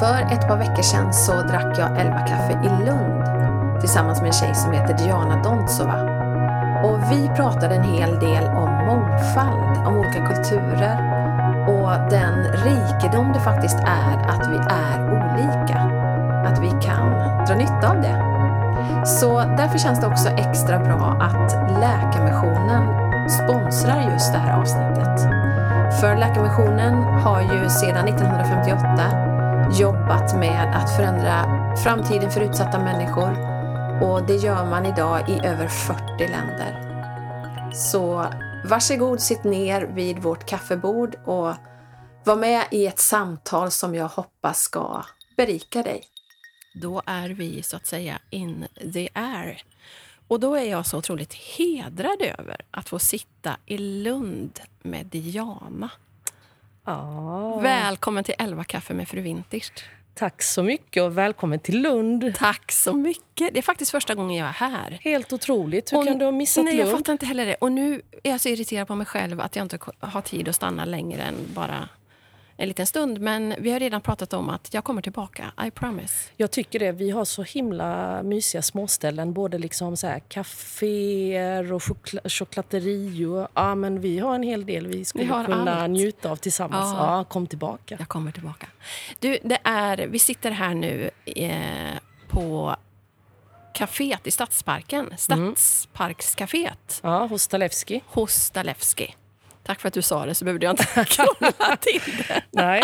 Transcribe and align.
För 0.00 0.32
ett 0.32 0.48
par 0.48 0.56
veckor 0.56 0.82
sedan 0.82 1.12
så 1.12 1.32
drack 1.32 1.78
jag 1.78 2.00
elva 2.00 2.18
kaffe 2.18 2.52
i 2.64 2.84
Lund 2.84 3.24
tillsammans 3.80 4.20
med 4.20 4.26
en 4.26 4.32
tjej 4.32 4.54
som 4.54 4.72
heter 4.72 4.94
Diana 4.94 5.42
Dontsova. 5.42 6.00
Och 6.84 7.12
vi 7.12 7.30
pratade 7.36 7.74
en 7.74 7.82
hel 7.82 8.18
del 8.20 8.44
om 8.44 8.70
mångfald, 8.86 9.86
om 9.86 9.96
olika 9.96 10.26
kulturer 10.26 10.96
och 11.68 12.10
den 12.10 12.34
rikedom 12.52 13.32
det 13.32 13.40
faktiskt 13.40 13.76
är 13.78 14.16
att 14.28 14.48
vi 14.50 14.56
är 14.56 15.10
olika. 15.12 15.78
Att 16.46 16.58
vi 16.58 16.70
kan 16.86 17.10
dra 17.46 17.54
nytta 17.54 17.90
av 17.90 18.00
det. 18.02 18.16
Så 19.06 19.38
därför 19.38 19.78
känns 19.78 20.00
det 20.00 20.06
också 20.06 20.28
extra 20.28 20.78
bra 20.78 21.16
att 21.20 21.52
Läkarmissionen 21.80 22.82
sponsrar 23.28 24.10
just 24.12 24.32
det 24.32 24.38
här 24.38 24.60
avsnittet. 24.60 25.20
För 26.00 26.16
Läkarmissionen 26.16 26.94
har 26.94 27.40
ju 27.40 27.68
sedan 27.68 28.08
1958 28.08 29.29
jobbat 29.78 30.36
med 30.36 30.76
att 30.76 30.96
förändra 30.96 31.44
framtiden 31.76 32.30
för 32.30 32.40
utsatta 32.40 32.78
människor 32.78 33.30
och 34.02 34.26
det 34.26 34.36
gör 34.36 34.70
man 34.70 34.86
idag 34.86 35.30
i 35.30 35.46
över 35.46 35.68
40 35.68 36.02
länder. 36.18 36.90
Så 37.74 38.26
varsågod, 38.64 39.20
sitt 39.20 39.44
ner 39.44 39.82
vid 39.82 40.18
vårt 40.18 40.48
kaffebord 40.48 41.14
och 41.24 41.54
var 42.24 42.36
med 42.36 42.64
i 42.70 42.86
ett 42.86 42.98
samtal 42.98 43.70
som 43.70 43.94
jag 43.94 44.08
hoppas 44.08 44.60
ska 44.60 45.04
berika 45.36 45.82
dig. 45.82 46.02
Då 46.74 47.02
är 47.06 47.28
vi 47.28 47.62
så 47.62 47.76
att 47.76 47.86
säga 47.86 48.18
in 48.30 48.66
the 48.92 49.08
air. 49.12 49.62
Och 50.28 50.40
då 50.40 50.54
är 50.54 50.64
jag 50.64 50.86
så 50.86 50.98
otroligt 50.98 51.34
hedrad 51.34 52.22
över 52.22 52.60
att 52.70 52.88
få 52.88 52.98
sitta 52.98 53.56
i 53.66 53.78
Lund 53.78 54.60
med 54.82 55.06
Diana. 55.06 55.90
Ja. 56.84 57.58
Välkommen 57.62 58.24
till 58.24 58.34
11 58.38 58.64
kaffe 58.64 58.94
med 58.94 59.08
fru 59.08 59.20
Winters. 59.20 59.72
Tack 60.14 60.42
så 60.42 60.62
mycket 60.62 61.02
och 61.02 61.18
välkommen 61.18 61.58
till 61.60 61.80
Lund. 61.82 62.32
Tack 62.36 62.72
så 62.72 62.92
mycket. 62.94 63.54
Det 63.54 63.58
är 63.58 63.62
faktiskt 63.62 63.90
första 63.90 64.14
gången 64.14 64.36
jag 64.36 64.48
är 64.48 64.52
här. 64.52 64.98
Helt 65.02 65.32
otroligt. 65.32 65.92
Hur 65.92 65.98
Och- 65.98 66.06
kan 66.06 66.18
du 66.18 66.24
ha 66.24 66.32
missat 66.32 66.64
Nej, 66.64 66.76
Lund? 66.76 66.88
jag 66.90 66.98
fattar 66.98 67.12
inte 67.12 67.26
heller 67.26 67.46
det. 67.46 67.54
Och 67.54 67.72
nu 67.72 68.02
är 68.22 68.30
jag 68.30 68.40
så 68.40 68.48
irriterad 68.48 68.88
på 68.88 68.94
mig 68.94 69.06
själv 69.06 69.40
att 69.40 69.56
jag 69.56 69.64
inte 69.64 69.78
har 70.00 70.20
tid 70.20 70.48
att 70.48 70.54
stanna 70.56 70.84
längre 70.84 71.22
än 71.22 71.34
bara 71.54 71.88
en 72.62 72.68
liten 72.68 72.86
stund. 72.86 73.20
Men 73.20 73.54
vi 73.58 73.70
har 73.72 73.80
redan 73.80 74.00
pratat 74.00 74.32
om 74.32 74.48
att 74.48 74.74
jag 74.74 74.84
kommer 74.84 75.02
tillbaka. 75.02 75.52
I 75.66 75.70
promise. 75.70 76.14
Jag 76.36 76.50
tycker 76.50 76.78
det. 76.78 76.92
Vi 76.92 77.10
har 77.10 77.24
så 77.24 77.42
himla 77.42 78.22
mysiga 78.22 78.62
småställen. 78.62 79.32
Både 79.32 79.58
liksom 79.58 79.96
så 79.96 80.06
här 80.06 80.20
kaféer 80.28 81.72
och 81.72 81.82
chokla-. 81.82 82.20
Ja, 83.54 83.74
men 83.74 84.00
vi 84.00 84.18
har 84.18 84.34
en 84.34 84.42
hel 84.42 84.66
del 84.66 84.86
vi 84.86 85.04
skulle 85.04 85.26
har 85.32 85.44
kunna 85.44 85.80
allt. 85.82 85.90
njuta 85.90 86.30
av 86.30 86.36
tillsammans. 86.36 86.94
Ja. 86.98 87.16
Ja. 87.18 87.24
kom 87.24 87.46
tillbaka. 87.46 87.96
Jag 87.98 88.08
kommer 88.08 88.32
tillbaka. 88.32 88.66
Du, 89.18 89.38
det 89.44 89.58
är, 89.64 89.98
vi 90.06 90.18
sitter 90.18 90.50
här 90.50 90.74
nu 90.74 91.10
eh, 91.26 91.98
på 92.28 92.76
kaféet 93.74 94.26
i 94.26 94.30
Stadsparken. 94.30 95.10
Stadsparkscaféet 95.16 97.00
Ja, 97.02 97.26
hos 97.26 97.42
Stalewski. 97.42 98.02
hos 98.06 98.32
Stalewski. 98.34 99.14
Tack 99.70 99.80
för 99.80 99.88
att 99.88 99.94
du 99.94 100.02
sa 100.02 100.26
det, 100.26 100.34
så 100.34 100.44
behövde 100.44 100.66
jag 100.66 100.72
inte 100.72 100.84
krångla 101.08 101.76
till 101.80 102.00
det. 102.28 102.42
Nej. 102.50 102.82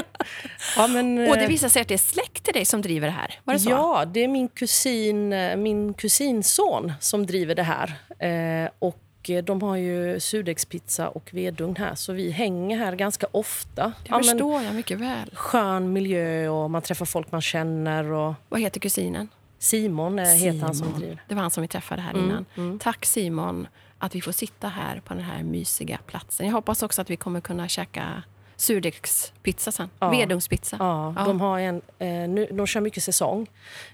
Ja, 0.77 0.87
men, 0.87 1.19
Och 1.31 1.37
det 1.37 1.42
eh, 1.42 1.48
visar 1.48 1.69
sig 1.69 1.83
att 1.83 1.89
det 1.89 1.95
är 1.95 1.98
släkt 1.98 2.45
till 2.45 2.55
dig 2.55 2.65
som 2.65 2.83
driver 2.83 3.06
det 3.06 3.12
här. 3.12 3.41
Var 3.45 3.55
det 3.55 3.61
så? 3.61 3.70
Ja, 3.70 4.05
det 4.12 4.25
är 4.25 4.29
min, 4.29 4.48
kusin, 4.48 5.33
eh, 5.33 5.57
min 5.57 5.95
kusinson 5.95 6.92
som 7.01 7.27
driver 7.27 7.55
det 7.55 7.62
här. 7.62 7.92
Eh, 8.19 8.70
och 8.79 9.31
eh, 9.31 9.45
de 9.45 9.62
har 9.62 9.77
ju 9.77 10.20
surdegspizza 10.20 11.09
och 11.09 11.29
vedugn 11.33 11.77
här, 11.77 11.95
så 11.95 12.12
vi 12.12 12.31
hänger 12.31 12.79
här 12.79 12.92
ganska 12.97 13.27
ofta. 13.33 13.85
Det 13.86 13.92
Ja, 14.11 14.18
förstår 14.18 14.63
jag 14.63 14.74
mycket 14.74 14.98
väl. 14.98 15.30
skön 15.35 15.92
miljö 15.92 16.48
och 16.48 16.70
man 16.70 16.83
träffar 16.83 17.05
folk 17.07 17.33
man 17.33 17.42
känner. 17.42 18.13
Och 18.13 18.35
Vad 18.48 18.61
heter 18.61 18.80
kusinen? 18.80 19.29
Simon, 19.58 20.18
eh, 20.18 20.24
heter 20.27 20.58
han 20.61 20.74
som 20.74 20.98
driver. 20.98 21.23
Det 21.29 21.35
var 21.35 21.42
han 21.42 21.51
som 21.51 21.63
vi 21.63 21.68
träffade 21.68 22.03
här 22.03 22.17
innan. 22.18 22.79
Tack 22.79 23.05
Simon 23.07 23.67
att 23.98 24.14
vi 24.14 24.20
får 24.20 24.33
sitta 24.33 24.68
här 24.68 25.01
på 25.01 25.14
den 25.14 25.23
här 25.23 25.42
mysiga 25.42 25.98
platsen. 26.07 26.46
Jag 26.46 26.52
hoppas 26.52 26.83
också 26.83 27.02
att 27.02 27.11
vi 27.11 27.17
kommer 27.17 27.40
kunna 27.40 27.68
käka 27.68 28.23
surdegspizza 28.57 29.73
sen. 29.73 29.90
Ja. 29.98 30.11
Vedugnspizza. 30.11 30.77
Ja, 30.80 31.14
De, 31.27 31.40
har 31.40 31.58
en, 31.58 31.77
eh, 31.98 32.08
nu, 32.08 32.48
de 32.52 32.67
kör 32.67 32.80
mycket 32.80 33.02
säsong. 33.02 33.46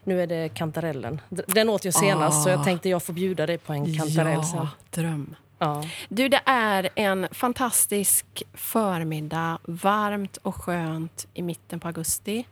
Nu 0.04 0.22
är 0.22 0.26
det 0.26 0.48
kantarellen. 0.54 1.20
Den 1.28 1.68
åt 1.68 1.84
jag 1.84 1.94
senast, 1.94 2.42
så 2.42 2.48
jag 2.48 2.64
tänkte 2.64 2.88
jag 2.88 3.02
får 3.02 3.12
bjuda 3.12 3.46
dig 3.46 3.58
på 3.58 3.72
en 3.72 3.98
kantarell 3.98 4.44
sen. 4.44 4.58
Ja, 4.58 4.68
dröm. 4.90 5.34
Ja. 5.58 5.84
Du, 6.08 6.28
det 6.28 6.40
är 6.44 6.88
en 6.94 7.28
fantastisk 7.30 8.42
förmiddag. 8.54 9.58
Varmt 9.64 10.36
och 10.36 10.54
skönt 10.54 11.26
i 11.34 11.42
mitten 11.42 11.80
på 11.80 11.88
augusti. 11.88 12.46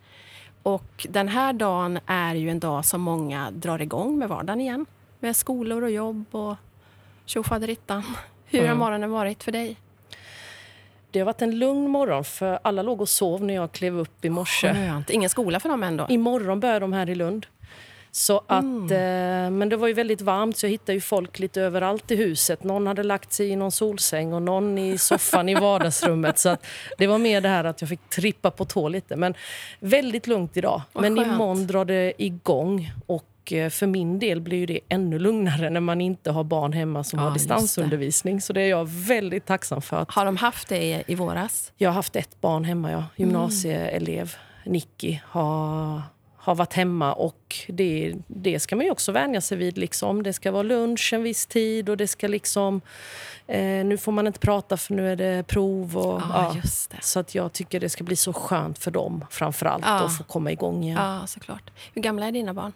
Och 0.63 1.07
den 1.09 1.29
här 1.29 1.53
dagen 1.53 1.99
är 2.07 2.35
ju 2.35 2.51
en 2.51 2.61
dag 2.61 2.85
som 2.85 3.01
många 3.01 3.51
drar 3.51 3.83
igång 3.83 4.19
med 4.19 4.29
vardagen 4.29 4.61
igen. 4.61 4.87
Med 5.21 5.37
skolor 5.37 5.83
och 5.83 5.91
jobb 5.91 6.25
och 6.31 6.57
tjofaderittan. 7.31 8.03
Hur 8.47 8.69
har 8.69 8.75
morgonen 8.75 9.11
varit 9.11 9.43
för 9.43 9.53
dig? 9.53 9.77
Det 11.11 11.19
har 11.19 11.27
varit 11.27 11.43
en 11.43 11.59
lugn 11.59 11.89
morgon, 11.91 12.25
för 12.25 12.59
alla 12.63 12.83
låg 12.83 13.01
och 13.01 13.09
sov 13.09 13.45
när 13.45 13.55
jag 13.55 13.73
klev 13.73 13.99
upp 13.99 14.25
i 14.25 14.31
morse. 14.31 14.75
Skönt. 14.75 15.11
Ingen 15.11 15.31
skola 15.31 15.61
för 15.61 15.69
dem 15.69 15.83
ändå? 15.83 16.07
Imorgon 16.09 16.61
börjar 16.61 16.81
de 16.81 16.93
här 16.93 17.11
i 17.11 17.15
Lund. 17.15 17.47
Så 18.13 18.43
att, 18.47 18.63
Mm. 18.65 18.85
eh, 18.93 19.51
men 19.59 19.69
det 19.69 19.77
var 19.77 19.89
ju 19.89 19.95
väldigt 19.95 20.21
varmt 20.21 20.57
så 20.59 20.67
jag 20.67 20.71
hittade 20.71 20.93
ju 20.93 21.01
folk 21.01 21.39
lite 21.39 21.63
överallt 21.63 22.11
i 22.11 22.17
huset. 22.17 22.65
Någon 22.65 22.87
hade 22.87 23.03
lagt 23.03 23.33
sig 23.33 23.49
i 23.49 23.57
någon 23.57 23.73
solsäng 23.73 24.33
och 24.33 24.43
någon 24.43 24.79
i 24.79 24.99
soffan 24.99 25.49
i 25.49 25.55
vardagsrummet. 25.61 26.39
Så 26.39 26.49
att 26.49 26.67
det 26.99 27.07
var 27.07 27.19
mer 27.19 27.41
det 27.41 27.49
här 27.49 27.65
att 27.65 27.81
jag 27.81 27.89
fick 27.89 28.09
trippa 28.09 28.51
på 28.51 28.65
tå 28.65 28.89
lite. 28.89 29.17
Men 29.17 29.35
väldigt 29.81 30.27
lugnt 30.27 30.57
idag. 30.57 30.83
Vad 30.93 31.03
men 31.03 31.17
skönt. 31.17 31.29
imorgon 31.33 31.67
drar 31.67 31.85
det 31.85 32.13
igång. 32.23 32.93
Och 33.07 33.25
eh, 33.53 33.71
för 33.71 33.87
min 33.87 34.19
del 34.19 34.41
blir 34.41 34.67
det 34.67 34.81
ännu 34.89 35.19
lugnare 35.19 35.71
när 35.71 35.81
man 35.81 36.01
inte 36.01 36.31
har 36.31 36.45
barn 36.45 36.73
hemma 36.73 37.05
som 37.05 37.19
Ja, 37.19 37.25
har 37.25 37.33
distansundervisning. 37.35 38.41
Så 38.41 38.53
det 38.53 38.61
är 38.63 38.69
jag 38.69 38.89
väldigt 38.89 39.47
tacksam 39.47 39.83
för. 39.83 39.97
att 40.03 40.11
Har 40.11 40.25
de 40.25 40.37
haft 40.37 40.69
det 40.69 41.03
i, 41.07 41.15
våras? 41.15 41.73
jag 41.77 41.89
har 41.91 41.95
haft 41.95 42.17
ett 42.17 42.41
barn 42.41 42.65
hemma, 42.65 42.91
ja. 42.93 43.05
gymnasieelev. 43.17 44.35
Nicky 44.65 45.19
har, 45.25 46.03
har 46.37 46.55
varit 46.55 46.73
hemma. 46.73 47.13
och 47.13 47.57
det, 47.69 48.15
det 48.27 48.61
ska 48.61 48.77
man 48.77 48.85
ju 48.85 48.91
också 48.91 49.13
vänja 49.13 49.41
sig 49.41 49.59
vid. 49.59 49.79
Liksom. 49.79 50.23
Det 50.23 50.33
ska 50.33 50.53
vara 50.53 50.63
lunch 50.63 51.11
en 51.13 51.23
viss 51.23 51.47
tid 51.47 51.89
och 51.89 51.97
det 51.97 52.07
ska 52.09 52.29
liksom... 52.29 52.81
Eh, 53.47 53.85
nu 53.85 53.97
får 53.99 54.13
man 54.13 54.27
inte 54.27 54.39
prata 54.39 54.77
för 54.77 54.95
nu 54.95 55.13
är 55.13 55.17
det 55.17 55.45
prov. 55.47 55.97
Och, 55.97 56.21
Ja, 56.33 56.57
just 56.63 56.91
det. 56.91 56.99
Så 57.03 57.21
att 57.21 57.35
jag 57.35 57.53
tycker 57.53 57.81
det 57.81 57.89
ska 57.89 58.05
bli 58.05 58.17
så 58.17 58.33
skönt 58.33 58.79
för 58.79 58.91
dem 58.91 59.25
framför 59.31 59.67
allt 59.67 59.85
Ja. 59.87 59.93
att 60.01 60.17
få 60.19 60.25
komma 60.25 60.53
igång 60.53 60.85
igen. 60.85 60.97
Ja, 61.01 61.27
såklart. 61.27 61.71
Hur 61.95 62.03
gamla 62.03 62.27
är 62.27 62.33
dina 62.33 62.55
barn? 62.55 62.73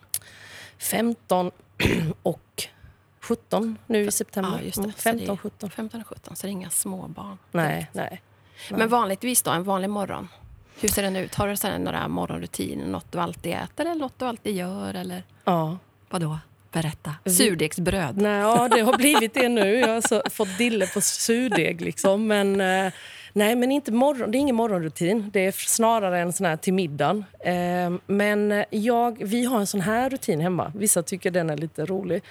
15 0.78 1.50
och 2.22 2.62
17 3.20 3.78
nu 3.86 4.04
i 4.04 4.10
september. 4.10 4.58
Ja, 4.58 4.64
just 4.64 4.76
det. 4.76 4.82
Mm, 4.82 4.92
Så 4.96 5.08
det 5.08 5.14
är 5.14 5.18
15, 5.18 5.36
17. 5.38 5.70
15 5.70 6.00
och 6.00 6.06
17, 6.06 6.36
så 6.36 6.46
det 6.46 6.50
är 6.50 6.52
inga 6.52 6.70
småbarn. 6.70 7.38
Nej, 7.52 7.90
nej. 7.92 8.22
Men 8.70 8.88
vanligtvis 8.88 9.42
då, 9.42 9.50
en 9.50 9.64
vanlig 9.64 9.90
morgon? 9.90 10.28
Hur 10.80 10.88
ser 10.88 11.02
den 11.02 11.16
ut? 11.16 11.34
Har 11.34 11.48
du 11.48 11.56
sen 11.56 11.82
några 11.84 12.08
morgonrutiner? 12.08 12.86
Något 12.86 13.12
du 13.12 13.18
alltid 13.18 13.52
äter 13.52 13.86
eller 13.86 13.94
något 14.00 14.18
du 14.18 14.24
alltid 14.24 14.56
gör? 14.56 14.94
Eller 14.94 15.22
Ja. 15.44 15.78
vadå? 16.10 16.38
Berätta. 16.72 17.14
Surdegsbröd. 17.26 18.16
Nej, 18.16 18.32
ja, 18.40 18.68
det 18.68 18.80
har 18.80 18.96
blivit 18.96 19.34
det 19.34 19.48
nu. 19.48 19.74
Jag 19.74 19.88
har 19.88 20.00
så, 20.00 20.22
fått 20.30 20.58
dille 20.58 20.86
på 20.86 21.00
surdeg. 21.00 21.80
Liksom. 21.80 22.26
Men, 22.26 22.60
eh, 22.60 22.92
nej, 23.36 23.56
men 23.56 23.72
inte 23.72 23.92
morgon, 23.92 24.30
det 24.30 24.38
är 24.38 24.40
ingen 24.40 24.56
morgonrutin. 24.56 25.30
Det 25.32 25.46
är 25.46 25.52
snarare 25.52 26.20
en 26.20 26.32
sån 26.32 26.46
här 26.46 26.56
till 26.56 26.74
middagen. 26.74 27.24
Eh, 27.40 27.92
men 28.06 28.64
jag, 28.70 29.24
vi 29.24 29.44
har 29.44 29.60
en 29.60 29.66
sån 29.66 29.80
här 29.80 30.10
rutin 30.10 30.40
hemma. 30.40 30.72
Vissa 30.74 31.02
tycker 31.02 31.30
den 31.30 31.50
är 31.50 31.56
lite 31.56 31.84
rolig. 31.86 32.22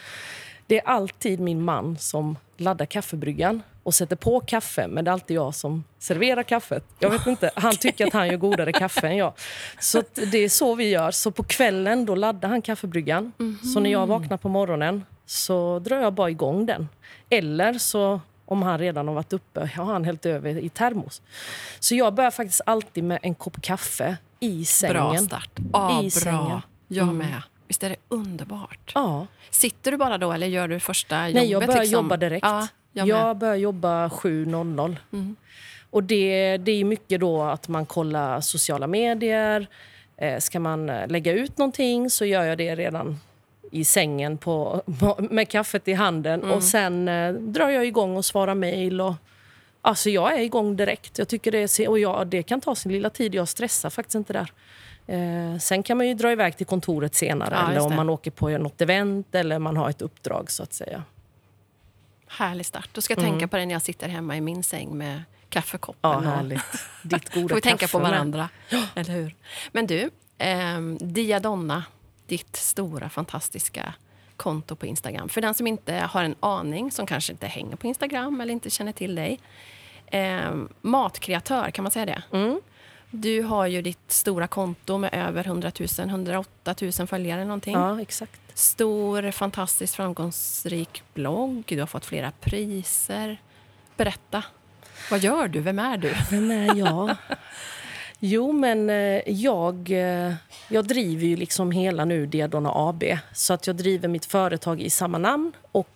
Det 0.67 0.79
är 0.79 0.87
alltid 0.87 1.39
min 1.39 1.61
man 1.61 1.97
som 1.97 2.37
laddar 2.57 2.85
kaffebryggan 2.85 3.61
och 3.83 3.93
sätter 3.93 4.15
på 4.15 4.39
kaffe, 4.39 4.87
men 4.87 5.05
det 5.05 5.11
är 5.11 5.13
alltid 5.13 5.37
jag 5.37 5.55
som 5.55 5.83
serverar 5.99 6.43
kaffet. 6.43 6.83
Jag 6.99 7.09
vet 7.09 7.27
inte, 7.27 7.51
Han 7.55 7.75
tycker 7.75 8.07
att 8.07 8.13
han 8.13 8.27
gör 8.27 8.37
godare 8.37 8.71
kaffe 8.71 9.07
än 9.07 9.17
jag. 9.17 9.33
Så 9.79 10.03
det 10.31 10.37
är 10.37 10.49
så 10.49 10.75
vi 10.75 10.89
gör. 10.89 11.11
Så 11.11 11.31
på 11.31 11.43
kvällen 11.43 12.05
då 12.05 12.15
laddar 12.15 12.49
han 12.49 12.61
kaffebryggan. 12.61 13.31
Så 13.73 13.79
när 13.79 13.91
jag 13.91 14.07
vaknar 14.07 14.37
på 14.37 14.49
morgonen 14.49 15.03
så 15.25 15.79
drar 15.79 16.01
jag 16.01 16.13
bara 16.13 16.29
igång 16.29 16.65
den. 16.65 16.89
Eller 17.29 17.73
så, 17.73 18.21
om 18.53 18.63
han 18.63 18.79
redan 18.79 19.07
har 19.07 19.15
varit 19.15 19.33
uppe, 19.33 19.69
har 19.75 19.85
han 19.85 20.05
hällt 20.05 20.25
över 20.25 20.57
i 20.57 20.69
termos. 20.69 21.21
Så 21.79 21.95
jag 21.95 22.13
börjar 22.13 22.31
faktiskt 22.31 22.61
alltid 22.65 23.03
med 23.03 23.19
en 23.21 23.35
kopp 23.35 23.61
kaffe 23.61 24.17
i 24.39 24.65
sängen. 24.65 24.93
Bra 24.93 25.17
start. 25.17 25.49
Ja, 25.73 25.99
I 25.99 26.01
bra. 26.01 26.09
sängen. 26.09 26.61
Jag 26.87 27.07
med. 27.07 27.41
Visst 27.67 27.83
är 27.83 27.89
det 27.89 27.95
underbart? 28.09 28.91
Ja. 28.95 29.27
Sitter 29.49 29.91
du 29.91 29.97
bara 29.97 30.17
då 30.17 30.31
eller 30.31 30.47
gör 30.47 30.67
du 30.67 30.79
första 30.79 31.29
jobbet? 31.29 31.35
Nej, 31.35 31.51
jag 31.51 31.65
börjar 31.65 31.81
liksom? 31.81 31.93
jobba 31.93 32.17
direkt. 32.17 32.45
Ja, 32.45 32.67
jag 32.91 33.07
jag, 33.07 33.37
börjar 33.37 33.55
jobba 33.55 34.07
7.00. 34.07 34.95
Mm. 35.13 35.35
Och 35.89 36.03
det, 36.03 36.57
det 36.57 36.71
är 36.71 36.83
mycket 36.83 37.19
då 37.19 37.43
att 37.43 37.67
man 37.67 37.85
kollar 37.85 38.41
sociala 38.41 38.87
medier. 38.87 39.67
Eh, 40.17 40.39
ska 40.39 40.59
man 40.59 40.89
eh, 40.89 41.07
lägga 41.07 41.31
ut 41.31 41.57
någonting 41.57 42.09
så 42.09 42.25
gör 42.25 42.43
jag 42.43 42.57
det 42.57 42.75
redan 42.75 43.19
i 43.73 43.85
sängen 43.85 44.37
på, 44.37 44.81
med 45.17 45.49
kaffet 45.49 45.87
i 45.87 45.93
handen. 45.93 46.43
Mm. 46.43 46.55
Och 46.55 46.63
sen 46.63 47.07
eh, 47.07 47.33
drar 47.33 47.69
jag 47.69 47.85
igång 47.85 48.17
och 48.17 48.25
svarar 48.25 48.55
mejl. 48.55 49.13
Alltså 49.81 50.09
jag 50.09 50.33
är 50.33 50.41
igång 50.41 50.75
direkt. 50.75 51.17
Jag 51.17 51.27
tycker 51.27 51.51
det, 51.51 51.79
är, 51.79 51.89
och 51.89 51.99
jag, 51.99 52.27
det 52.27 52.43
kan 52.43 52.61
ta 52.61 52.75
sin 52.75 52.91
lilla 52.91 53.09
tid. 53.09 53.35
Jag 53.35 53.47
stressar 53.47 53.89
faktiskt 53.89 54.15
inte 54.15 54.33
där. 54.33 54.51
Eh, 55.07 55.57
sen 55.59 55.83
kan 55.83 55.97
man 55.97 56.07
ju 56.07 56.13
dra 56.13 56.31
iväg 56.31 56.57
till 56.57 56.65
kontoret 56.65 57.15
senare 57.15 57.55
Ja, 57.55 57.71
eller 57.71 57.81
om 57.81 57.95
man 57.95 58.09
åker 58.09 58.31
på 58.31 58.49
något 58.49 58.81
event 58.81 59.35
eller 59.35 59.59
man 59.59 59.77
har 59.77 59.89
ett 59.89 60.01
uppdrag 60.01 60.51
så 60.51 60.63
att 60.63 60.73
säga. 60.73 61.03
Härlig 62.27 62.65
start. 62.65 62.89
Då 62.93 63.01
ska 63.01 63.13
jag 63.13 63.23
tänka 63.23 63.47
på 63.47 63.57
det 63.57 63.65
när 63.65 63.75
jag 63.75 63.81
sitter 63.81 64.07
hemma 64.07 64.37
i 64.37 64.41
min 64.41 64.63
säng 64.63 64.97
med 64.97 65.23
kaffekoppen. 65.49 66.11
Ja, 66.11 66.19
härligt. 66.19 66.63
Ditt 67.03 67.33
goda 67.33 67.47
Får 67.49 67.55
vi 67.55 67.61
tänka 67.61 67.87
på 67.87 67.99
med. 67.99 68.11
varandra. 68.11 68.49
Eller 68.95 69.13
hur? 69.13 69.35
Men 69.71 69.87
du, 69.87 70.09
ehm, 70.37 70.97
Diadonna, 71.01 71.83
ditt 72.27 72.55
stora 72.55 73.09
fantastiska 73.09 73.93
konto 74.37 74.75
på 74.75 74.85
Instagram. 74.85 75.29
För 75.29 75.41
den 75.41 75.53
som 75.53 75.67
inte 75.67 75.93
har 75.93 76.23
en 76.23 76.35
aning, 76.39 76.91
som 76.91 77.05
kanske 77.05 77.31
inte 77.31 77.47
hänger 77.47 77.75
på 77.75 77.87
Instagram 77.87 78.41
eller 78.41 78.53
inte 78.53 78.69
känner 78.69 78.91
till 78.91 79.15
dig. 79.15 79.39
Ehm, 80.07 80.69
matkreatör, 80.81 81.71
kan 81.71 81.83
man 81.83 81.91
säga 81.91 82.05
det? 82.05 82.23
Mm. 82.31 82.61
Du 83.11 83.41
har 83.41 83.67
ju 83.67 83.81
ditt 83.81 84.11
stora 84.11 84.47
konto 84.47 84.97
med 84.97 85.09
över 85.13 85.47
100 85.47 85.71
000, 85.79 86.09
108 86.09 86.75
000 86.81 87.07
följare 87.07 87.45
någonting. 87.45 87.73
Ja, 87.73 88.01
exakt. 88.01 88.41
Stor, 88.53 89.31
fantastiskt 89.31 89.95
framgångsrik 89.95 91.03
blogg. 91.13 91.63
Du 91.67 91.79
har 91.79 91.87
fått 91.87 92.05
flera 92.05 92.31
priser. 92.31 93.41
Berätta. 93.97 94.43
Vad 95.11 95.19
gör 95.19 95.47
du? 95.47 95.59
Vem 95.59 95.79
är 95.79 95.97
du? 95.97 96.13
Vem 96.29 96.51
är 96.51 96.75
jag? 96.75 97.15
Jo, 98.25 98.51
men 98.51 98.89
eh, 98.89 99.21
jag, 99.25 99.91
eh, 99.91 100.33
jag 100.67 100.85
driver 100.87 101.27
ju 101.27 101.35
liksom 101.35 101.71
hela 101.71 102.05
nu 102.05 102.25
Diadona 102.25 102.71
AB. 102.75 103.03
Så 103.33 103.53
att 103.53 103.67
jag 103.67 103.75
driver 103.75 104.07
mitt 104.07 104.25
företag 104.25 104.81
i 104.81 104.89
samma 104.89 105.17
namn. 105.17 105.51
Och 105.71 105.87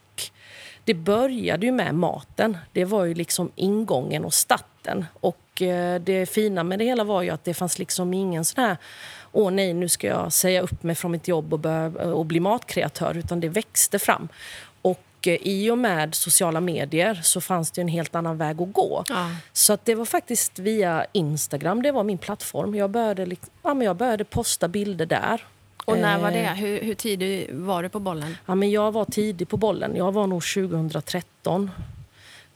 det 0.84 0.94
började 0.94 1.66
ju 1.66 1.72
med 1.72 1.96
maten. 1.96 2.58
Det 2.72 2.86
var 2.86 3.06
ju 3.06 3.14
liksom 3.14 3.52
ingången 3.56 4.25
och 4.25 4.34
starten. 4.34 5.06
Och 5.14 5.62
eh, 5.62 6.02
det 6.02 6.25
fina 6.25 6.64
med 6.64 6.80
det 6.80 6.86
hela 6.86 7.04
var 7.04 7.22
ju 7.22 7.30
att 7.30 7.44
det 7.44 7.54
fanns 7.54 7.80
liksom 7.80 8.14
ingen 8.14 8.46
sån 8.46 8.64
här 8.64 8.78
åh 9.31 9.52
nej, 9.52 9.74
nu 9.74 9.90
ska 9.90 10.08
jag 10.08 10.34
säga 10.34 10.62
upp 10.62 10.84
mig 10.84 10.96
från 10.96 11.12
mitt 11.12 11.28
jobb 11.28 11.54
och, 11.54 11.60
börja, 11.60 12.13
och 12.13 12.25
bli 12.25 12.40
matkreatör. 12.40 13.18
Utan 13.18 13.40
det 13.40 13.50
växte 13.50 14.00
fram. 14.00 14.28
Och 15.18 15.28
eh, 15.28 15.38
i 15.42 15.72
och 15.72 15.78
med 15.78 16.16
sociala 16.16 16.62
medier 16.62 17.19
så 17.24 17.42
fanns 17.42 17.72
det 17.72 17.81
en 17.81 17.88
helt 17.88 18.16
annan 18.16 18.38
väg 18.38 18.62
att 18.62 18.74
gå. 18.74 19.04
Ja. 19.10 19.30
Så 19.54 19.74
att 19.74 19.86
det 19.86 19.96
var 19.96 20.06
faktiskt 20.06 20.60
via 20.60 21.06
Instagram, 21.12 21.81
det 21.81 21.92
var 21.92 22.04
min 22.04 22.18
plattform. 22.18 22.75
Jag 22.75 22.90
började, 22.90 23.36
ja, 23.64 23.74
men 23.74 23.81
jag 23.88 23.96
började 23.96 24.24
posta 24.24 24.68
bilder 24.68 25.06
där. 25.06 25.46
Och 25.86 25.98
när 25.98 26.19
var 26.19 26.31
Eh, 26.31 26.34
det? 26.34 26.50
Hur, 26.56 26.81
hur 26.81 26.94
tidig 26.94 27.54
var 27.54 27.84
du 27.84 27.90
på 27.90 28.00
bollen? 28.00 28.38
Ja, 28.46 28.56
men 28.56 28.72
jag 28.72 28.92
var 28.92 29.06
tidig 29.06 29.50
på 29.50 29.58
bollen. 29.58 29.96
Jag 29.96 30.12
var 30.12 30.28
nog 30.28 30.44
2013 30.44 31.72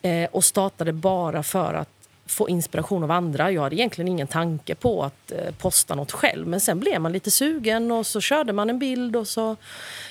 eh, 0.02 0.30
och 0.32 0.44
startade 0.44 0.94
bara 0.94 1.44
för 1.44 1.74
att 1.74 1.90
få 2.32 2.50
inspiration 2.50 3.04
av 3.04 3.12
andra. 3.12 3.52
Jag 3.52 3.62
hade 3.62 3.76
egentligen 3.76 4.08
ingen 4.08 4.28
tanke 4.28 4.76
på 4.76 5.04
att 5.04 5.32
eh, 5.32 5.54
posta 5.58 5.96
något 5.96 6.12
själv. 6.12 6.48
Men 6.48 6.60
sen 6.60 6.80
blev 6.80 7.02
man 7.02 7.12
lite 7.12 7.32
sugen 7.32 7.92
och 7.92 8.08
så 8.08 8.22
körde 8.22 8.54
man 8.54 8.70
en 8.70 8.80
bild 8.80 9.16
och 9.16 9.28
så 9.28 9.56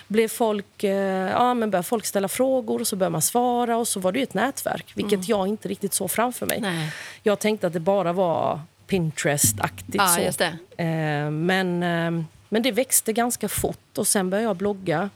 blev 0.08 0.28
folk, 0.28 0.84
eh, 0.84 1.30
ja, 1.30 1.54
men 1.54 1.70
började 1.70 1.88
folk 1.88 2.06
ställa 2.06 2.28
frågor 2.28 2.80
och 2.80 2.86
så 2.86 2.96
började 2.96 3.12
man 3.12 3.22
svara 3.22 3.76
och 3.76 3.88
så 3.88 4.00
var 4.00 4.12
det 4.12 4.22
ett 4.22 4.34
nätverk, 4.34 4.92
vilket 4.94 5.28
jag 5.28 5.46
inte 5.46 5.68
riktigt 5.68 5.94
såg 5.94 6.10
framför 6.10 6.46
mig. 6.46 6.60
Nej. 6.60 6.92
Jag 7.22 7.38
tänkte 7.38 7.66
att 7.66 7.72
det 7.72 7.80
bara 7.80 8.12
var 8.12 8.60
Pinterest-aktigt. 8.86 10.02
Ja. 10.38 10.84
Eh, 10.84 11.30
men, 11.30 11.82
eh, 11.82 12.24
men 12.48 12.62
det 12.62 12.72
växte 12.72 13.12
ganska 13.12 13.48
fort 13.48 13.98
och 13.98 14.06
sen 14.06 14.30
började 14.30 14.48
jag 14.48 14.56
blogga 14.56 15.10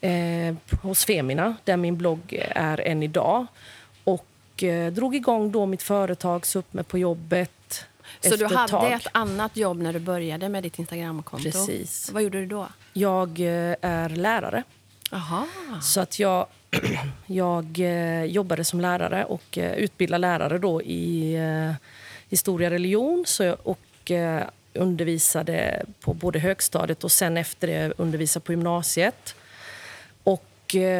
eh, 0.00 0.54
hos 0.82 1.04
Femina, 1.04 1.56
där 1.64 1.76
min 1.76 1.96
blogg 1.96 2.42
är 2.48 2.80
än 2.80 3.02
idag. 3.02 3.46
Och 4.60 4.64
eh, 4.64 4.92
drog 4.92 5.14
igång 5.16 5.52
då 5.52 5.66
mitt 5.66 5.82
företag, 5.82 6.46
så 6.46 6.58
upp 6.58 6.72
mig 6.72 6.84
på 6.84 6.98
jobbet 6.98 7.84
Så 8.20 8.36
du 8.36 8.46
hade 8.46 8.68
tag. 8.70 8.92
ett 8.92 9.06
annat 9.12 9.56
jobb 9.56 9.82
när 9.82 9.92
du 9.92 9.98
började 9.98 10.48
med 10.48 10.62
ditt 10.62 10.78
Instagramkonto? 10.78 11.44
Precis. 11.44 12.10
Vad 12.12 12.22
gjorde 12.22 12.40
du 12.40 12.46
då? 12.46 12.68
Jag 12.92 13.40
eh, 13.40 13.76
är 13.80 14.08
lärare. 14.08 14.62
Jaha. 15.10 15.46
Så 15.82 16.00
att 16.00 16.18
jag, 16.18 16.46
jag 17.26 17.78
eh, 17.78 18.24
jobbade 18.24 18.64
som 18.64 18.80
lärare 18.80 19.24
och 19.24 19.58
eh, 19.58 19.72
utbildade 19.72 20.20
lärare 20.20 20.58
då 20.58 20.82
i 20.82 21.34
eh, 21.34 21.72
historia 22.28 22.68
och 22.68 22.72
religion. 22.72 23.24
Så 23.26 23.44
jag, 23.44 23.56
och 23.62 24.10
eh, 24.10 24.44
undervisade 24.74 25.84
på 26.00 26.14
både 26.14 26.38
högstadiet 26.38 27.04
och 27.04 27.12
sen 27.12 27.36
efter 27.36 27.66
det 27.66 27.92
undervisade 27.96 28.46
på 28.46 28.52
gymnasiet. 28.52 29.34
Och 30.24 30.44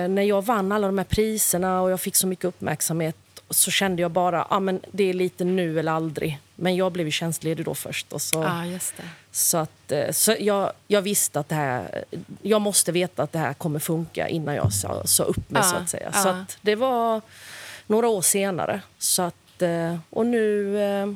när 0.08 0.22
jag 0.22 0.44
vann 0.44 0.72
alla 0.72 0.86
de 0.86 0.98
här 0.98 1.04
priserna 1.04 1.82
och 1.82 1.90
jag 1.90 2.00
fick 2.00 2.16
så 2.16 2.26
mycket 2.26 2.44
uppmärksamhet 2.44 3.16
så 3.50 3.70
kände 3.70 4.02
jag 4.02 4.10
bara 4.10 4.42
att 4.42 4.52
ah, 4.52 4.60
men 4.60 4.80
det 4.92 5.04
är 5.04 5.14
lite 5.14 5.44
nu 5.44 5.78
eller 5.78 5.92
aldrig. 5.92 6.38
Men 6.56 6.76
jag 6.76 6.92
blev 6.92 7.06
ju 7.06 7.10
tjänstledig 7.10 7.64
då 7.64 7.74
först. 7.74 8.12
Och 8.12 8.22
så, 8.22 8.42
det. 8.96 9.02
så, 9.30 9.58
att, 9.58 9.92
eh, 9.92 10.10
så 10.10 10.36
jag, 10.40 10.72
jag 10.86 11.02
visste 11.02 11.40
att 11.40 11.48
det 11.48 11.54
här... 11.54 12.04
Jag 12.42 12.60
måste 12.60 12.92
veta 12.92 13.22
att 13.22 13.32
det 13.32 13.38
här 13.38 13.54
kommer 13.54 13.78
funka 13.78 14.28
innan 14.28 14.54
jag 14.54 14.72
sa, 14.72 15.06
sa 15.06 15.24
upp 15.24 15.50
mig. 15.50 15.62
Ja, 15.64 15.70
så 15.70 15.76
att 15.76 15.88
säga. 15.90 16.10
ja. 16.12 16.22
Så 16.22 16.28
att 16.28 16.58
det 16.60 16.74
var 16.74 17.20
några 17.86 18.08
år 18.08 18.22
senare. 18.22 18.80
Så 18.98 19.22
att, 19.22 19.62
eh, 19.62 19.96
och 20.10 20.26
nu, 20.26 20.78
eh, 20.78 21.12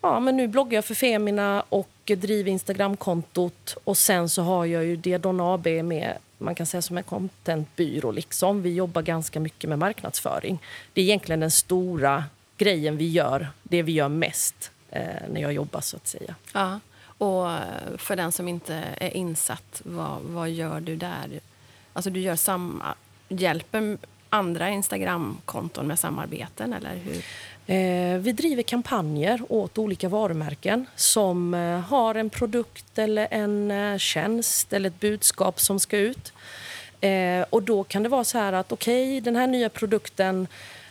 ja, 0.00 0.20
men 0.20 0.36
nu 0.36 0.48
bloggar 0.48 0.74
jag 0.76 0.84
för 0.84 0.94
Femina 0.94 1.64
och 1.68 1.90
driver 2.04 2.50
Instagramkontot. 2.50 3.76
Och 3.84 3.98
sen 3.98 4.28
så 4.28 4.42
har 4.42 4.64
jag 4.64 4.84
ju 4.84 4.96
Diadon 4.96 5.40
AB 5.40 5.66
med 5.66 6.16
man 6.44 6.54
kan 6.54 6.66
säga 6.66 6.82
som 6.82 6.98
en 6.98 7.04
contentbyrå. 7.04 8.10
Liksom. 8.10 8.62
Vi 8.62 8.74
jobbar 8.74 9.02
ganska 9.02 9.40
mycket 9.40 9.70
med 9.70 9.78
marknadsföring. 9.78 10.58
Det 10.92 11.00
är 11.00 11.04
egentligen 11.04 11.40
den 11.40 11.50
stora 11.50 12.24
grejen 12.58 12.96
vi 12.96 13.08
gör, 13.08 13.48
det 13.62 13.82
vi 13.82 13.92
gör 13.92 14.08
mest 14.08 14.70
eh, 14.90 15.02
när 15.32 15.40
jag 15.40 15.52
jobbar 15.52 15.80
så 15.80 15.96
att 15.96 16.06
säga. 16.06 16.34
Ja. 16.52 16.80
Och 17.02 17.50
eh, 17.50 17.96
för 17.96 18.16
den 18.16 18.32
som 18.32 18.48
inte 18.48 18.74
är 18.96 19.16
insatt, 19.16 19.82
vad, 19.84 20.20
vad 20.22 20.50
gör 20.50 20.80
du 20.80 20.96
där? 20.96 21.40
Alltså 21.92 22.10
du 22.10 22.20
gör 22.20 22.36
samma, 22.36 22.94
hjälper 23.28 23.98
andra 24.30 24.68
Instagramkonton 24.68 25.86
med 25.86 25.98
samarbeten 25.98 26.72
eller 26.72 26.96
hur? 26.96 27.24
Eh, 27.70 28.18
vi 28.18 28.32
driver 28.32 28.62
kampanjer 28.62 29.40
åt 29.48 29.78
olika 29.78 30.08
varumärken 30.08 30.86
som 30.96 31.54
eh, 31.54 31.80
har 31.80 32.14
en 32.14 32.30
produkt 32.30 32.98
eller 32.98 33.28
en 33.30 33.70
eh, 33.70 33.98
tjänst 33.98 34.72
eller 34.72 34.88
ett 34.88 35.00
budskap 35.00 35.60
som 35.60 35.80
ska 35.80 35.96
ut. 35.96 36.32
Och 37.50 37.62
då 37.62 37.84
kan 37.84 38.02
det 38.02 38.08
vara 38.08 38.24
så 38.24 38.38
här 38.38 38.52
att 38.52 38.72
okej, 38.72 39.20
den 39.20 39.36
här 39.36 39.46
nya 39.46 39.68
produkten, 39.68 40.46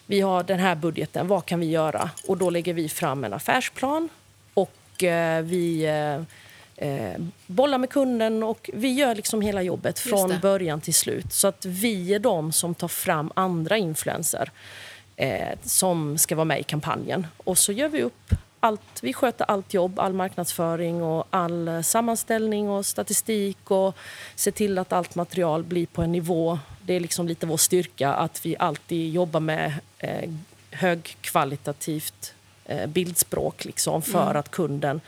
vi 0.06 0.22
har 0.22 0.44
den 0.44 0.60
här 0.60 0.76
budgeten, 0.76 1.28
vad 1.28 1.46
kan 1.46 1.60
vi 1.60 1.66
göra? 1.66 2.10
Och 2.28 2.38
då 2.38 2.50
lägger 2.50 2.74
vi 2.74 2.90
fram 2.90 3.24
en 3.24 3.34
affärsplan 3.34 4.10
och 4.54 5.04
vi 5.44 5.88
bollar 7.48 7.78
med 7.78 7.90
kunden 7.90 8.44
och 8.44 8.70
vi 8.74 8.94
gör 8.94 9.16
liksom 9.16 9.42
hela 9.42 9.62
jobbet 9.62 10.00
från 10.00 10.40
början 10.42 10.82
till 10.82 10.94
slut. 10.94 11.34
Så 11.34 11.48
att 11.48 11.66
vi 11.66 12.14
är 12.14 12.20
de 12.20 12.52
som 12.52 12.76
tar 12.76 12.88
fram 12.88 13.32
andra 13.36 13.78
influenser 13.78 14.52
eh, 15.20 15.58
som 15.64 16.18
ska 16.18 16.36
vara 16.36 16.46
med 16.46 16.60
i 16.60 16.64
kampanjen. 16.64 17.28
Och 17.38 17.58
så 17.58 17.72
gör 17.72 17.90
vi 17.90 18.04
upp 18.04 18.34
allt. 18.60 19.00
Vi 19.02 19.14
sköter 19.14 19.46
allt 19.46 19.74
jobb, 19.74 20.00
all 20.00 20.14
marknadsföring 20.14 21.04
och 21.04 21.28
all 21.30 21.68
eh, 21.68 21.82
sammanställning 21.82 22.70
och 22.70 22.86
statistik 22.86 23.72
och 23.72 23.96
ser 24.36 24.52
till 24.52 24.78
att 24.78 24.94
allt 24.94 25.16
material 25.16 25.64
blir 25.64 25.86
på 25.86 26.02
en 26.02 26.12
nivå. 26.12 26.60
Det 26.82 26.94
är 26.94 27.00
liksom 27.00 27.28
lite 27.28 27.46
vår 27.46 27.58
styrka 27.58 28.14
att 28.14 28.46
vi 28.46 28.56
alltid 28.60 29.14
jobbar 29.14 29.40
med 29.40 29.74
eh, 29.98 30.30
högkvalitativt 30.72 32.34
eh, 32.66 32.88
bildspråk 32.88 33.66
liksom, 33.66 34.02
för 34.02 34.36
att 34.36 34.52
kunden... 34.52 35.02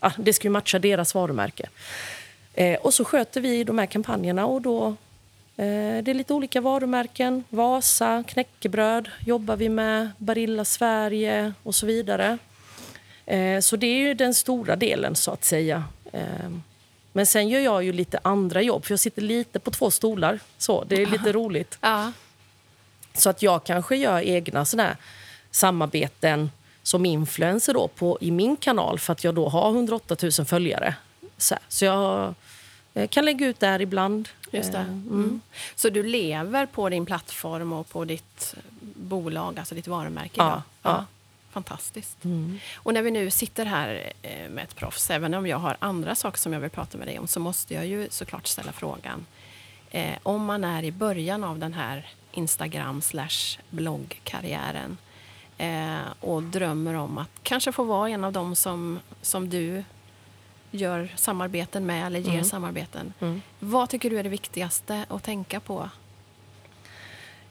Ja, 0.00 0.12
det 0.18 0.32
ska 0.32 0.46
ju 0.46 0.52
matcha 0.52 0.78
deras 0.78 1.14
varumärke. 1.14 1.68
Eh, 2.54 2.78
och 2.78 2.94
så 2.94 3.04
sköter 3.04 3.40
vi 3.40 3.64
de 3.64 3.78
här 3.78 3.86
kampanjerna 3.86 4.46
och 4.46 4.62
då 4.62 4.96
Det 5.56 6.08
är 6.10 6.14
lite 6.14 6.34
olika 6.34 6.60
varumärken. 6.60 7.44
Vasa, 7.48 8.24
knäckebröd 8.28 9.10
jobbar 9.26 9.56
vi 9.56 9.68
med. 9.68 10.10
Barilla 10.18 10.64
Sverige 10.64 11.52
och 11.62 11.74
så 11.74 11.86
vidare. 11.86 12.38
Eh, 13.26 13.60
Så 13.60 13.76
det 13.76 13.86
är 13.86 13.98
ju 13.98 14.14
den 14.14 14.34
stora 14.34 14.76
delen, 14.76 15.16
så 15.16 15.30
att 15.30 15.44
säga. 15.44 15.84
Eh, 16.12 16.50
Men 17.12 17.26
sen 17.26 17.48
gör 17.48 17.60
jag 17.60 17.84
ju 17.84 17.92
lite 17.92 18.18
andra 18.22 18.62
jobb, 18.62 18.84
för 18.84 18.92
jag 18.92 19.00
sitter 19.00 19.22
lite 19.22 19.58
på 19.58 19.70
två 19.70 19.90
stolar. 19.90 20.40
Så 20.58 20.84
Det 20.84 21.02
är 21.02 21.06
lite 21.06 21.32
roligt. 21.40 21.78
Ja. 21.80 22.12
Så 23.14 23.30
att 23.30 23.42
jag 23.42 23.64
kanske 23.64 23.96
gör 23.96 24.20
egna 24.20 24.64
såna 24.64 24.82
här 24.82 24.96
samarbeten 25.50 26.50
som 26.82 27.06
influencer 27.06 27.74
då 27.74 27.88
på, 27.88 28.18
i 28.20 28.30
min 28.30 28.56
kanal 28.56 28.98
för 28.98 29.12
att 29.12 29.24
jag 29.24 29.34
då 29.34 29.48
har 29.48 29.70
108 29.70 30.16
000 30.22 30.32
följare. 30.32 30.94
Så, 31.38 31.56
så 31.68 31.84
jag 31.84 32.34
eh, 32.94 33.08
kan 33.08 33.24
lägga 33.24 33.46
ut 33.46 33.60
där 33.60 33.80
ibland. 33.82 34.28
Just 34.56 34.72
det. 34.72 34.78
Eh, 34.78 34.84
Mm. 34.88 35.40
Så 35.74 35.88
du 35.90 36.02
lever 36.02 36.66
på 36.66 36.88
din 36.88 37.06
plattform 37.06 37.72
och 37.72 37.88
på 37.88 38.04
ditt 38.04 38.54
bolag, 38.96 39.58
alltså 39.58 39.74
ditt 39.74 39.86
varumärke 39.88 40.32
Ja, 40.34 40.46
idag? 40.46 40.62
ja. 40.82 41.04
Fantastiskt. 41.50 42.16
Och 42.76 42.94
när 42.94 43.02
vi 43.02 43.10
nu 43.10 43.30
sitter 43.30 43.64
här 43.64 44.12
eh, 44.22 44.50
med 44.50 44.64
ett 44.64 44.76
proffs, 44.76 45.10
även 45.10 45.34
om 45.34 45.46
jag 45.46 45.58
har 45.58 45.76
andra 45.78 46.14
saker 46.14 46.38
som 46.38 46.52
jag 46.52 46.60
vill 46.60 46.70
prata 46.70 46.98
med 46.98 47.06
dig 47.08 47.18
om, 47.18 47.26
så 47.26 47.40
måste 47.40 47.74
jag 47.74 47.86
ju 47.86 48.08
såklart 48.10 48.46
ställa 48.46 48.72
frågan. 48.72 49.26
Eh, 49.90 50.14
om 50.22 50.44
man 50.44 50.64
är 50.64 50.82
i 50.82 50.92
början 50.92 51.44
av 51.44 51.58
den 51.58 51.74
här 51.74 52.06
Instagram 52.32 53.02
slash 53.02 53.58
bloggkarriären 53.70 54.96
eh, 55.58 55.96
och 56.20 56.42
drömmer 56.42 56.94
om 56.94 57.18
att 57.18 57.30
kanske 57.42 57.72
få 57.72 57.84
vara 57.84 58.08
en 58.10 58.24
av 58.24 58.32
dem 58.32 58.56
som, 58.56 59.00
som 59.22 59.48
du 59.50 59.84
gör 60.74 61.12
samarbeten 61.16 61.86
med 61.86 62.06
eller 62.06 62.20
ger 62.20 62.32
Mm. 62.32 62.44
samarbeten. 62.44 63.12
Mm. 63.20 63.42
Vad 63.58 63.88
tycker 63.90 64.10
du 64.10 64.18
är 64.18 64.22
det 64.22 64.28
viktigaste 64.28 65.04
att 65.08 65.22
tänka 65.22 65.60
på? 65.60 65.88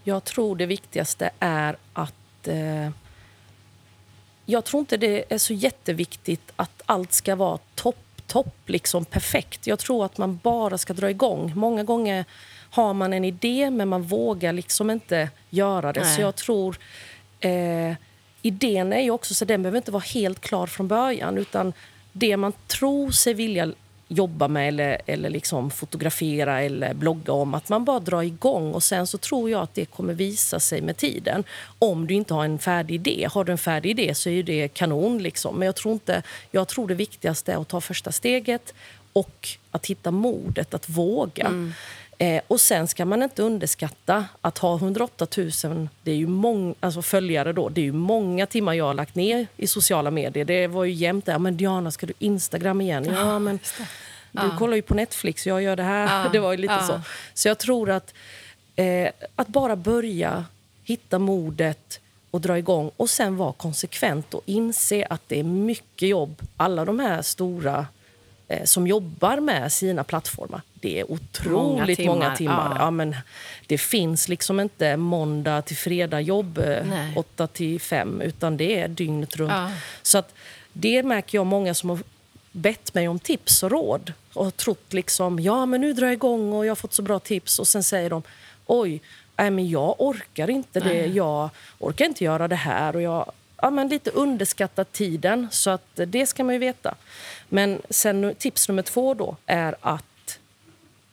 Jag 0.04 0.24
tror 0.24 0.56
det 0.56 0.66
viktigaste 0.66 1.30
är 1.40 1.76
att... 1.94 2.48
Eh, 2.48 2.90
jag 4.46 4.66
tror 4.66 4.80
inte 4.80 4.98
det 4.98 5.34
är 5.34 5.38
så 5.38 5.54
jätteviktigt 5.54 6.52
att 6.56 6.82
allt 6.86 7.14
ska 7.14 7.36
vara 7.36 7.58
topp, 7.76 8.22
topp, 8.28 8.56
liksom 8.66 9.06
perfekt. 9.06 9.68
Jag 9.68 9.80
tror 9.80 10.06
att 10.06 10.18
man 10.18 10.40
bara 10.44 10.78
ska 10.78 10.94
dra 10.94 11.10
igång. 11.10 11.52
Många 11.56 11.84
gånger 11.84 12.26
har 12.70 12.94
man 12.94 13.14
en 13.14 13.26
idé, 13.26 13.70
men 13.70 13.90
man 13.90 14.04
vågar 14.04 14.54
liksom 14.54 14.90
inte 14.92 15.30
göra 15.50 15.94
det. 15.94 16.00
Nej. 16.02 16.16
Så 16.16 16.22
jag 16.22 16.36
tror... 16.36 16.78
Eh, 17.40 17.94
idén 18.46 18.94
är 18.94 19.02
ju 19.02 19.12
också 19.12 19.34
så 19.34 19.46
den 19.46 19.62
behöver 19.64 19.78
inte 19.78 19.92
vara 19.92 20.04
helt 20.04 20.40
klar 20.42 20.68
från 20.68 20.88
början. 20.88 21.38
Utan 21.38 21.74
det 22.14 22.38
man 22.38 22.54
tror 22.68 23.12
sig 23.12 23.34
vilja 23.34 23.72
jobba 24.08 24.48
med 24.48 24.68
eller, 24.68 25.02
eller 25.06 25.30
liksom 25.30 25.72
fotografera 25.72 26.62
eller 26.62 26.94
blogga 26.94 27.34
om. 27.34 27.54
Att 27.54 27.70
man 27.70 27.86
bara 27.86 28.00
drar 28.00 28.22
igång 28.22 28.74
och 28.74 28.84
sen 28.84 29.08
så 29.08 29.18
tror 29.18 29.50
jag 29.50 29.62
att 29.62 29.74
det 29.74 29.86
kommer 29.86 30.14
visa 30.14 30.60
sig 30.60 30.82
med 30.82 30.98
tiden. 30.98 31.44
Om 31.80 32.08
du 32.08 32.14
inte 32.14 32.34
har 32.34 32.46
en 32.46 32.60
färdig 32.60 32.96
idé. 32.96 33.28
Har 33.32 33.44
du 33.44 33.52
en 33.52 33.58
färdig 33.58 33.90
idé 33.90 34.16
så 34.16 34.30
är 34.30 34.44
det 34.44 34.68
kanon. 34.68 35.18
Liksom. 35.18 35.56
Men 35.56 35.66
jag 35.66 35.76
tror, 35.76 35.94
inte, 35.94 36.24
jag 36.52 36.68
tror 36.68 36.88
det 36.88 36.96
viktigaste 36.96 37.54
är 37.54 37.62
att 37.62 37.68
ta 37.68 37.82
första 37.82 38.12
steget 38.12 38.74
och 39.14 39.50
att 39.72 39.86
hitta 39.86 40.12
modet 40.12 40.74
att 40.74 40.90
våga. 40.90 41.46
Mm. 41.46 41.74
Eh, 42.24 42.42
och 42.48 42.62
sen 42.62 42.88
ska 42.88 43.06
man 43.06 43.24
inte 43.24 43.44
underskatta 43.44 44.26
att 44.42 44.58
ha 44.58 44.76
108 44.76 45.28
000 45.38 45.88
det 46.04 46.12
är 46.12 46.16
ju 46.16 46.28
mång, 46.28 46.76
alltså 46.80 47.02
följare. 47.02 47.54
Då, 47.54 47.70
det 47.70 47.82
är 47.82 47.86
ju 47.86 47.92
många 47.92 48.46
timmar 48.46 48.74
jag 48.74 48.86
har 48.86 48.94
lagt 48.94 49.16
ner 49.16 49.48
i 49.58 49.68
sociala 49.68 50.12
medier. 50.12 50.46
Det 50.46 50.68
var 50.68 50.84
ju 50.84 50.94
jämt 50.94 51.26
där. 51.26 51.40
Men 51.40 51.58
Diana, 51.58 51.92
ska 51.92 52.06
du 52.06 52.14
Instagram 52.20 52.82
igen? 52.82 53.06
Ja, 53.06 53.40
men 53.40 53.60
du 54.32 54.42
Ja. 54.42 54.58
kollar 54.60 54.76
ju 54.76 54.82
på 54.82 54.94
Netflix, 54.94 55.48
jag 55.48 55.62
gör 55.64 55.76
det 55.76 55.84
här. 55.84 56.24
Ja, 56.24 56.30
Det 56.32 56.40
var 56.40 56.52
ju 56.52 56.58
lite 56.58 56.74
ja. 56.74 56.88
så. 56.88 57.02
Så 57.34 57.48
jag 57.48 57.58
tror 57.58 57.90
att, 57.90 58.14
eh, 58.76 59.10
att 59.36 59.48
bara 59.48 59.76
börja, 59.76 60.46
hitta 60.84 61.20
modet 61.20 62.00
och 62.32 62.42
dra 62.42 62.58
igång 62.58 62.92
och 62.98 63.10
sen 63.10 63.38
vara 63.38 63.54
konsekvent 63.54 64.34
och 64.34 64.42
inse 64.46 65.06
att 65.10 65.22
det 65.28 65.40
är 65.40 65.44
mycket 65.44 66.10
jobb. 66.10 66.42
Alla 66.58 66.86
de 66.86 67.00
här 67.00 67.22
stora 67.22 67.88
som 68.64 68.88
jobbar 68.88 69.40
med 69.40 69.72
sina 69.74 70.04
plattformar. 70.04 70.62
Det 70.74 71.00
är 71.00 71.12
otroligt 71.12 72.00
Många 72.00 72.12
många 72.14 72.36
timmar, 72.36 72.36
timmar. 72.36 72.76
ja. 72.76 72.86
Ja, 72.86 72.92
men 72.92 73.16
det 73.68 73.78
finns 73.78 74.30
liksom 74.30 74.60
inte 74.60 74.98
måndag 74.98 75.62
till 75.62 75.78
fredag 75.78 76.22
jobb 76.22 76.58
eh, 76.58 76.86
Nej. 76.86 77.14
8 77.16 77.48
till 77.48 77.82
5 77.82 78.22
utan 78.22 78.58
det 78.58 78.80
är 78.80 78.88
dygnet 78.88 79.36
runt. 79.36 79.52
Ja. 79.52 79.72
Så 80.02 80.18
att 80.18 80.34
det 80.74 81.04
märker 81.04 81.38
jag 81.38 81.46
många 81.46 81.74
som 81.74 81.90
har 81.90 82.00
bett 82.52 82.94
mig 82.94 83.08
om 83.08 83.20
tips 83.20 83.64
och 83.64 83.72
råd 83.72 84.14
och 84.34 84.58
trott 84.58 84.94
liksom, 84.94 85.40
ja 85.40 85.66
men 85.66 85.82
nu 85.82 85.94
drar 85.94 86.08
jag 86.08 86.14
igång 86.14 86.54
och 86.54 86.66
jag 86.66 86.72
har 86.72 86.76
fått 86.76 86.94
så 86.94 87.02
bra 87.02 87.20
tips 87.20 87.60
och 87.60 87.68
sen 87.68 87.84
säger 87.84 88.10
de, 88.10 88.24
oj, 88.66 89.02
nej 89.38 89.52
men 89.52 89.70
jag 89.70 89.96
orkar 89.98 90.50
inte 90.50 90.80
det, 90.80 90.86
Nej. 90.94 91.16
jag 91.16 91.50
orkar 91.80 92.06
inte 92.06 92.24
göra 92.24 92.48
det 92.48 92.56
här 92.56 92.96
och 92.96 93.02
jag 93.02 93.32
ja, 93.64 93.70
men 93.70 93.88
lite 93.88 94.10
underskattat 94.10 94.92
tiden 94.92 95.48
så 95.52 95.70
att 95.70 95.88
det 95.96 96.26
ska 96.26 96.44
man 96.44 96.56
ju 96.56 96.60
veta. 96.60 96.96
Men 97.50 97.82
sen 97.90 98.36
tips 98.38 98.68
nummer 98.68 98.82
två 98.84 99.14
då 99.14 99.36
är 99.46 99.76
att 99.82 100.06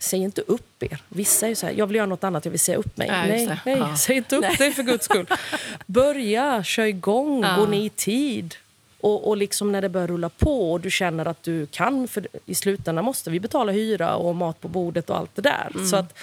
Säg 0.02 0.20
inte 0.20 0.40
upp 0.40 0.82
er. 0.82 1.02
Vissa 1.08 1.46
är 1.46 1.48
ju 1.48 1.54
så 1.54 1.66
här, 1.66 1.72
jag 1.72 1.86
vill 1.86 1.96
göra 1.96 2.06
något 2.06 2.24
annat, 2.24 2.44
jag 2.44 2.50
vill 2.50 2.60
säga 2.60 2.78
upp 2.78 2.96
mig. 2.96 3.08
Ja, 3.08 3.22
nej, 3.22 3.58
nej 3.64 3.78
Ja. 3.78 3.96
säg 3.96 4.16
inte 4.16 4.36
upp 4.36 4.42
Nej. 4.42 4.56
dig 4.56 4.72
för 4.72 4.82
guds 4.82 5.04
skull. 5.04 5.26
Börja, 5.86 6.64
kör 6.64 6.84
igång, 6.84 7.42
Ja. 7.42 7.56
gå 7.56 7.66
ner 7.66 7.84
i 7.84 7.88
tid. 7.88 8.54
Och, 9.00 9.28
och 9.28 9.36
liksom 9.36 9.72
när 9.72 9.82
det 9.82 9.88
börjar 9.88 10.06
rulla 10.06 10.28
på 10.28 10.72
och 10.72 10.80
du 10.80 10.90
känner 10.90 11.26
att 11.26 11.42
du 11.42 11.66
kan, 11.66 12.08
för 12.08 12.28
i 12.46 12.54
slutändan 12.54 13.04
måste 13.04 13.30
vi 13.30 13.40
betala 13.40 13.72
hyra 13.72 14.16
och 14.16 14.34
mat 14.36 14.60
på 14.60 14.68
bordet 14.68 15.10
och 15.10 15.16
allt 15.16 15.34
det 15.34 15.42
där. 15.42 15.70
Mm. 15.74 15.86
Så 15.86 15.96
att 15.96 16.18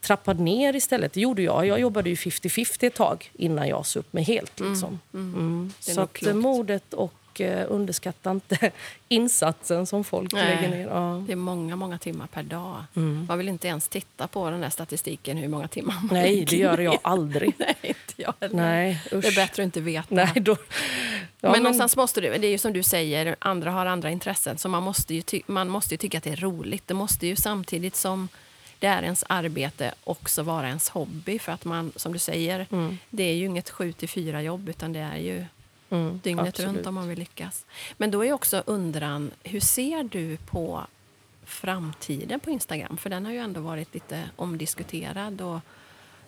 trappa 0.00 0.32
ner 0.32 0.76
istället, 0.76 1.12
det 1.12 1.20
gjorde 1.20 1.42
jag. 1.42 1.66
Jag 1.66 1.80
jobbade 1.80 2.08
ju 2.10 2.14
50-50 2.14 2.86
ett 2.86 2.94
tag 2.94 3.30
innan 3.34 3.68
jag 3.68 3.86
sa 3.86 3.98
upp 3.98 4.12
mig 4.12 4.24
helt. 4.24 4.60
Liksom. 4.60 5.00
Mm. 5.14 5.72
Är 5.88 5.92
Så 5.92 6.00
att 6.00 6.12
klokt. 6.12 6.36
modet 6.36 6.94
och 6.94 7.40
eh, 7.40 7.66
underskatta 7.68 8.30
inte 8.30 8.70
insatsen 9.08 9.86
som 9.86 10.04
folk 10.04 10.32
Nej. 10.32 10.56
lägger 10.56 10.76
ner. 10.76 10.88
Ja. 10.88 11.24
Det 11.26 11.32
är 11.32 11.36
många, 11.36 11.76
många 11.76 11.98
timmar 11.98 12.26
per 12.26 12.42
dag. 12.42 12.84
Mm. 12.96 13.26
Man 13.28 13.38
vill 13.38 13.48
inte 13.48 13.68
ens 13.68 13.88
titta 13.88 14.26
på 14.28 14.50
den 14.50 14.60
där 14.60 14.70
statistiken 14.70 15.36
hur 15.36 15.48
många 15.48 15.68
timmar 15.68 15.94
man 15.94 16.08
Nej, 16.12 16.44
det 16.44 16.56
gör 16.56 16.78
jag 16.78 16.98
aldrig. 17.02 17.54
Nej, 17.58 17.76
inte 17.82 18.14
jag 18.16 18.34
heller. 18.40 18.56
Nej, 18.56 19.02
Det 19.10 19.16
är 19.16 19.34
bättre 19.34 19.62
att 19.62 19.66
inte 19.66 19.80
veta. 19.80 20.06
Nej, 20.14 20.32
då, 20.34 20.56
ja, 21.40 21.50
men, 21.52 21.62
någonstans 21.62 21.96
måste 21.96 22.20
du, 22.20 22.38
det 22.38 22.46
är 22.46 22.50
ju 22.50 22.58
som 22.58 22.72
du 22.72 22.82
säger, 22.82 23.36
andra 23.38 23.70
har 23.70 23.86
andra 23.86 24.10
intressen. 24.10 24.58
Så 24.58 24.68
man 24.68 24.82
måste, 24.82 25.14
ju 25.14 25.22
ty, 25.22 25.42
man 25.46 25.68
måste 25.68 25.94
ju 25.94 25.98
tycka 25.98 26.18
att 26.18 26.24
det 26.24 26.30
är 26.30 26.36
roligt. 26.36 26.88
Det 26.88 26.94
måste 26.94 27.26
ju 27.26 27.36
samtidigt 27.36 27.96
som 27.96 28.28
det 28.80 28.86
är 28.86 29.02
ens 29.02 29.24
arbete 29.28 29.94
också 30.04 30.42
vara 30.42 30.68
ens 30.68 30.88
hobby. 30.88 31.38
För 31.38 31.52
att 31.52 31.64
man, 31.64 31.92
som 31.96 32.12
du 32.12 32.18
säger, 32.18 32.66
Mm. 32.70 32.98
det 33.10 33.22
är 33.22 33.34
ju 33.34 33.46
inget 33.46 33.70
7 33.70 33.92
till 33.92 34.08
4 34.08 34.42
jobb 34.42 34.68
utan 34.68 34.92
det 34.92 35.00
är 35.00 35.16
ju 35.16 35.44
Mm, 35.92 36.20
dygnet 36.22 36.48
absolut. 36.48 36.76
runt 36.76 36.86
om 36.86 36.94
man 36.94 37.08
vill 37.08 37.18
lyckas. 37.18 37.66
Men 37.96 38.10
då 38.10 38.24
är 38.24 38.32
också 38.32 38.62
undran, 38.66 39.30
hur 39.44 39.60
ser 39.60 40.02
du 40.04 40.36
på 40.36 40.86
framtiden 41.44 42.40
på 42.40 42.50
Instagram? 42.50 42.96
För 42.96 43.10
den 43.10 43.24
har 43.24 43.32
ju 43.32 43.38
ändå 43.38 43.60
varit 43.60 43.94
lite 43.94 44.30
omdiskuterad. 44.36 45.40
Och 45.40 45.58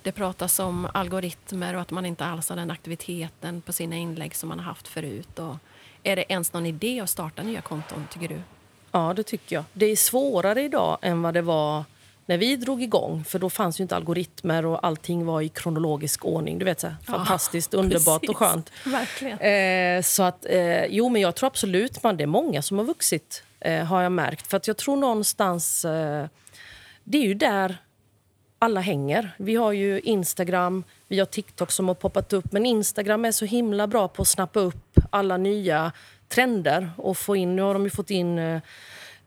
det 0.02 0.12
pratas 0.12 0.58
om 0.58 0.88
algoritmer 0.94 1.74
och 1.74 1.80
att 1.80 1.90
man 1.90 2.06
inte 2.06 2.24
alls 2.24 2.48
har 2.48 2.56
den 2.56 2.70
aktiviteten 2.70 3.60
på 3.60 3.72
sina 3.72 3.96
inlägg 3.96 4.34
som 4.34 4.48
man 4.48 4.58
har 4.58 4.66
haft 4.66 4.88
förut. 4.88 5.38
Och 5.38 5.56
är 6.02 6.16
det 6.16 6.24
ens 6.32 6.52
någon 6.52 6.66
idé 6.66 7.00
att 7.00 7.10
starta 7.10 7.42
nya 7.42 7.60
konton, 7.60 8.06
tycker 8.12 8.28
du? 8.28 8.40
Ja, 8.92 9.12
det 9.16 9.22
tycker 9.22 9.56
jag. 9.56 9.64
Det 9.72 9.86
är 9.86 9.96
svårare 9.96 10.62
idag 10.62 10.98
än 11.02 11.22
vad 11.22 11.34
det 11.34 11.42
var 11.42 11.84
när 12.26 12.38
vi 12.38 12.56
drog 12.56 12.82
igång. 12.82 13.24
För 13.24 13.38
då 13.38 13.50
fanns 13.50 13.80
ju 13.80 13.82
inte 13.82 13.96
algoritmer 13.96 14.66
och 14.66 14.86
allting 14.86 15.26
var 15.26 15.40
i 15.40 15.48
kronologisk 15.48 16.24
ordning. 16.24 16.58
Du 16.58 16.64
vet, 16.64 16.80
så 16.80 16.86
här, 16.86 16.96
Ja, 17.06 17.12
fantastiskt, 17.12 17.74
underbart 17.74 18.16
och 18.16 18.20
precis. 18.20 18.36
skönt. 18.36 18.70
Verkligen. 18.84 19.38
Eh, 19.38 20.02
så 20.02 20.22
att, 20.22 20.46
eh, 20.46 20.84
jo, 20.84 21.08
men 21.08 21.22
jag 21.22 21.34
tror 21.34 21.46
absolut 21.46 22.02
man, 22.02 22.16
det 22.16 22.22
är 22.22 22.26
många 22.26 22.62
som 22.62 22.78
har 22.78 22.84
vuxit, 22.84 23.42
eh, 23.60 23.84
har 23.84 24.02
jag 24.02 24.12
märkt. 24.12 24.46
För 24.46 24.56
att 24.56 24.66
jag 24.66 24.76
tror 24.76 24.96
någonstans, 24.96 25.84
eh, 25.84 26.26
det 27.04 27.18
är 27.18 27.22
ju 27.22 27.34
där 27.34 27.76
alla 28.58 28.80
hänger. 28.80 29.34
Vi 29.36 29.54
har 29.56 29.72
ju 29.72 30.00
Instagram, 30.00 30.84
vi 31.08 31.18
har 31.18 31.26
TikTok 31.26 31.70
som 31.70 31.88
har 31.88 31.94
poppat 31.94 32.32
upp. 32.32 32.52
Men 32.52 32.66
Instagram 32.66 33.24
är 33.24 33.32
så 33.32 33.44
himla 33.44 33.86
bra 33.86 34.08
på 34.08 34.22
att 34.22 34.28
snappa 34.28 34.60
upp 34.60 34.98
alla 35.10 35.36
nya 35.36 35.92
trender. 36.28 36.90
Och 36.96 37.16
få 37.18 37.36
in, 37.36 37.56
nu 37.56 37.62
har 37.62 37.74
de 37.74 37.84
ju 37.84 37.90
fått 37.90 38.10
in 38.10 38.60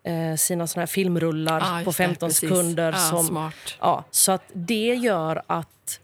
eh, 0.05 0.35
sina 0.35 0.67
såna 0.67 0.81
här 0.81 0.87
filmrullar 0.87 1.59
just 1.59 1.85
på 1.85 1.91
det, 1.91 1.95
15 1.95 2.29
precis. 2.29 2.49
sekunder. 2.49 2.91
Ja, 2.91 2.97
som, 2.97 3.25
smart. 3.27 3.55
Ja, 3.79 4.03
så 4.11 4.31
att 4.31 4.43
det 4.53 4.95
gör 4.95 5.41
att 5.47 5.99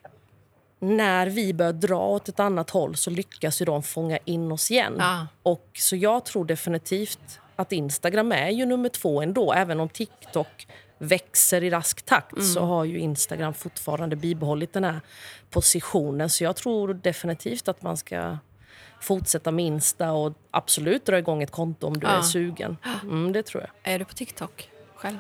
när 0.79 1.27
vi 1.27 1.53
börjar 1.53 1.74
dra 1.74 2.08
åt 2.08 2.29
ett 2.29 2.39
annat 2.39 2.70
håll 2.70 2.96
så 2.96 3.10
lyckas 3.10 3.62
ju 3.62 3.65
de 3.65 3.84
fånga 3.84 4.17
in 4.25 4.51
oss 4.51 4.72
igen. 4.72 4.96
Ja. 5.00 5.27
Och 5.43 5.70
så 5.74 5.96
jag 5.96 6.25
tror 6.25 6.46
definitivt 6.46 7.39
att 7.55 7.72
Instagram 7.72 8.31
är 8.31 8.50
ju 8.50 8.65
nummer 8.65 8.89
två 8.89 9.22
ändå. 9.22 9.53
Även 9.53 9.79
om 9.79 9.89
TikTok 9.89 10.67
växer 10.98 11.63
i 11.63 11.70
rask 11.70 12.01
takt 12.01 12.34
Mm. 12.34 12.46
så 12.46 12.62
har 12.62 12.86
ju 12.86 13.00
Instagram 13.00 13.53
fortfarande 13.53 14.15
bibehållit 14.15 14.74
den 14.74 14.84
här 14.84 15.00
positionen. 15.50 16.29
Så 16.29 16.43
jag 16.43 16.55
tror 16.55 16.93
definitivt 16.93 17.67
att 17.67 17.81
man 17.81 17.98
ska 17.98 18.38
fortsätta 19.01 19.51
med 19.51 19.65
Insta 19.65 20.12
och 20.12 20.34
absolut 20.51 21.05
dra 21.05 21.17
igång 21.17 21.43
ett 21.43 21.51
konto 21.51 21.88
om 21.88 21.93
du 22.00 22.08
Ja. 22.08 22.13
är 22.17 22.22
sugen. 22.22 22.77
Mm, 23.03 23.31
det 23.31 23.43
tror 23.43 23.63
jag. 23.63 23.93
Är 23.93 24.00
du 24.00 24.05
på 24.05 24.13
TikTok 24.13 24.70
själv? 24.96 25.17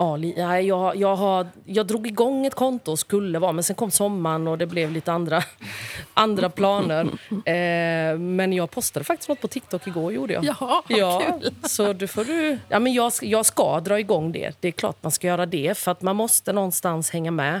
Ja, 0.00 0.16
li- 0.16 0.34
nej, 0.36 0.66
jag, 0.66 0.96
jag, 0.96 1.16
har, 1.16 1.46
jag 1.64 1.86
drog 1.86 2.06
igång 2.06 2.46
ett 2.46 2.54
konto 2.54 2.90
och 2.92 2.98
skulle 2.98 3.38
vara, 3.38 3.52
men 3.52 3.64
sen 3.64 3.76
kom 3.76 3.90
sommaren 3.90 4.46
och 4.48 4.58
det 4.58 4.66
blev 4.66 4.92
lite 4.92 5.12
andra, 5.12 5.42
andra 6.14 6.50
planer. 6.50 7.08
Eh, 7.48 8.18
men 8.18 8.52
jag 8.52 8.70
postade 8.70 9.04
faktiskt 9.04 9.28
något 9.28 9.40
på 9.40 9.48
TikTok 9.48 9.86
igår. 9.86 10.12
gjorde 10.12 10.32
jag. 10.34 10.44
Ja, 10.44 10.82
vad 10.88 10.98
ja, 10.98 11.22
kul. 11.40 11.54
Så 11.62 11.92
du 11.92 12.06
får 12.06 12.24
du, 12.24 12.58
ja, 12.68 12.78
men 12.78 12.92
jag, 12.92 13.12
jag 13.22 13.46
ska 13.46 13.80
dra 13.80 14.00
igång 14.00 14.32
det. 14.32 14.56
Det 14.60 14.68
är 14.68 14.72
klart 14.72 14.96
man 15.00 15.12
ska 15.12 15.26
göra 15.26 15.46
det, 15.46 15.78
för 15.78 15.90
att 15.90 16.02
man 16.02 16.16
måste 16.16 16.52
någonstans 16.52 17.10
hänga 17.10 17.30
med. 17.30 17.60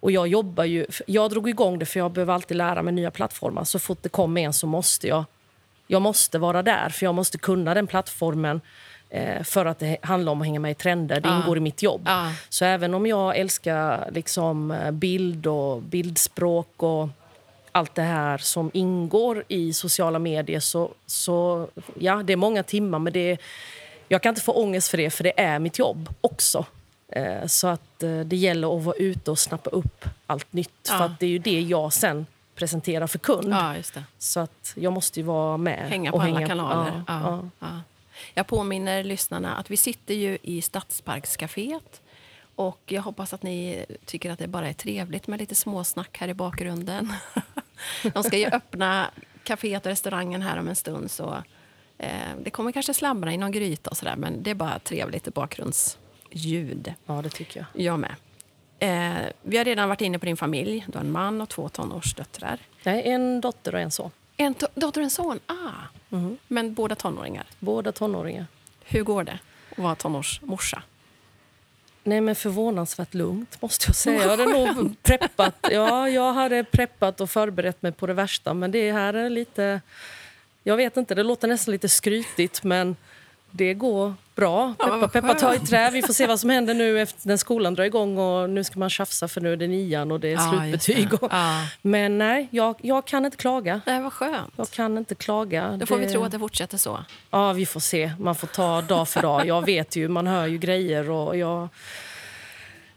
Och 0.00 0.10
jag 0.12 0.28
jobbar 0.28 0.64
ju, 0.64 0.86
jag 1.06 1.30
drog 1.30 1.48
igång 1.48 1.78
det 1.78 1.86
för 1.86 2.00
jag 2.00 2.10
behöver 2.12 2.34
alltid 2.34 2.56
lära 2.56 2.82
mig 2.82 2.92
nya 2.94 3.10
plattformar. 3.10 3.64
Så 3.64 3.78
fort 3.78 3.98
det 4.02 4.08
kommer 4.08 4.40
en 4.40 4.52
så 4.52 4.66
måste 4.66 5.08
jag 5.08 5.24
jag 5.86 6.02
måste 6.02 6.38
vara 6.38 6.62
där, 6.62 6.88
för 6.88 7.06
jag 7.06 7.14
måste 7.14 7.38
kunna 7.38 7.74
den 7.74 7.86
plattformen 7.86 8.60
för 9.44 9.66
att 9.66 9.78
det 9.78 9.96
handlar 10.02 10.32
om 10.32 10.40
att 10.40 10.46
hänga 10.46 10.60
med 10.60 10.70
i 10.70 10.74
trender. 10.74 11.20
Det 11.20 11.28
ingår 11.28 11.56
i 11.56 11.60
mitt 11.60 11.82
jobb. 11.82 12.08
Så 12.48 12.64
även 12.64 12.94
om 12.94 13.06
jag 13.06 13.36
älskar 13.36 14.10
liksom, 14.12 14.70
eh, 14.70 14.90
bild 14.90 15.46
och 15.46 15.82
bildspråk 15.82 16.82
och 16.82 17.08
allt 17.72 17.94
det 17.94 18.02
här 18.02 18.38
som 18.38 18.70
ingår 18.74 19.44
i 19.48 19.72
sociala 19.72 20.18
medier 20.18 20.60
så, 20.60 20.90
så 21.06 21.68
ja, 21.98 22.22
det 22.22 22.32
är 22.32 22.36
många 22.36 22.62
timmar, 22.62 22.98
men 22.98 23.12
det 23.12 23.38
jag 24.08 24.22
kan 24.22 24.30
inte 24.30 24.40
få 24.42 24.52
ångest 24.52 24.88
för 24.88 24.96
det, 24.96 25.10
för 25.10 25.24
det 25.24 25.40
är 25.40 25.58
mitt 25.58 25.78
jobb 25.78 26.08
också. 26.20 26.64
Eh, 27.08 27.46
så 27.46 27.68
att 27.68 28.02
eh, 28.02 28.20
det 28.20 28.36
gäller 28.36 28.76
att 28.76 28.84
vara 28.84 28.96
ute 28.96 29.30
och 29.30 29.38
snappa 29.38 29.70
upp 29.70 30.04
allt 30.26 30.52
nytt, 30.52 30.70
Ja. 30.88 30.98
för 30.98 31.04
att 31.04 31.20
det 31.20 31.26
är 31.26 31.30
ju 31.30 31.38
det 31.38 31.60
jag 31.60 31.92
sen 31.92 32.26
presenterar 32.54 33.06
för 33.06 33.18
kund. 33.18 33.48
Ja. 33.52 33.74
Så 34.18 34.40
att 34.40 34.72
jag 34.74 34.92
måste 34.92 35.20
ju 35.20 35.26
vara 35.26 35.56
med. 35.56 35.88
Hänga 35.88 36.10
på 36.10 36.16
och 36.16 36.22
alla 36.24 36.46
kanaler. 36.46 37.02
Ja, 37.06 37.20
ja. 37.22 37.48
ja. 37.58 37.80
Jag 38.34 38.46
påminner 38.46 39.04
lyssnarna 39.04 39.56
att 39.56 39.70
vi 39.70 39.76
sitter 39.76 40.14
ju 40.14 40.38
i 40.42 40.62
Stadsparkscaféet. 40.62 42.02
Och 42.54 42.82
jag 42.86 43.02
hoppas 43.02 43.32
att 43.32 43.42
ni 43.42 43.84
tycker 44.04 44.30
att 44.30 44.38
det 44.38 44.48
bara 44.48 44.68
är 44.68 44.72
trevligt 44.72 45.26
med 45.26 45.40
lite 45.40 45.54
småsnack 45.54 46.18
här 46.18 46.28
i 46.28 46.34
bakgrunden. 46.34 47.12
De 48.14 48.22
ska 48.22 48.38
ju 48.38 48.46
öppna 48.46 49.10
kaféet 49.44 49.86
och 49.86 49.90
restaurangen 49.90 50.42
här 50.42 50.58
om 50.58 50.68
en 50.68 50.76
stund. 50.76 51.10
Så 51.10 51.42
eh, 51.98 52.10
Det 52.42 52.50
kommer 52.50 52.72
kanske 52.72 52.94
slamra 52.94 53.32
i 53.32 53.36
någon 53.36 53.52
gryta 53.52 53.90
och 53.90 53.96
sådär, 53.96 54.16
men 54.16 54.42
det 54.42 54.50
är 54.50 54.54
bara 54.54 54.78
trevligt 54.78 55.34
bakgrundsljud. 55.34 56.94
Ja, 57.06 57.22
det 57.22 57.30
tycker 57.30 57.60
jag. 57.60 57.84
Jag 57.84 57.98
med. 57.98 58.14
Eh, 58.78 59.26
vi 59.42 59.56
har 59.56 59.64
redan 59.64 59.88
varit 59.88 60.00
inne 60.00 60.18
på 60.18 60.26
din 60.26 60.36
familj. 60.36 60.84
Du 60.88 60.98
har 60.98 61.04
en 61.04 61.12
man 61.12 61.40
och 61.40 61.48
två 61.48 61.68
tonårsdöttrar. 61.68 62.58
Nej, 62.82 63.02
en 63.08 63.40
dotter 63.40 63.74
och 63.74 63.80
en 63.80 63.90
son. 63.90 64.10
En 64.40 64.54
dotter 64.74 65.00
och 65.00 65.04
en 65.04 65.10
son? 65.10 65.40
Ah. 65.46 66.16
Men 66.48 66.74
båda 66.74 66.94
tonåringar. 66.94 67.46
Båda 67.58 67.92
tonåringar. 67.92 68.46
Hur 68.84 69.02
går 69.02 69.24
det 69.24 69.38
att 69.70 69.78
vara 69.78 69.94
tonårsmorsa? 69.94 70.82
Nej, 72.04 72.20
men 72.20 72.34
förvånansvärt 72.34 73.14
lugnt 73.14 73.62
måste 73.62 73.88
jag 73.88 73.96
säga. 73.96 74.22
Jag 74.22 74.28
hade 74.28 74.46
nog 74.46 75.02
preppat, 75.02 75.54
ja, 75.70 76.08
jag 76.08 76.32
hade 76.32 76.64
preppat 76.64 77.20
och 77.20 77.30
förberett 77.30 77.82
mig 77.82 77.92
på 77.92 78.06
det 78.06 78.14
värsta, 78.14 78.54
men 78.54 78.70
det 78.70 78.92
här 78.92 79.14
är 79.14 79.30
lite... 79.30 79.80
Jag 80.62 80.76
vet 80.76 80.96
inte, 80.96 81.14
det 81.14 81.22
låter 81.22 81.48
nästan 81.48 81.72
lite 81.72 81.88
skrytigt, 81.88 82.64
men 82.64 82.96
det 83.50 83.74
går 83.74 84.14
bra. 84.34 84.74
Ja, 84.78 84.84
Peppa, 84.86 85.08
peppa, 85.08 85.34
ta 85.34 85.54
i 85.54 85.58
trä. 85.58 85.90
Vi 85.90 86.02
får 86.02 86.12
se 86.12 86.26
vad 86.26 86.40
som 86.40 86.50
händer 86.50 86.74
nu 86.74 87.00
efter 87.00 87.28
när 87.28 87.36
skolan 87.36 87.74
drar 87.74 87.84
igång 87.84 88.18
och 88.18 88.50
nu 88.50 88.64
ska 88.64 88.78
man 88.78 88.90
tjafsa 88.90 89.28
för 89.28 89.40
nu 89.40 89.52
är 89.52 89.56
det 89.56 89.66
nian 89.66 90.12
och 90.12 90.20
det 90.20 90.28
är 90.28 90.32
Ja, 90.32 90.50
slutbetyg. 90.60 91.10
det. 91.10 91.16
Och, 91.16 91.28
Ja. 91.32 91.66
Men 91.82 92.18
nej, 92.18 92.48
jag, 92.50 92.74
jag 92.82 93.04
kan 93.06 93.24
inte 93.24 93.36
klaga. 93.36 93.80
Nej, 93.86 94.02
vad 94.02 94.12
skönt. 94.12 94.52
Jag 94.56 94.70
kan 94.70 94.98
inte 94.98 95.14
klaga. 95.14 95.76
Då 95.76 95.86
får 95.86 95.96
vi 95.98 96.04
Det- 96.06 96.12
tro 96.12 96.24
att 96.24 96.32
det 96.32 96.38
fortsätter 96.38 96.78
så. 96.78 97.04
Ja, 97.30 97.52
vi 97.52 97.66
får 97.66 97.80
se. 97.80 98.12
Man 98.18 98.34
får 98.34 98.46
ta 98.46 98.80
dag 98.82 99.08
för 99.08 99.22
dag. 99.22 99.46
Jag 99.46 99.64
vet 99.66 99.96
ju, 99.96 100.08
man 100.08 100.26
hör 100.26 100.46
ju 100.46 100.58
grejer 100.58 101.10
och 101.10 101.36
jag... 101.36 101.68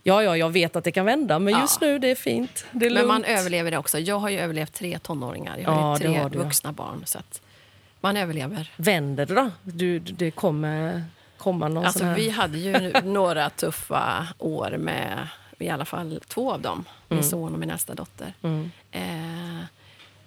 Ja, 0.03 0.23
ja, 0.23 0.37
jag 0.37 0.49
vet 0.49 0.75
att 0.75 0.83
det 0.83 0.91
kan 0.91 1.05
vända, 1.05 1.39
men 1.39 1.53
Ja. 1.53 1.61
just 1.61 1.81
nu 1.81 1.99
det 1.99 2.07
är 2.11 2.15
fint. 2.15 2.65
Det 2.71 2.85
är 2.85 2.91
Men 2.91 3.07
man 3.07 3.23
överlever 3.23 3.71
det 3.71 3.77
också. 3.77 3.99
Jag 3.99 4.19
har 4.19 4.29
ju 4.29 4.39
överlevt 4.39 4.73
tre 4.73 4.99
tonåringar. 4.99 5.57
Jag 5.57 5.69
har 5.71 5.89
Ja, 5.91 5.97
tre 5.97 6.13
ja. 6.15 6.27
vuxna 6.43 6.71
barn. 6.71 7.03
Så 7.05 7.17
att 7.17 7.41
man 8.01 8.17
överlever. 8.17 8.71
Vänder 8.75 9.25
det 9.25 9.33
då? 9.33 9.51
Du, 9.63 9.99
det 9.99 10.31
kommer 10.31 11.03
komma 11.37 11.67
någon 11.67 11.85
Alltså, 11.85 12.13
vi 12.13 12.29
hade 12.29 12.57
ju 12.57 12.91
några 13.03 13.49
tuffa 13.49 14.27
år 14.37 14.77
med 14.77 15.27
i 15.59 15.69
alla 15.69 15.85
fall 15.85 16.19
två 16.27 16.51
av 16.51 16.61
dem. 16.61 16.85
Min 17.07 17.23
son 17.23 17.53
och 17.53 17.59
min 17.59 17.69
nästa 17.69 17.95
dotter. 17.95 18.33
Mm. 18.41 18.71
Eh, 18.91 19.65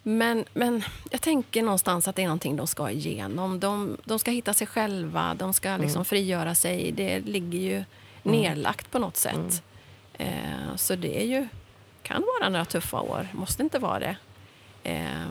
men, 0.03 0.45
men 0.53 0.83
jag 1.11 1.21
tänker 1.21 1.63
någonstans 1.63 2.09
att 2.09 2.17
det 2.17 2.23
är 2.23 2.27
någonting 2.27 2.57
de 2.57 2.67
ska 2.67 2.91
igenom. 2.91 3.61
De, 3.61 3.97
de 4.05 4.19
ska 4.19 4.31
hitta 4.31 4.55
sig 4.55 4.67
själva, 4.67 5.35
de 5.35 5.55
ska 5.55 5.77
liksom 5.77 6.05
frigöra 6.05 6.55
sig. 6.55 6.93
Det 6.93 7.21
ligger 7.21 7.59
ju 7.59 7.85
nedlagt 8.23 8.91
på 8.91 8.99
något 8.99 9.17
sätt. 9.17 9.63
Eh, 10.19 10.77
så 10.77 10.97
det 10.97 11.23
är 11.23 11.27
ju, 11.27 11.49
kan 12.03 12.23
vara 12.41 12.49
några 12.49 12.65
tuffa 12.65 13.01
år, 13.01 13.29
måste 13.33 13.63
inte 13.63 13.79
vara 13.79 13.99
det. 13.99 14.17
Eh, 14.83 15.31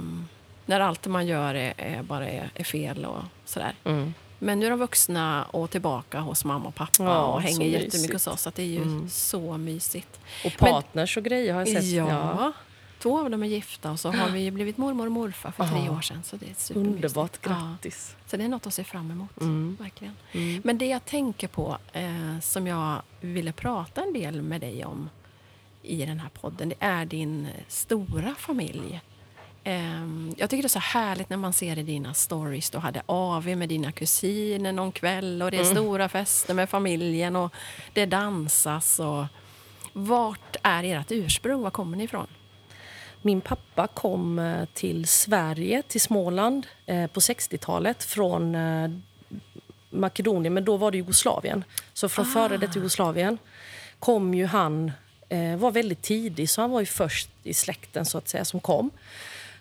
när 0.65 0.79
allt 0.79 1.07
man 1.07 1.27
gör 1.27 1.55
är, 1.55 1.73
är 1.77 2.03
bara 2.03 2.27
är, 2.29 2.49
är 2.55 2.63
fel 2.63 3.05
och 3.05 3.23
sådär. 3.45 3.75
Mm. 3.83 4.13
Men 4.39 4.59
nu 4.59 4.65
är 4.65 4.69
de 4.69 4.79
vuxna 4.79 5.43
och 5.45 5.69
tillbaka 5.69 6.19
hos 6.19 6.45
mamma 6.45 6.67
och 6.67 6.75
pappa 6.75 7.03
Ja, 7.03 7.25
och 7.25 7.41
hänger 7.41 7.65
jättemycket 7.65 7.93
mysigt. 7.93 8.13
hos 8.13 8.27
oss. 8.27 8.41
Så 8.41 8.51
det 8.55 8.61
är 8.61 8.67
ju 8.67 8.81
Mm. 8.81 9.09
så 9.09 9.57
mysigt. 9.57 10.19
Och 10.45 10.57
partners 10.57 11.17
och 11.17 11.23
grejer 11.23 11.53
har 11.53 11.59
jag 11.61 11.67
sett. 11.69 11.83
Ja, 11.91 12.51
två 12.99 13.19
av 13.19 13.29
dem 13.29 13.43
är 13.43 13.47
gifta 13.47 13.91
och 13.91 13.99
så 13.99 14.11
har 14.11 14.29
vi 14.29 14.51
blivit 14.51 14.77
mormor 14.77 15.05
och 15.05 15.11
morfar 15.11 15.51
för 15.51 15.67
tre 15.67 15.83
Ja. 15.85 15.91
år 15.97 16.01
sedan. 16.01 16.23
Så 16.23 16.35
det 16.35 16.45
är 16.49 16.53
supermysigt. 16.57 16.95
Underbart, 16.95 17.37
Ja, 17.43 17.49
grattis. 17.49 18.15
så 18.27 18.37
det 18.37 18.43
är 18.43 18.49
något 18.49 18.67
att 18.67 18.73
se 18.73 18.83
fram 18.83 19.11
emot. 19.11 19.41
Mm. 19.41 19.77
Verkligen. 19.79 20.15
Mm. 20.31 20.61
Men 20.65 20.77
det 20.77 20.85
jag 20.87 21.05
tänker 21.05 21.47
på, 21.47 21.77
eh, 21.93 22.39
som 22.41 22.67
jag 22.67 23.01
ville 23.21 23.51
prata 23.51 24.01
en 24.01 24.13
del 24.13 24.41
med 24.41 24.61
dig 24.61 24.85
om 24.85 25.09
i 25.81 26.05
den 26.05 26.19
här 26.19 26.29
podden, 26.29 26.69
det 26.69 26.75
är 26.79 27.05
din 27.05 27.47
stora 27.67 28.35
familj. 28.35 29.01
Ehm, 29.63 30.33
jag 30.37 30.49
tycker 30.49 30.63
det 30.63 30.67
är 30.67 30.69
så 30.69 30.79
härligt 30.79 31.29
när 31.29 31.37
man 31.37 31.53
ser 31.53 31.79
i 31.79 31.83
dina 31.83 32.13
stories. 32.13 32.69
Du 32.69 32.77
hade 32.77 33.01
AV 33.05 33.47
med 33.57 33.69
dina 33.69 33.91
kusiner 33.91 34.71
någon 34.71 34.91
kväll 34.91 35.41
och 35.41 35.51
det 35.51 35.57
är 35.57 35.63
stora 35.63 36.09
fester 36.09 36.53
med 36.53 36.69
familjen 36.69 37.35
och 37.35 37.53
det 37.93 38.05
dansas. 38.05 38.99
Och... 38.99 39.25
Vart 39.93 40.55
är 40.63 40.83
ert 40.83 41.11
ursprung? 41.11 41.61
Var 41.61 41.71
kommer 41.71 41.97
ni 41.97 42.03
ifrån? 42.03 42.27
Min 43.21 43.41
pappa 43.41 43.87
kom 43.87 44.39
eh, 44.39 44.65
till 44.73 45.07
Sverige, 45.07 45.81
till 45.81 46.01
Småland, 46.01 46.67
eh, 46.85 47.07
på 47.07 47.19
60-talet 47.19 48.03
från 48.03 48.55
eh, 48.55 48.91
Makedonien, 49.89 50.53
men 50.53 50.65
då 50.65 50.77
var 50.77 50.91
det 50.91 50.97
Jugoslavien. 50.97 51.63
Så 51.93 52.09
från 52.09 52.25
före 52.25 52.57
det 52.57 52.75
Jugoslavien 52.75 53.37
kom 53.99 54.33
ju 54.33 54.45
han, 54.45 54.91
var 55.57 55.71
väldigt 55.71 56.01
tidig, 56.01 56.49
så 56.49 56.61
han 56.61 56.71
var 56.71 56.79
ju 56.79 56.85
först 56.85 57.29
i 57.43 57.53
släkten 57.53 58.05
så 58.05 58.17
att 58.17 58.27
säga 58.27 58.45
som 58.45 58.59
kom. 58.59 58.91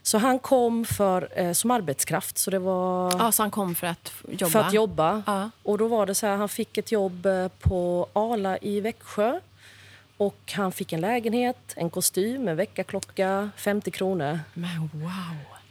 Så 0.03 0.19
han 0.19 0.39
kom 0.39 0.85
för, 0.85 1.29
eh, 1.37 1.53
som 1.53 1.71
arbetskraft, 1.71 2.39
så 2.39 2.51
det 2.51 2.59
var 2.59 3.13
Ja, 3.19 3.33
så 3.33 3.43
han 3.43 3.51
kom 3.51 3.75
för 3.75 3.87
att 3.87 4.13
jobba? 4.29 4.51
för 4.51 4.59
att 4.61 4.73
jobba. 4.73 5.23
Ja. 5.27 5.51
Och 5.63 5.79
då 5.79 5.89
var 5.89 6.07
det 6.07 6.15
så 6.15 6.27
här, 6.27 6.37
han 6.37 6.49
fick 6.49 6.79
ett 6.79 6.93
jobb 6.93 7.27
eh, 7.27 7.49
på 7.49 8.09
Ala 8.13 8.59
i 8.59 8.81
Växjö. 8.81 9.41
Och 10.17 10.53
han 10.57 10.73
fick 10.73 10.93
en 10.93 11.01
lägenhet, 11.01 11.59
en 11.77 11.91
kostym, 11.91 12.49
en 12.49 12.57
väckarklocka, 12.57 13.51
50 13.57 13.91
kronor. 13.91 14.41
Men 14.55 14.91
wow! 14.93 15.11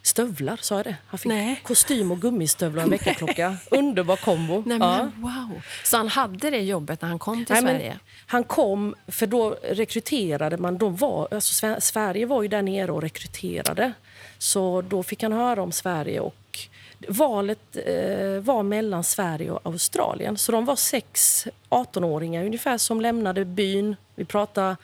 Stövlar, 0.04 0.58
sa 0.62 0.76
jag 0.76 0.86
det? 0.86 0.96
Han 1.08 1.18
fick 1.18 1.30
Nej. 1.30 1.60
kostym 1.64 2.12
och 2.12 2.22
gummistövlar 2.22 2.78
och 2.82 2.84
en 2.86 2.90
väckarklocka. 2.92 3.56
Underbar 3.72 4.16
kombo. 4.16 4.64
Nej, 4.66 4.78
Ja. 4.82 4.98
men 4.98 5.22
wow! 5.22 5.62
Så 5.84 5.98
han 5.98 6.08
hade 6.08 6.50
det 6.50 6.58
jobbet 6.60 7.02
när 7.02 7.10
han 7.10 7.20
kom 7.20 7.46
till 7.46 7.54
Nej, 7.54 7.62
Sverige? 7.62 8.00
han 8.28 8.44
kom, 8.44 8.96
för 9.08 9.28
då 9.28 9.56
rekryterade 9.64 10.58
man. 10.58 10.78
De 10.78 10.96
var, 10.96 11.28
alltså 11.32 11.66
Sve- 11.66 11.80
Sverige 11.80 12.26
var 12.26 12.42
ju 12.42 12.48
där 12.48 12.62
nere 12.62 12.92
och 12.92 13.02
rekryterade. 13.02 13.94
Så 14.42 14.82
då 14.82 15.04
fick 15.04 15.24
han 15.24 15.32
höra 15.34 15.62
om 15.62 15.72
Sverige. 15.72 16.20
och 16.20 16.60
Valet 17.08 17.60
eh, 17.86 18.40
var 18.42 18.64
mellan 18.64 19.04
Sverige 19.04 19.52
och 19.52 19.60
Australien. 19.64 20.38
Så 20.38 20.52
de 20.52 20.66
var 20.66 20.76
sex 20.76 21.48
18-åringar 21.70 22.46
ungefär 22.46 22.78
som 22.78 23.02
lämnade 23.02 23.46
byn. 23.46 23.96
Vi 24.16 24.26
pratar 24.26 24.76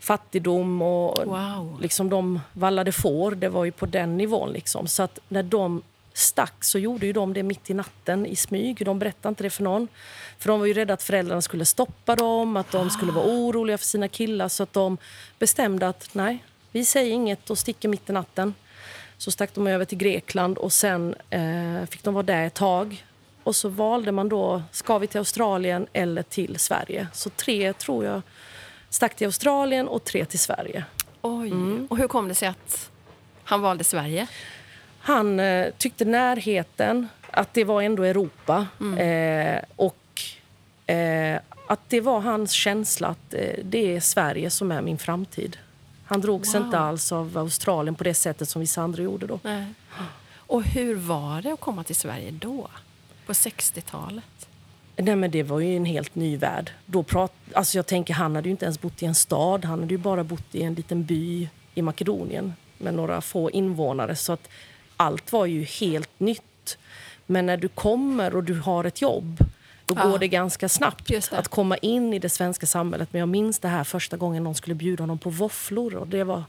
fattigdom 0.00 0.82
och 0.82 1.26
Wow. 1.26 1.78
liksom 1.80 2.10
de 2.10 2.40
vallade 2.52 2.92
får. 2.92 3.30
Det 3.30 3.48
var 3.48 3.64
ju 3.64 3.72
på 3.72 3.86
den 3.86 4.16
nivån. 4.16 4.52
Liksom. 4.52 4.86
Så 4.86 5.02
att 5.02 5.18
när 5.28 5.42
de 5.42 5.82
stack 6.12 6.64
så 6.64 6.78
gjorde 6.78 7.06
ju 7.06 7.12
de 7.12 7.32
det 7.34 7.42
mitt 7.42 7.70
i 7.70 7.74
natten 7.74 8.26
i 8.26 8.36
smyg. 8.36 8.84
De 8.84 8.98
berättade 8.98 9.28
inte 9.28 9.42
det 9.42 9.50
för 9.50 9.62
någon. 9.62 9.88
För 10.38 10.48
de 10.48 10.60
var 10.60 10.66
ju 10.66 10.72
rädda 10.72 10.94
att 10.94 11.02
föräldrarna 11.02 11.42
skulle 11.42 11.64
stoppa 11.64 12.16
dem, 12.16 12.56
att 12.56 12.70
de 12.70 12.90
skulle 12.90 13.12
vara 13.12 13.26
oroliga 13.26 13.78
för 13.78 13.84
sina 13.86 14.08
killar. 14.08 14.48
Så 14.48 14.62
att 14.62 14.72
de 14.72 14.98
bestämde 15.38 15.88
att 15.88 16.08
nej, 16.14 16.44
vi 16.72 16.84
säger 16.84 17.12
inget 17.12 17.50
och 17.50 17.58
sticker 17.58 17.88
mitt 17.88 18.10
i 18.10 18.12
natten. 18.12 18.54
Så 19.18 19.30
stack 19.30 19.54
de 19.54 19.66
över 19.66 19.84
till 19.84 19.98
Grekland 19.98 20.58
och 20.58 20.72
sen 20.72 21.14
eh, 21.30 21.86
fick 21.90 22.02
de 22.02 22.14
vara 22.14 22.22
där 22.22 22.46
ett 22.46 22.54
tag. 22.54 23.04
Och 23.42 23.56
så 23.56 23.68
valde 23.68 24.12
man 24.12 24.28
då, 24.28 24.62
ska 24.72 24.98
vi 24.98 25.06
till 25.06 25.18
Australien 25.18 25.86
eller 25.92 26.22
till 26.22 26.58
Sverige? 26.58 27.08
Så 27.12 27.30
tre 27.30 27.72
tror 27.72 28.04
jag 28.04 28.22
stack 28.90 29.16
till 29.16 29.26
Australien 29.26 29.88
och 29.88 30.04
tre 30.04 30.24
till 30.24 30.38
Sverige. 30.38 30.84
Oj! 31.22 31.52
Och 31.88 31.98
hur 31.98 32.08
kom 32.08 32.28
det 32.28 32.34
sig 32.34 32.48
att 32.48 32.90
han 33.44 33.60
valde 33.60 33.84
Sverige? 33.84 34.26
Han 34.98 35.40
eh, 35.40 35.66
tyckte 35.78 36.04
närheten, 36.04 37.08
att 37.30 37.54
det 37.54 37.64
var 37.64 37.82
ändå 37.82 38.02
Europa. 38.02 38.66
Eh, 38.98 39.62
och 39.76 40.22
eh, 40.86 41.40
att 41.68 41.80
det 41.88 42.00
var 42.00 42.20
hans 42.20 42.52
känsla 42.52 43.08
att 43.08 43.34
eh, 43.34 43.64
det 43.64 43.96
är 43.96 44.00
Sverige 44.00 44.50
som 44.50 44.72
är 44.72 44.82
min 44.82 44.98
framtid. 44.98 45.56
Han 46.08 46.20
drogs 46.20 46.54
Wow. 46.54 46.62
inte 46.62 46.78
alls 46.78 47.12
av 47.12 47.38
Australien 47.38 47.94
på 47.94 48.04
det 48.04 48.14
sättet 48.14 48.48
som 48.48 48.60
vissa 48.60 48.82
andra 48.82 49.02
gjorde 49.02 49.26
då. 49.26 49.40
Nej. 49.42 49.64
Och 50.36 50.62
hur 50.62 50.94
var 50.94 51.42
det 51.42 51.52
att 51.52 51.60
komma 51.60 51.84
till 51.84 51.96
Sverige 51.96 52.30
då? 52.30 52.68
På 53.26 53.32
60-talet? 53.32 54.48
Nej, 54.96 55.16
men 55.16 55.30
det 55.30 55.42
var 55.42 55.60
ju 55.60 55.76
en 55.76 55.84
helt 55.84 56.14
ny 56.14 56.36
värld. 56.36 56.72
Då 56.86 57.02
prat, 57.02 57.32
alltså 57.54 57.78
jag 57.78 57.86
tänker, 57.86 58.14
han 58.14 58.34
hade 58.34 58.48
ju 58.48 58.50
inte 58.50 58.64
ens 58.64 58.80
bott 58.80 59.02
i 59.02 59.06
en 59.06 59.14
stad. 59.14 59.64
Han 59.64 59.80
hade 59.80 59.94
ju 59.94 59.98
bara 59.98 60.24
bott 60.24 60.54
i 60.54 60.62
en 60.62 60.74
liten 60.74 61.04
by 61.04 61.48
i 61.74 61.82
Makedonien 61.82 62.54
med 62.78 62.94
några 62.94 63.20
få 63.20 63.50
invånare. 63.50 64.16
Så 64.16 64.32
att 64.32 64.48
allt 64.96 65.32
var 65.32 65.46
ju 65.46 65.62
helt 65.64 66.20
nytt. 66.20 66.78
Men 67.26 67.46
när 67.46 67.56
du 67.56 67.68
kommer 67.68 68.34
och 68.36 68.44
du 68.44 68.60
har 68.60 68.84
ett 68.84 69.02
jobb 69.02 69.38
då 69.88 69.94
Ja. 69.96 70.08
går 70.08 70.18
det 70.18 70.28
ganska 70.28 70.68
snabbt 70.68 71.06
det. 71.08 71.32
att 71.32 71.48
komma 71.48 71.76
in 71.76 72.14
i 72.14 72.18
det 72.18 72.28
svenska 72.28 72.66
samhället. 72.66 73.08
Men 73.12 73.18
jag 73.20 73.28
minns 73.28 73.58
det 73.58 73.68
här 73.68 73.84
första 73.84 74.16
gången 74.16 74.44
någon 74.44 74.54
skulle 74.54 74.74
bjuda 74.74 75.02
honom 75.02 75.18
på 75.18 75.30
våfflor. 75.30 75.94
Och 75.94 76.06
det 76.08 76.24
var... 76.24 76.44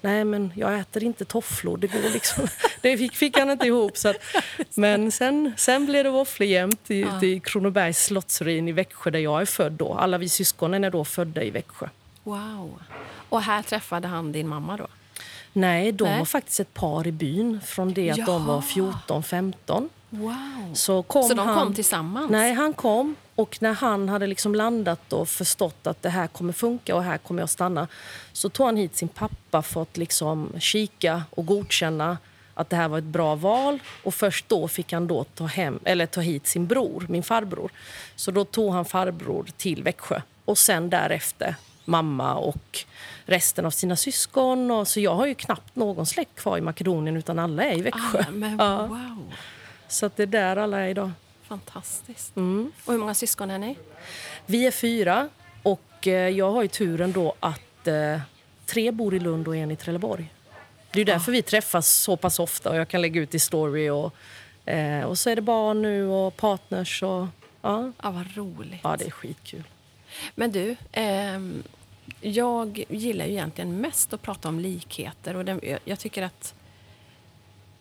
Nej, 0.00 0.24
men 0.24 0.52
jag 0.56 0.78
äter 0.78 1.02
inte 1.04 1.24
tofflor. 1.24 1.76
Det 1.76 1.86
går 1.86 2.12
liksom... 2.12 2.46
Det 2.80 2.98
fick, 2.98 3.14
fick 3.16 3.38
han 3.38 3.50
inte 3.50 3.66
ihop. 3.66 3.96
Så 3.96 4.08
att, 4.08 4.16
men 4.74 5.10
sen, 5.12 5.52
sen 5.56 5.86
blev 5.86 6.04
det 6.04 6.10
våfflor 6.10 6.46
jämt 6.48 6.90
i, 6.90 7.00
Ja. 7.00 7.22
i 7.22 7.40
Kronobergs 7.40 8.04
slottsruin 8.04 8.68
i 8.68 8.72
Växjö 8.72 9.10
där 9.10 9.18
jag 9.18 9.40
är 9.40 9.46
född. 9.46 9.72
Då. 9.72 9.94
Alla 9.94 10.18
vi 10.18 10.28
syskonen 10.28 10.84
är 10.84 10.90
då 10.90 11.04
födda 11.04 11.42
i 11.42 11.50
Växjö. 11.50 11.88
Wow! 12.24 12.82
Och 13.28 13.42
här 13.42 13.62
träffade 13.62 14.08
han 14.08 14.32
din 14.32 14.48
mamma 14.48 14.76
då? 14.76 14.86
Nej, 15.52 15.92
de 15.92 16.04
Nej. 16.04 16.18
var 16.18 16.24
faktiskt 16.24 16.60
ett 16.60 16.74
par 16.74 17.06
i 17.06 17.12
byn 17.12 17.60
från 17.64 17.92
det 17.94 18.10
att 18.10 18.26
de 18.26 18.46
var 18.46 18.64
Jaha. 18.76 18.94
14-15. 19.08 19.88
Wow. 20.10 20.74
Så, 20.74 21.02
kom 21.02 21.22
Så 21.22 21.34
de 21.34 21.46
han, 21.46 21.58
kom 21.58 21.74
tillsammans? 21.74 22.30
Nej, 22.30 22.52
han 22.52 22.72
kom. 22.72 23.16
Och 23.34 23.58
när 23.60 23.72
han 23.72 24.08
hade 24.08 24.26
liksom 24.26 24.54
landat 24.54 25.12
och 25.12 25.28
förstått 25.28 25.86
att 25.86 26.02
det 26.02 26.08
här 26.08 26.26
kommer 26.26 26.52
funka 26.52 26.94
och 26.96 27.02
här 27.02 27.18
kommer 27.18 27.42
jag 27.42 27.50
stanna 27.50 27.88
så 28.32 28.48
tog 28.48 28.66
han 28.66 28.76
hit 28.76 28.96
sin 28.96 29.08
pappa 29.08 29.62
för 29.62 29.82
att 29.82 29.96
liksom 29.96 30.52
kika 30.58 31.22
och 31.30 31.46
godkänna 31.46 32.18
att 32.54 32.70
det 32.70 32.76
här 32.76 32.88
var 32.88 32.98
ett 32.98 33.04
bra 33.04 33.34
val. 33.34 33.78
Och 34.04 34.14
Först 34.14 34.48
då 34.48 34.68
fick 34.68 34.92
han 34.92 35.06
då 35.06 35.24
ta, 35.24 35.46
hem, 35.46 35.78
eller 35.84 36.06
ta 36.06 36.20
hit 36.20 36.46
sin 36.46 36.66
bror, 36.66 37.06
min 37.08 37.22
farbror. 37.22 37.70
Så 38.16 38.30
då 38.30 38.44
tog 38.44 38.72
han 38.72 38.84
farbror 38.84 39.46
till 39.56 39.82
Växjö. 39.82 40.20
Och 40.44 40.58
sen 40.58 40.90
därefter 40.90 41.56
mamma 41.84 42.34
och 42.34 42.84
resten 43.24 43.66
av 43.66 43.70
sina 43.70 43.96
syskon. 43.96 44.70
Och, 44.70 44.88
så 44.88 45.00
jag 45.00 45.14
har 45.14 45.26
ju 45.26 45.34
knappt 45.34 45.76
någon 45.76 46.06
släkt 46.06 46.34
kvar 46.34 46.58
i 46.58 46.60
Makedonien 46.60 47.16
utan 47.16 47.38
alla 47.38 47.64
är 47.64 47.78
i 47.78 47.82
Växjö. 47.82 48.24
Ah, 48.28 48.30
men 48.30 48.58
Ja. 48.58 48.88
Så 49.88 50.06
att 50.06 50.16
det 50.16 50.22
är 50.22 50.26
där 50.26 50.56
alla 50.56 50.78
är 50.80 50.88
idag. 50.88 51.10
Fantastiskt. 51.42 52.36
Mm. 52.36 52.72
Och 52.84 52.92
hur 52.92 53.00
många 53.00 53.14
syskon 53.14 53.50
är 53.50 53.58
ni? 53.58 53.76
Vi 54.46 54.66
är 54.66 54.70
fyra 54.70 55.28
och 55.62 56.06
eh, 56.06 56.28
jag 56.28 56.50
har 56.52 56.62
ju 56.62 56.68
turen 56.68 57.12
då 57.12 57.34
att 57.40 57.86
eh, 57.86 58.20
tre 58.66 58.90
bor 58.90 59.14
i 59.14 59.18
Lund 59.20 59.48
och 59.48 59.56
en 59.56 59.70
i 59.70 59.76
Trelleborg. 59.76 60.32
Det 60.92 61.00
är 61.00 61.04
därför 61.04 61.32
vi 61.32 61.42
träffas 61.42 61.88
så 61.92 62.16
pass 62.16 62.38
ofta 62.38 62.70
och 62.70 62.76
jag 62.76 62.88
kan 62.88 63.02
lägga 63.02 63.20
ut 63.20 63.34
i 63.34 63.38
story 63.38 63.88
och, 63.88 64.14
eh, 64.70 65.04
och 65.04 65.18
så 65.18 65.30
är 65.30 65.36
det 65.36 65.42
barn 65.42 65.82
nu 65.82 66.06
och 66.08 66.36
partners 66.36 67.02
och 67.02 67.26
ja, 67.62 67.92
Ja, 68.02 68.10
vad 68.10 68.36
roligt. 68.36 68.80
ja 68.82 68.96
det 68.98 69.04
är 69.06 69.10
skitkul. 69.10 69.62
Men 70.34 70.52
du, 70.52 70.76
ehm, 70.92 71.62
jag 72.20 72.84
gillar 72.88 73.24
ju 73.24 73.32
egentligen 73.32 73.80
mest 73.80 74.12
att 74.12 74.22
prata 74.22 74.48
om 74.48 74.60
likheter. 74.60 75.36
Och 75.36 75.44
det, 75.44 75.58
jag- 75.62 75.78
jag 75.84 75.98
tycker 75.98 76.22
att 76.22 76.54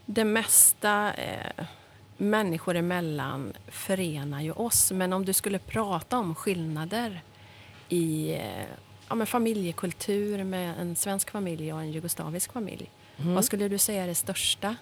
det 0.05 0.23
mesta 0.23 1.13
eh, 1.13 1.65
människor 2.17 2.75
emellan 2.75 3.53
förenar 3.67 4.41
ju 4.41 4.51
oss. 4.51 4.91
Men 4.91 5.13
om 5.13 5.25
du 5.25 5.33
skulle 5.33 5.59
prata 5.59 6.17
om 6.17 6.35
skillnader 6.35 7.21
i 7.89 8.33
eh, 8.33 8.65
ja, 9.09 9.15
men 9.15 9.27
familjekultur 9.27 10.43
med 10.43 10.79
en 10.79 10.95
svensk 10.95 11.31
familj 11.31 11.73
och 11.73 11.79
en 11.79 11.91
jugoslavisk 11.91 12.53
familj. 12.53 12.89
Vad 13.17 13.45
skulle 13.45 13.67
du 13.67 13.77
säga 13.77 14.03
är 14.03 14.07
det 14.07 14.15
största? 14.15 14.75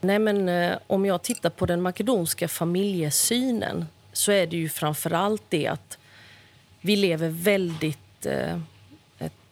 Nej, 0.00 0.18
men, 0.18 0.48
eh, 0.48 0.78
om 0.86 1.06
jag 1.06 1.22
tittar 1.22 1.50
på 1.50 1.66
den 1.66 1.82
makedonska 1.82 2.48
familjesynen 2.48 3.86
så 4.12 4.32
är 4.32 4.46
det 4.46 4.56
ju 4.56 4.68
framför 4.68 5.10
allt 5.10 5.42
det 5.48 5.66
att 5.66 5.98
vi 6.80 6.96
lever 6.96 7.28
väldigt 7.28 8.26
eh, 8.26 8.58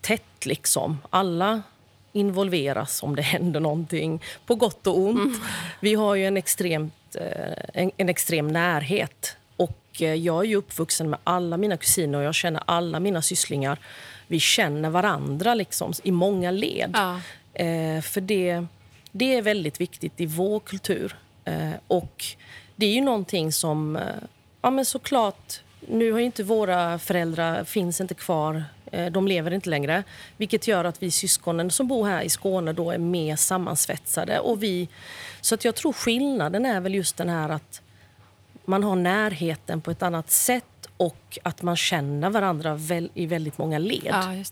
tätt. 0.01 0.47
liksom. 0.47 0.99
Alla 1.11 1.63
involveras 2.13 3.03
om 3.03 3.17
det 3.17 3.23
händer 3.23 3.61
någonting, 3.61 4.23
på 4.47 4.55
gott 4.55 4.87
och 4.87 4.99
ont. 4.99 5.39
Vi 5.81 5.95
har 5.95 6.15
ju 6.15 6.27
en, 6.27 6.37
extremt, 6.37 7.17
eh, 7.17 7.83
en, 7.83 7.91
en 7.97 8.09
extrem 8.09 8.49
närhet. 8.49 9.37
Och 9.57 9.81
eh, 10.01 10.15
Jag 10.15 10.47
är 10.47 10.57
uppvuxen 10.57 11.11
med 11.11 11.19
alla 11.25 11.57
mina 11.57 11.77
kusiner 11.77 12.19
och 12.19 12.25
jag 12.25 12.35
känner 12.35 12.63
alla 12.67 13.01
mina 13.01 13.23
sysslingar. 13.23 13.79
Vi 14.27 14.41
känner 14.41 14.91
varandra 14.91 15.55
liksom, 15.55 15.93
i 16.03 16.11
många 16.11 16.51
led. 16.51 16.91
Ja. 16.95 17.21
Eh, 17.55 18.01
för 18.01 18.21
det, 18.21 18.67
det 19.13 19.35
är 19.35 19.43
väldigt 19.43 19.81
viktigt 19.81 20.21
i 20.21 20.27
vår 20.27 20.61
kultur. 20.61 21.17
Eh, 21.45 21.71
och 21.87 22.25
det 22.77 22.87
är 22.87 22.95
ju 22.95 23.01
någonting 23.01 23.53
som... 23.53 23.99
Ja, 24.63 24.71
men 24.71 24.85
såklart, 24.85 25.61
nu 25.89 26.13
har 26.13 26.21
inte 26.21 26.43
våra 26.43 26.99
föräldrar 26.99 27.65
finns 27.65 28.01
inte 28.01 28.15
kvar. 28.15 28.65
Eh, 28.91 29.07
de 29.13 29.29
lever 29.29 29.51
inte 29.51 29.71
längre. 29.71 30.03
Vilket 30.37 30.69
gör 30.69 30.85
att 30.85 31.03
vi 31.03 31.11
syskonen 31.11 31.71
som 31.71 31.89
bor 31.89 32.07
här 32.07 32.23
i 32.23 32.29
Skåne 32.29 32.73
då 32.73 32.91
är 32.91 32.99
mer 32.99 33.37
sammansvetsade. 33.37 34.39
Och 34.41 34.63
vi, 34.63 34.89
så 35.41 35.55
att 35.55 35.65
jag 35.65 35.75
tror 35.75 35.93
skillnaden 35.93 36.67
är 36.67 36.81
väl 36.81 36.95
just 36.95 37.17
den 37.17 37.29
här 37.29 37.49
att 37.49 37.83
man 38.65 38.85
har 38.85 38.97
närheten 38.97 39.81
på 39.81 39.91
ett 39.91 40.03
annat 40.03 40.31
sätt 40.31 40.65
och 40.97 41.39
att 41.43 41.63
man 41.63 41.77
känner 41.77 42.31
varandra 42.31 42.75
väl, 42.75 43.11
i 43.15 43.27
väldigt 43.27 43.59
många 43.59 43.79
led 43.79 44.01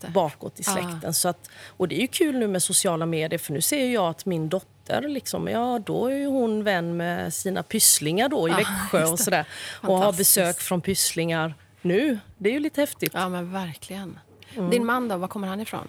Ja, 0.03 0.09
bakåt 0.11 0.61
i 0.61 0.63
Ja. 0.67 0.73
släkten. 0.73 1.15
Så 1.15 1.29
att, 1.29 1.51
och 1.67 1.89
det 1.89 1.97
är 1.97 2.01
ju 2.01 2.07
kul 2.07 2.39
nu 2.39 2.49
med 2.49 2.63
sociala 2.63 3.07
medier 3.07 3.39
för 3.39 3.53
nu 3.53 3.61
ser 3.61 3.87
jag 3.93 4.09
att 4.09 4.27
min 4.27 4.49
dotter, 4.49 5.09
liksom, 5.09 5.49
ja, 5.49 5.81
då 5.87 6.07
är 6.11 6.27
hon 6.27 6.65
vän 6.65 6.97
med 6.97 7.35
sina 7.35 7.63
pysslingar 7.63 8.29
då 8.29 8.49
i 8.49 8.51
Ja, 8.51 8.57
Växjö 8.57 9.05
och 9.13 9.19
sådär. 9.19 9.47
Och 9.73 9.99
har 9.99 10.13
besök 10.13 10.61
från 10.61 10.81
pysslingar 10.81 11.55
nu. 11.83 12.19
Det 12.39 12.49
är 12.49 12.53
ju 12.53 12.61
lite 12.61 12.81
häftigt. 12.81 13.13
Ja, 13.15 13.29
men 13.29 13.53
verkligen. 13.53 14.19
Mm. 14.57 14.71
Din 14.71 14.87
man 14.87 15.09
då, 15.09 15.17
var 15.17 15.29
kommer 15.29 15.49
han 15.49 15.61
ifrån? 15.61 15.89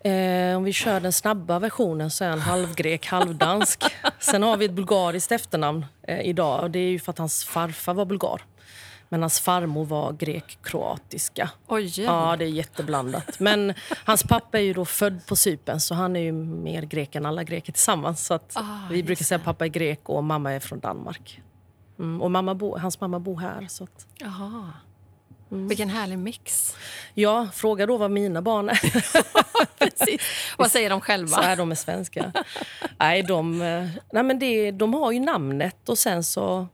Eh, 0.00 0.56
om 0.56 0.64
vi 0.64 0.72
kör 0.72 1.00
den 1.00 1.12
snabba 1.12 1.58
versionen 1.58 2.10
så 2.10 2.24
är 2.24 2.28
han 2.28 2.40
halvgrek, 2.40 3.06
halvdansk. 3.10 3.84
Sen 4.18 4.42
har 4.42 4.56
vi 4.56 4.64
ett 4.64 4.72
bulgariskt 4.72 5.32
efternamn 5.32 5.86
eh, 6.02 6.20
idag. 6.20 6.62
Och 6.62 6.70
det 6.70 6.78
är 6.78 6.90
ju 6.90 6.98
för 6.98 7.10
att 7.12 7.18
hans 7.18 7.44
farfar 7.44 7.94
var 7.94 8.04
bulgar. 8.04 8.42
Men 9.08 9.20
hans 9.22 9.40
farmor 9.40 9.84
var 9.84 10.12
grek-kroatiska. 10.12 11.50
Ja, 12.04 12.36
det 12.36 12.44
är 12.44 12.48
jätteblandat. 12.48 13.40
Men 13.40 13.74
hans 14.04 14.22
pappa 14.22 14.58
är 14.58 14.62
ju 14.62 14.72
då 14.72 14.84
född 14.84 15.26
på 15.26 15.36
Cypern 15.36 15.80
så 15.80 15.94
han 15.94 16.16
är 16.16 16.20
ju 16.20 16.32
mer 16.32 16.82
grek 16.82 17.14
än 17.14 17.26
alla 17.26 17.44
greker 17.44 17.72
tillsammans. 17.72 18.26
Så 18.26 18.34
Ah, 18.52 18.78
vi 18.90 19.02
brukar 19.02 19.24
säga 19.24 19.38
att 19.38 19.44
pappa 19.44 19.64
är 19.64 19.68
grek 19.68 20.08
och 20.08 20.24
mamma 20.24 20.52
är 20.52 20.60
från 20.60 20.80
Danmark. 20.80 21.40
Mm, 21.98 22.22
och 22.22 22.30
mamma 22.30 22.54
bo, 22.54 22.78
hans 22.78 23.00
mamma 23.00 23.18
bor 23.18 23.38
här. 23.38 23.66
Så 23.68 23.84
att, 23.84 24.06
Jaha. 24.18 24.72
Mm. 25.54 25.68
Vilken 25.68 25.90
härlig 25.90 26.18
mix. 26.18 26.76
ja, 27.14 27.48
fråga 27.54 27.86
då 27.86 27.96
vad 27.96 28.10
mina 28.10 28.42
barn 28.42 28.68
är. 28.68 28.80
Precis. 29.78 30.22
Vad 30.58 30.70
säger 30.70 30.90
de 30.90 31.00
själva? 31.00 31.36
Så 31.36 31.42
är 31.42 31.56
de 31.56 31.70
är 31.70 31.74
svenska. 31.74 32.32
nej, 32.98 33.22
de, 33.22 33.62
eh, 33.62 33.88
nej, 34.12 34.22
men 34.22 34.38
det, 34.38 34.70
de 34.70 34.94
har 34.94 35.12
ju 35.12 35.20
namnet 35.20 35.88
och 35.88 35.98
sen 35.98 36.24
så... 36.24 36.66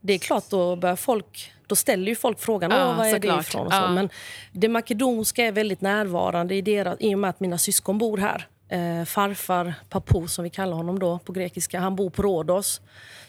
Det 0.00 0.12
är 0.12 0.18
klart, 0.18 0.50
då 0.50 0.76
börjar 0.76 0.96
folk... 0.96 1.52
Då 1.66 1.76
ställer 1.76 2.08
ju 2.08 2.16
folk 2.16 2.40
frågan 2.40 2.70
Ja, 2.70 2.92
vad 2.92 3.06
är 3.06 3.18
det 3.18 3.40
ifrån. 3.40 3.66
Och 3.66 3.72
så. 3.72 3.78
Ja. 3.78 3.90
Men 3.90 4.08
det 4.52 4.68
makedonska 4.68 5.44
är 5.44 5.52
väldigt 5.52 5.80
närvarande 5.80 6.54
i, 6.54 6.60
deras, 6.60 6.96
i 7.00 7.14
och 7.14 7.18
med 7.18 7.30
att 7.30 7.40
mina 7.40 7.58
syskon 7.58 7.98
bor 7.98 8.18
här. 8.18 8.48
Eh, 8.68 9.04
farfar 9.04 9.74
Papu, 9.88 10.28
som 10.28 10.44
vi 10.44 10.50
kallar 10.50 10.76
honom 10.76 10.98
då 10.98 11.18
på 11.18 11.32
grekiska, 11.32 11.80
han 11.80 11.96
bor 11.96 12.10
på 12.10 12.22
Rhodos. 12.22 12.80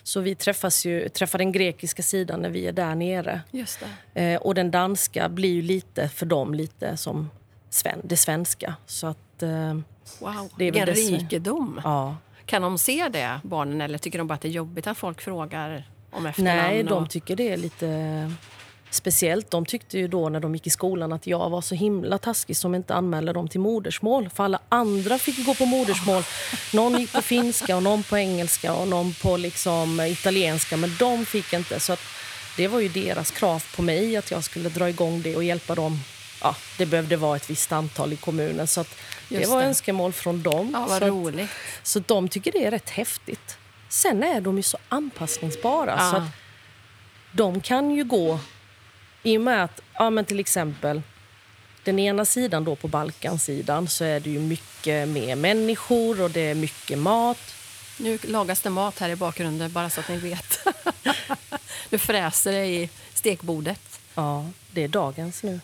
Så 0.03 0.19
vi 0.21 0.35
träffas 0.35 0.85
ju, 0.85 1.09
träffar 1.09 1.37
den 1.37 1.51
grekiska 1.51 2.03
sidan 2.03 2.41
när 2.41 2.49
vi 2.49 2.67
är 2.67 2.71
där 2.71 2.95
nere. 2.95 3.41
Just. 3.51 3.83
Eh, 4.13 4.41
och 4.41 4.55
den 4.55 4.71
danska 4.71 5.29
blir 5.29 5.49
ju 5.53 5.61
lite 5.61 6.09
för 6.09 6.25
dem 6.25 6.53
lite 6.53 6.97
som 6.97 7.29
sven, 7.69 7.99
det 8.03 8.17
svenska. 8.17 8.75
Så 8.85 9.07
att... 9.07 9.43
Eh, 9.43 9.77
Wow, 10.19 10.49
Det 10.57 10.67
är 10.67 10.71
vilken 10.71 10.95
rikedom. 10.95 11.81
ja. 11.83 12.15
Kan 12.45 12.61
de 12.61 12.77
se 12.77 13.09
det, 13.09 13.39
barnen, 13.43 13.81
eller 13.81 13.97
tycker 13.97 14.17
de 14.17 14.27
bara 14.27 14.33
att 14.33 14.41
det 14.41 14.47
är 14.47 14.51
jobbigt 14.51 14.87
att 14.87 14.97
folk 14.97 15.21
frågar 15.21 15.83
om 16.11 16.25
efternamn? 16.25 16.57
Nej, 16.57 16.83
de 16.83 17.03
och... 17.03 17.09
tycker 17.09 17.35
det 17.35 17.49
är 17.51 17.57
lite 17.57 18.31
speciellt. 18.91 19.51
De 19.51 19.65
tyckte 19.65 19.97
ju 19.97 20.07
då 20.07 20.29
när 20.29 20.39
de 20.39 20.53
gick 20.55 20.67
i 20.67 20.69
skolan 20.69 21.13
att 21.13 21.27
jag 21.27 21.49
var 21.49 21.61
så 21.61 21.75
himla 21.75 22.17
taskig 22.17 22.57
som 22.57 22.75
inte 22.75 22.93
anmälde 22.93 23.33
dem 23.33 23.47
till 23.47 23.59
modersmål. 23.59 24.29
För 24.29 24.43
alla 24.43 24.59
andra 24.69 25.17
fick 25.19 25.45
gå 25.45 25.53
på 25.55 25.65
modersmål. 25.65 26.23
Någon 26.73 26.99
gick 26.99 27.13
på 27.13 27.21
finska, 27.21 27.75
och 27.75 27.83
någon 27.83 28.03
på 28.03 28.17
engelska 28.17 28.73
och 28.73 28.87
någon 28.87 29.13
på 29.13 29.37
liksom 29.37 30.01
italienska. 30.01 30.77
Men 30.77 30.95
de 30.99 31.25
fick 31.25 31.53
inte. 31.53 31.79
Så 31.79 31.93
att 31.93 31.99
det 32.57 32.67
var 32.67 32.79
ju 32.79 32.89
deras 32.89 33.31
krav 33.31 33.63
på 33.75 33.81
mig 33.81 34.17
att 34.17 34.31
jag 34.31 34.43
skulle 34.43 34.69
dra 34.69 34.89
igång 34.89 35.21
det 35.21 35.35
och 35.35 35.43
hjälpa 35.43 35.75
dem. 35.75 35.99
Ja, 36.41 36.55
det 36.77 36.85
behövde 36.85 37.17
vara 37.17 37.35
ett 37.35 37.49
visst 37.49 37.71
antal 37.71 38.13
i 38.13 38.15
kommunen. 38.15 38.67
Så 38.67 38.81
att 38.81 38.95
det 39.29 39.47
var 39.49 39.61
det. 39.61 39.67
önskemål 39.67 40.13
från 40.13 40.43
dem. 40.43 40.69
Ja, 40.73 40.83
så 40.83 40.89
vad 40.89 41.03
att- 41.03 41.09
roligt. 41.09 41.49
så 41.83 41.99
de 41.99 42.27
tycker 42.29 42.51
det 42.51 42.65
är 42.65 42.71
rätt 42.71 42.89
häftigt. 42.89 43.57
Sen 43.89 44.23
är 44.23 44.41
de 44.41 44.57
ju 44.57 44.63
så 44.63 44.77
anpassningsbara. 44.89 45.95
Ja. 45.97 46.11
Så 46.11 46.17
att 46.17 46.23
de 47.31 47.61
kan 47.61 47.91
ju 47.91 48.03
gå... 48.03 48.39
I 49.23 49.37
och 49.37 49.41
med 49.41 49.63
att, 49.63 49.81
ja, 49.93 50.09
men 50.09 50.25
till 50.25 50.39
exempel 50.39 51.01
den 51.83 51.99
ena 51.99 52.25
sidan 52.25 52.63
då 52.63 52.75
på 52.75 52.87
Balkansidan 52.87 53.87
så 53.87 54.03
är 54.03 54.19
det 54.19 54.29
ju 54.29 54.39
mycket 54.39 55.07
mer 55.07 55.35
människor 55.35 56.21
och 56.21 56.31
det 56.31 56.41
är 56.41 56.55
mycket 56.55 56.97
mat. 56.97 57.55
Nu 57.97 58.19
lagas 58.23 58.61
det 58.61 58.69
mat 58.69 58.99
här 58.99 59.09
i 59.09 59.15
bakgrunden, 59.15 59.71
bara 59.71 59.89
så 59.89 59.99
att 59.99 60.09
ni 60.09 60.17
vet. 60.17 60.59
nu 61.89 61.97
fräser 61.97 62.51
det 62.51 62.65
i 62.65 62.89
stekbordet. 63.13 63.99
Ja, 64.15 64.49
det 64.71 64.83
är 64.83 64.87
dagens 64.87 65.43
nu. 65.43 65.59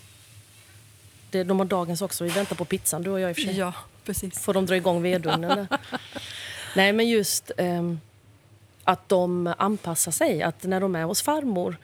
Det, 1.32 1.44
de 1.44 1.60
har 1.60 1.66
dagens 1.66 2.02
också. 2.02 2.24
Vi 2.24 2.30
väntar 2.30 2.56
på 2.56 2.66
pizzan, 2.66 3.04
du 3.04 3.10
och 3.10 3.20
jag 3.20 3.30
i 3.30 3.34
och 3.34 3.36
för 3.36 3.44
sig. 3.44 3.58
Ja, 3.58 3.74
precis. 4.06 4.40
Får 4.40 4.54
de 4.54 4.66
dra 4.66 4.76
igång 4.76 5.02
vedugnen? 5.02 5.68
Nej, 6.76 6.94
men 6.94 7.10
just 7.10 7.52
ehm, 7.58 8.00
att 8.84 9.10
de 9.10 9.54
anpassar 9.58 10.12
sig. 10.12 10.44
Att 10.44 10.64
när 10.64 10.80
de 10.80 10.96
är 10.96 11.04
hos 11.04 11.22
farmor, 11.22 11.78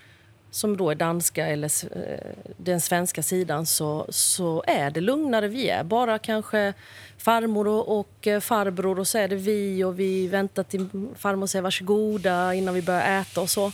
som 0.52 0.78
då 0.78 0.90
är 0.90 0.96
danska 0.96 1.48
eller 1.48 1.72
eh, 1.98 2.20
den 2.58 2.82
svenska 2.82 3.24
sidan, 3.24 3.66
så, 3.66 4.06
så 4.10 4.64
är 4.68 4.92
det 4.92 5.02
lugnare. 5.02 5.48
Vi 5.48 5.70
är 5.70 5.84
bara 5.84 6.20
kanske 6.20 6.74
farmor 7.18 7.68
och, 7.68 8.00
och 8.00 8.28
eh, 8.28 8.40
farbror 8.40 9.00
och 9.00 9.08
så 9.08 9.18
är 9.18 9.28
det 9.28 9.36
vi 9.36 9.84
och 9.84 10.00
vi 10.00 10.28
väntar 10.28 10.64
till 10.64 10.88
farmor 11.18 11.48
säger 11.48 11.64
varsågoda 11.64 12.54
innan 12.54 12.74
vi 12.74 12.82
börjar 12.82 13.22
äta 13.22 13.42
och 13.42 13.50
så. 13.50 13.72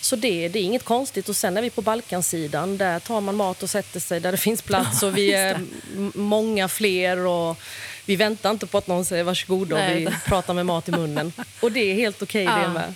Så 0.00 0.16
det, 0.16 0.48
det 0.48 0.58
är 0.58 0.62
inget 0.62 0.84
konstigt. 0.84 1.28
Och 1.28 1.36
sen 1.36 1.56
är 1.56 1.62
vi 1.62 1.70
på 1.70 1.82
Balkansidan. 1.82 2.76
Där 2.76 3.00
tar 3.00 3.20
man 3.20 3.36
mat 3.36 3.62
och 3.62 3.70
sätter 3.70 4.00
sig 4.00 4.20
där 4.20 4.32
det 4.32 4.38
finns 4.38 4.62
plats. 4.62 5.02
Och 5.02 5.16
vi 5.16 5.34
är 5.34 5.60
många 6.18 6.68
fler. 6.68 7.26
Och 7.26 7.56
vi 8.06 8.16
väntar 8.16 8.50
inte 8.50 8.66
på 8.66 8.78
att 8.78 8.86
någon 8.86 9.04
säger 9.04 9.24
varsågod 9.24 9.72
och 9.72 9.78
vi 9.78 10.08
pratar 10.26 10.54
med 10.54 10.66
mat 10.66 10.88
i 10.88 10.92
munnen. 10.92 11.32
Och 11.60 11.72
det 11.72 11.80
är 11.80 11.94
helt 11.94 12.22
okej 12.22 12.44
det 12.44 12.50
Ja, 12.50 12.68
med. 12.72 12.94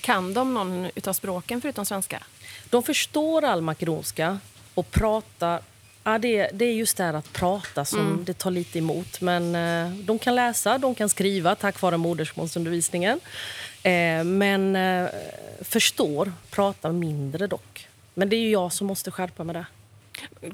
Kan 0.00 0.34
de 0.34 0.54
någon 0.54 0.90
utav 0.94 1.12
språken 1.12 1.60
förutom 1.60 1.86
svenska? 1.86 2.22
De 2.70 2.82
förstår 2.82 3.44
all 3.44 3.60
makedonska 3.60 4.38
och 4.74 4.90
pratar... 4.90 5.60
Ja, 6.04 6.18
det, 6.18 6.50
det 6.52 6.64
är 6.64 6.72
just 6.72 6.96
det 6.96 7.04
här 7.04 7.14
att 7.14 7.32
prata 7.32 7.84
som 7.84 7.98
Mm. 7.98 8.24
det 8.24 8.38
tar 8.38 8.50
lite 8.50 8.78
emot. 8.78 9.20
Men 9.20 9.54
eh, 9.54 9.98
de 10.04 10.18
kan 10.18 10.34
läsa, 10.34 10.78
de 10.78 10.94
kan 10.94 11.08
skriva 11.08 11.54
tack 11.54 11.80
vare 11.80 11.96
modersmålsundervisningen. 11.96 13.20
Eh, 13.82 14.24
men 14.24 14.76
eh, 14.76 15.08
förstår, 15.60 16.32
pratar 16.50 16.92
mindre 16.92 17.46
dock. 17.46 17.88
Men 18.14 18.28
det 18.28 18.36
är 18.36 18.40
ju 18.40 18.50
jag 18.50 18.72
som 18.72 18.86
måste 18.86 19.10
skärpa 19.10 19.44
med 19.44 19.54
det. 19.54 19.66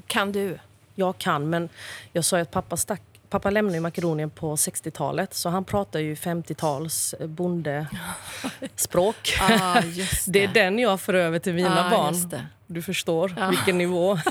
Kan 0.07 0.31
du? 0.31 0.59
Jag 0.95 1.17
kan, 1.17 1.49
men 1.49 1.69
jag 2.13 2.25
sa 2.25 2.35
ju 2.37 2.41
att 2.41 2.51
pappa 2.51 2.77
stack 2.77 3.01
Pappa 3.29 3.49
lämnade 3.49 3.79
Makedonien 3.79 4.29
på 4.29 4.55
60-talet 4.55 5.33
så 5.33 5.49
han 5.49 5.65
pratar 5.65 5.99
ju 5.99 6.15
50-tals 6.15 7.15
bondespråk. 7.19 9.33
Ja, 9.49 9.83
just 9.83 10.33
Det 10.33 10.43
är 10.43 10.47
den 10.47 10.79
jag 10.79 11.01
för 11.01 11.13
över 11.13 11.39
till 11.39 11.53
mina 11.53 11.89
Ja, 11.91 11.97
barn. 11.97 12.29
det. 12.29 12.45
Du 12.67 12.81
förstår 12.81 13.33
Ja. 13.37 13.49
vilken 13.49 13.77
nivå. 13.77 14.19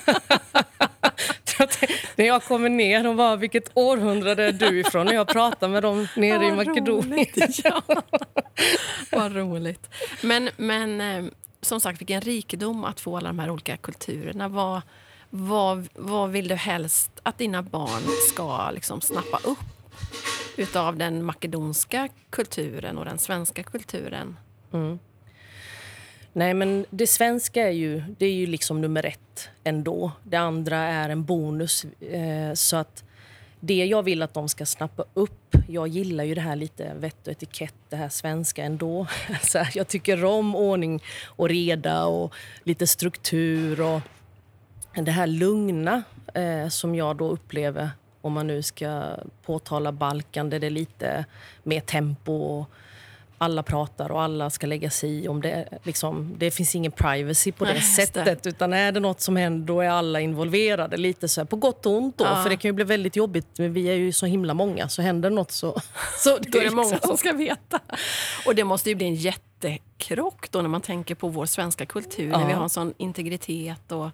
När 2.16 2.24
jag 2.26 2.44
kommer 2.44 2.68
ner 2.68 3.06
och 3.06 3.16
bara, 3.16 3.36
vilket 3.36 3.70
århundrade 3.74 4.44
är 4.44 4.52
du 4.52 4.80
ifrån? 4.80 5.06
När 5.06 5.12
jag 5.14 5.28
pratar 5.28 5.68
med 5.68 5.82
dem 5.82 6.08
nere 6.16 6.46
i 6.46 6.50
Vad 6.50 6.66
Makedonien. 6.66 7.12
roligt, 7.12 7.60
Ja. 7.64 7.82
Vad 9.12 9.36
roligt. 9.36 9.90
Men, 10.22 10.50
men 10.56 11.00
eh, 11.00 11.24
som 11.60 11.80
sagt, 11.80 12.00
vilken 12.00 12.20
rikedom 12.20 12.84
att 12.84 13.00
få 13.00 13.16
alla 13.16 13.28
de 13.28 13.38
här 13.38 13.50
olika 13.50 13.76
kulturerna. 13.76 14.48
Vad, 14.48 14.82
vad, 15.30 15.88
vad 15.94 16.30
vill 16.30 16.48
du 16.48 16.54
helst 16.54 17.10
att 17.22 17.38
dina 17.38 17.62
barn 17.62 18.02
ska 18.28 18.70
liksom 18.70 19.00
snappa 19.00 19.40
upp 19.44 19.58
utav 20.56 20.96
den 20.96 21.24
makedonska 21.24 22.08
kulturen 22.30 22.98
och 22.98 23.04
den 23.04 23.18
svenska 23.18 23.62
kulturen? 23.62 24.36
Mm. 24.72 24.98
Nej, 26.32 26.54
men 26.54 26.86
det 26.90 27.06
svenska 27.06 27.68
är 27.68 27.72
ju, 27.72 28.02
det 28.18 28.26
är 28.26 28.32
ju 28.32 28.46
liksom 28.46 28.80
nummer 28.80 29.06
ett 29.06 29.48
ändå. 29.64 30.12
Det 30.22 30.36
andra 30.36 30.76
är 30.76 31.08
en 31.08 31.24
bonus. 31.24 31.84
Eh, 31.84 32.54
så 32.54 32.76
att 32.76 33.04
det 33.60 33.84
jag 33.84 34.02
vill 34.02 34.22
att 34.22 34.34
de 34.34 34.48
ska 34.48 34.66
snappa 34.66 35.04
upp... 35.14 35.56
Jag 35.68 35.88
gillar 35.88 36.24
ju 36.24 36.34
det 36.34 36.40
här 36.40 36.56
lite 36.56 36.94
vett 36.94 37.26
och 37.26 37.32
etikett, 37.32 37.74
det 37.88 37.96
här 37.96 38.08
svenska 38.08 38.64
ändå. 38.64 39.06
Så 39.42 39.58
här, 39.58 39.72
jag 39.74 39.88
tycker 39.88 40.24
om 40.24 40.56
ordning 40.56 41.02
och 41.26 41.48
reda 41.48 42.04
och 42.04 42.34
lite 42.64 42.86
struktur. 42.86 43.80
och 43.80 44.00
det 45.04 45.10
här 45.10 45.26
lugna 45.26 46.02
eh, 46.34 46.68
som 46.68 46.94
jag 46.94 47.16
då 47.16 47.28
upplever 47.28 47.90
om 48.20 48.32
man 48.32 48.46
nu 48.46 48.62
ska 48.62 49.02
påtala 49.46 49.92
Balkan 49.92 50.50
där 50.50 50.58
det 50.60 50.66
är 50.66 50.70
lite 50.70 51.24
mer 51.62 51.80
tempo 51.80 52.32
och 52.32 52.70
alla 53.38 53.62
pratar 53.62 54.10
och 54.12 54.22
alla 54.22 54.50
ska 54.50 54.66
lägga 54.66 54.90
sig 54.90 55.10
i. 55.24 55.28
Om 55.28 55.40
det, 55.42 55.68
liksom, 55.82 56.34
det 56.38 56.50
finns 56.50 56.74
ingen 56.74 56.92
privacy 56.92 57.52
på 57.52 57.64
det 57.64 57.70
Nej, 57.70 57.80
just 57.80 57.96
det. 57.96 58.06
sättet. 58.06 58.46
Utan 58.46 58.72
är 58.72 58.92
det 58.92 59.00
något 59.00 59.20
som 59.20 59.36
händer 59.36 59.66
då 59.66 59.80
är 59.80 59.88
alla 59.88 60.20
involverade. 60.20 60.96
Lite 60.96 61.28
så 61.28 61.40
här, 61.40 61.46
på 61.46 61.56
gott 61.56 61.86
och 61.86 61.92
ont. 61.92 62.18
Då, 62.18 62.24
Ja. 62.24 62.42
För 62.42 62.50
det 62.50 62.56
kan 62.56 62.68
ju 62.68 62.72
bli 62.72 62.84
väldigt 62.84 63.16
jobbigt. 63.16 63.46
Men 63.58 63.72
vi 63.72 63.86
är 63.88 63.94
ju 63.94 64.12
så 64.12 64.26
himla 64.26 64.54
många. 64.54 64.88
Så 64.88 65.02
händer 65.02 65.30
något 65.30 65.50
så... 65.50 65.80
så 66.18 66.38
Då 66.40 66.58
är 66.58 66.64
det 66.64 66.70
många 66.70 66.90
liksom- 66.90 67.08
som 67.08 67.16
ska 67.16 67.32
veta. 67.32 67.80
Och 68.46 68.54
det 68.54 68.64
måste 68.64 68.88
ju 68.88 68.94
bli 68.94 69.06
en 69.06 69.14
jättekrock 69.14 70.50
då 70.50 70.62
när 70.62 70.68
man 70.68 70.80
tänker 70.80 71.14
på 71.14 71.28
vår 71.28 71.46
svenska 71.46 71.86
kultur. 71.86 72.28
När 72.30 72.40
Ja. 72.40 72.46
vi 72.46 72.52
har 72.52 72.62
en 72.62 72.68
sån 72.68 72.94
integritet 72.96 73.92
och, 73.92 74.08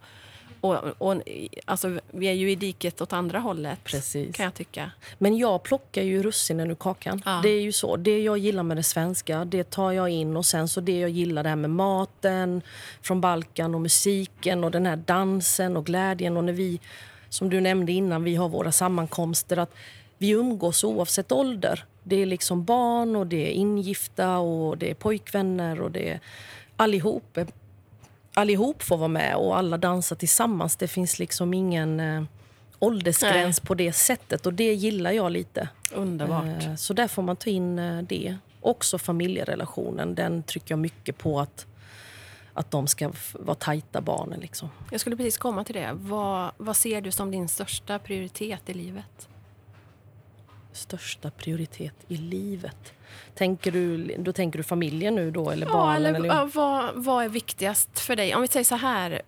och, 0.63 0.77
och 0.99 1.23
alltså, 1.65 2.01
vi 2.11 2.27
är 2.27 2.33
ju 2.33 2.51
i 2.51 2.55
diket 2.55 3.01
åt 3.01 3.13
andra 3.13 3.39
hållet. 3.39 3.85
Precis. 3.85 4.37
Kan 4.37 4.45
jag 4.45 4.55
tycka. 4.55 4.91
Men 5.19 5.37
jag 5.37 5.63
plockar 5.63 6.03
ju 6.03 6.23
russinen 6.23 6.71
ur 6.71 6.75
kakan. 6.75 7.23
Ja. 7.25 7.41
Det 7.43 7.49
är 7.49 7.61
ju 7.61 7.73
så. 7.73 7.97
Det 7.97 8.23
jag 8.23 8.39
gillar 8.39 8.63
med 8.63 8.77
det 8.77 8.83
svenska, 8.83 9.45
det 9.45 9.71
tar 9.71 9.93
jag 9.93 10.09
in. 10.09 10.37
Och 10.37 10.47
sen 10.47 10.69
så 10.69 10.81
det 10.81 11.01
jag 11.01 11.11
gillar 11.11 11.43
det 11.43 11.49
här 11.49 11.57
med 11.57 11.71
maten 11.71 12.63
från 13.03 13.21
Balkan 13.21 13.75
och 13.75 13.81
musiken 13.81 14.65
och 14.65 14.71
den 14.71 14.87
här 14.87 14.97
dansen 14.97 15.77
och 15.77 15.87
glädjen. 15.87 16.37
Och 16.37 16.45
när 16.45 16.53
vi, 16.53 16.81
som 17.29 17.51
du 17.51 17.61
nämnde 17.61 17.93
innan, 17.93 18.25
vi 18.25 18.35
har 18.35 18.49
våra 18.49 18.73
sammankomster. 18.73 19.57
att 19.57 19.75
Vi 20.19 20.31
umgås 20.31 20.85
oavsett 20.85 21.33
ålder. 21.33 21.85
Det 22.03 22.17
är 22.17 22.27
liksom 22.27 22.65
barn 22.65 23.17
och 23.17 23.27
det 23.27 23.49
är 23.49 23.53
ingifta 23.53 24.39
och 24.39 24.79
det 24.79 24.91
är 24.91 24.95
pojkvänner 24.95 25.81
och 25.81 25.91
det 25.91 26.11
är 26.11 26.21
allihop. 26.77 27.39
Allihop 28.35 28.83
får 28.83 28.97
vara 28.97 29.09
med 29.09 29.37
och 29.37 29.59
alla 29.59 29.79
dansar 29.79 30.17
tillsammans. 30.17 30.77
Det 30.77 30.89
finns 30.89 31.19
liksom 31.19 31.55
ingen 31.55 32.01
eh, 32.01 32.23
åldersgräns 32.79 33.61
på 33.61 33.75
det 33.75 33.93
sättet 33.93 34.47
och 34.47 34.55
det 34.55 34.75
gillar 34.75 35.11
jag 35.13 35.33
lite. 35.33 35.69
Underbart. 35.95 36.45
Eh, 36.65 36.75
Så 36.75 36.93
där 36.93 37.09
får 37.09 37.23
man 37.23 37.37
ta 37.37 37.51
in 37.51 37.79
eh, 37.79 38.03
det. 38.03 38.37
Också 38.61 38.99
familjerelationen, 38.99 40.15
den 40.15 40.43
trycker 40.43 40.73
jag 40.73 40.79
mycket 40.79 41.19
på 41.19 41.41
att, 41.41 41.67
att 42.53 42.71
de 42.71 42.87
ska 42.87 43.13
vara 43.33 43.55
tajta 43.55 44.01
barnen. 44.01 44.41
Liksom. 44.41 44.69
Jag 44.91 45.01
skulle 45.01 45.17
precis 45.17 45.39
komma 45.39 45.65
till 45.65 45.75
det. 45.75 45.91
Vad, 45.93 46.51
vad 46.57 46.77
ser 46.77 47.01
du 47.01 47.11
som 47.11 47.31
din 47.31 47.49
största 47.49 47.99
prioritet 47.99 48.69
i 48.71 48.75
livet? 48.75 49.29
Största 50.73 51.31
prioritet 51.31 51.95
i 52.09 52.17
livet. 52.17 52.93
Tänker 53.35 53.71
du, 53.73 54.15
då 54.19 54.33
tänker 54.33 54.59
du 54.59 54.63
familjen 54.63 55.15
nu 55.15 55.31
då, 55.31 55.51
eller 55.51 55.67
Ja, 55.67 55.73
barnen? 55.73 56.15
eller, 56.17 56.29
ja, 56.29 56.49
vad, 56.55 56.91
vad 56.95 57.25
är 57.25 57.29
viktigast 57.29 57.99
för 57.99 58.17
dig? 58.17 58.35
Om 58.35 58.43
vi 58.43 58.49
säger 58.49 58.65
så 58.65 58.75
här. 58.77 59.23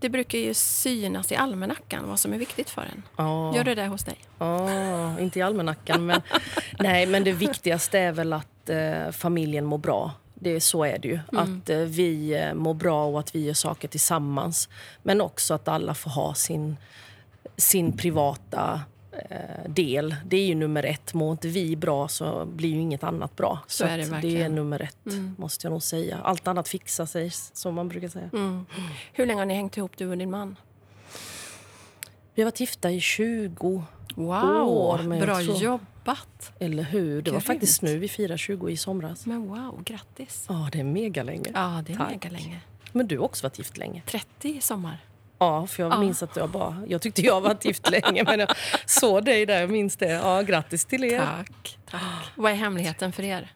Det 0.00 0.08
brukar 0.08 0.38
ju 0.38 0.54
synas 0.54 1.32
i 1.32 1.36
almanackan 1.36 2.08
vad 2.08 2.20
som 2.20 2.32
är 2.32 2.38
viktigt 2.38 2.70
för 2.70 2.82
en. 2.82 3.02
Ja. 3.16 3.56
Gör 3.56 3.64
det 3.64 3.74
det 3.74 3.86
hos 3.86 4.04
dig? 4.04 4.16
Ja, 4.38 5.18
inte 5.18 5.38
i 5.38 5.42
almanackan. 5.42 6.06
Men, 6.06 6.22
nej, 6.78 7.06
men 7.06 7.24
det 7.24 7.32
viktigaste 7.32 7.98
är 7.98 8.12
väl 8.12 8.32
att 8.32 8.68
eh, 8.70 9.10
familjen 9.12 9.64
mår 9.64 9.78
bra. 9.78 10.12
Det, 10.34 10.60
så 10.60 10.84
är 10.84 10.98
det 10.98 11.08
ju. 11.08 11.18
Att 11.32 11.70
eh, 11.70 11.78
vi 11.78 12.34
eh, 12.34 12.54
mår 12.54 12.74
bra 12.74 13.04
och 13.06 13.20
att 13.20 13.34
vi 13.34 13.44
gör 13.44 13.54
saker 13.54 13.88
tillsammans. 13.88 14.68
Men 15.02 15.20
också 15.20 15.54
att 15.54 15.68
alla 15.68 15.94
får 15.94 16.10
ha 16.10 16.34
sin, 16.34 16.76
sin 17.56 17.96
privata 17.96 18.80
del. 19.66 20.16
Det 20.26 20.36
är 20.36 20.46
ju 20.46 20.54
nummer 20.54 20.82
ett. 20.84 21.14
Mår 21.14 21.32
inte 21.32 21.48
vi 21.48 21.76
bra 21.76 22.08
så 22.08 22.44
blir 22.44 22.70
ju 22.70 22.80
inget 22.80 23.04
annat 23.04 23.36
bra. 23.36 23.58
Så 23.66 23.84
är 23.84 23.98
det 23.98 24.02
att 24.04 24.08
det 24.10 24.14
är 24.16 24.20
verkligen. 24.20 24.54
nummer 24.54 24.82
ett, 24.82 25.14
måste 25.36 25.66
jag 25.66 25.72
nog 25.72 25.82
säga. 25.82 26.18
Allt 26.24 26.48
annat 26.48 26.68
fixar 26.68 27.06
sig, 27.06 27.30
som 27.52 27.74
man 27.74 27.88
brukar 27.88 28.08
säga. 28.08 28.30
Mm. 28.32 28.66
Hur 29.12 29.26
länge 29.26 29.40
har 29.40 29.46
ni 29.46 29.54
hängt 29.54 29.76
ihop, 29.76 29.92
du 29.96 30.06
och 30.10 30.18
din 30.18 30.30
man? 30.30 30.56
Vi 32.34 32.42
har 32.42 32.46
varit 32.50 32.60
gifta 32.60 32.90
i 32.90 33.00
20 33.00 33.84
Wow, 34.14 34.68
år, 34.68 35.20
bra 35.26 35.40
jobbat! 35.40 36.52
eller 36.58 36.82
hur? 36.82 37.22
Det 37.22 37.30
var 37.30 37.38
Grymt. 37.38 37.46
faktiskt 37.46 37.82
nu 37.82 37.98
vi 37.98 38.08
firar 38.08 38.36
20 38.36 38.68
i 38.68 38.76
somras. 38.76 39.26
Men 39.26 39.48
wow, 39.48 39.82
grattis! 39.84 40.46
Ja, 40.48 40.68
det 40.72 40.80
är 40.80 40.84
mega 40.84 41.22
länge. 41.22 41.50
Ja, 41.54 41.82
det 41.86 41.92
är 41.92 41.96
Tack. 41.96 42.10
mega 42.10 42.30
länge. 42.30 42.60
Men 42.92 43.06
du 43.08 43.18
har 43.18 43.24
också 43.24 43.42
varit 43.46 43.58
gift 43.58 43.76
länge. 43.78 44.02
30 44.06 44.48
i 44.48 44.60
sommar. 44.60 44.98
Ja, 45.42 45.66
för 45.66 45.82
jag 45.82 45.92
Ja. 45.92 46.00
minns 46.00 46.22
att 46.22 46.36
jag 46.36 46.48
bara... 46.50 46.82
Jag 46.88 47.02
tyckte 47.02 47.22
jag 47.22 47.40
varit 47.40 47.64
gift 47.64 47.90
länge, 47.90 48.24
men 48.24 48.40
jag 48.40 48.48
såg 48.86 49.24
dig 49.24 49.46
där. 49.46 49.60
Jag 49.60 49.70
minns 49.70 49.96
det. 49.96 50.10
Ja, 50.12 50.42
grattis 50.42 50.84
till 50.84 51.04
er. 51.04 51.18
Tack, 51.18 51.78
tack. 51.90 52.00
Vad 52.34 52.52
är 52.52 52.56
hemligheten 52.56 53.12
för 53.12 53.22
er? 53.22 53.52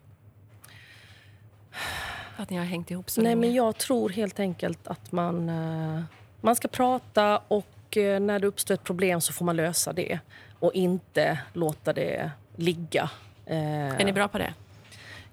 Att 2.36 2.50
ni 2.50 2.56
har 2.56 2.64
hängt 2.64 2.90
ihop 2.90 3.10
så 3.10 3.20
Nej, 3.20 3.30
länge? 3.30 3.40
men 3.40 3.54
jag 3.54 3.76
tror 3.78 4.08
helt 4.10 4.40
enkelt 4.40 4.86
att 4.88 5.12
man, 5.12 5.48
eh, 5.48 6.02
man 6.40 6.56
ska 6.56 6.68
prata 6.68 7.38
och 7.48 7.96
eh, 7.96 8.20
när 8.20 8.38
det 8.38 8.46
uppstår 8.46 8.74
ett 8.74 8.84
problem 8.84 9.20
så 9.20 9.32
får 9.32 9.44
man 9.44 9.56
lösa 9.56 9.92
det 9.92 10.18
och 10.58 10.72
inte 10.74 11.38
låta 11.52 11.92
det 11.92 12.30
ligga. 12.56 13.10
Eh, 13.46 13.88
Är 14.00 14.04
ni 14.04 14.12
bra 14.12 14.28
på 14.28 14.38
det? 14.38 14.54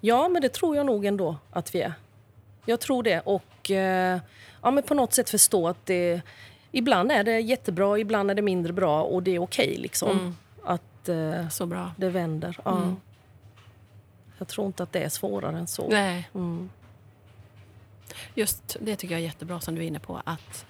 Ja, 0.00 0.28
men 0.28 0.42
det 0.42 0.48
tror 0.48 0.76
jag 0.76 0.86
nog 0.86 1.04
ändå 1.04 1.36
att 1.50 1.74
vi 1.74 1.80
är. 1.82 1.92
Jag 2.66 2.80
tror 2.80 3.02
det. 3.02 3.20
Och 3.20 3.70
ja, 4.62 4.70
men 4.70 4.82
på 4.82 4.94
något 4.94 5.12
sätt 5.12 5.30
förstå 5.30 5.68
att 5.68 5.86
det... 5.86 6.22
Ibland 6.74 7.12
är 7.12 7.24
det 7.24 7.40
jättebra, 7.40 7.98
ibland 7.98 8.30
är 8.30 8.34
det 8.34 8.42
mindre 8.42 8.72
bra 8.72 9.02
och 9.02 9.22
det 9.22 9.34
är 9.34 9.38
okej. 9.42 9.76
liksom. 9.76 10.10
Mm. 10.10 10.36
Att 10.64 11.08
eh, 11.08 11.48
Så 11.48 11.66
bra. 11.66 11.90
det 11.96 12.08
vänder. 12.08 12.58
Ja. 12.64 12.76
Mm. 12.76 12.96
Jag 14.38 14.48
tror 14.48 14.66
inte 14.66 14.82
att 14.82 14.92
det 14.92 15.02
är 15.02 15.08
svårare 15.08 15.58
än 15.58 15.66
så. 15.66 15.88
Nej, 15.88 16.28
Mm. 16.34 16.70
just 18.34 18.76
det 18.80 18.96
tycker 18.96 19.14
jag 19.14 19.20
är 19.20 19.24
jättebra 19.24 19.60
som 19.60 19.74
du 19.74 19.82
är 19.82 19.86
inne 19.86 19.98
på. 19.98 20.22
Att, 20.24 20.66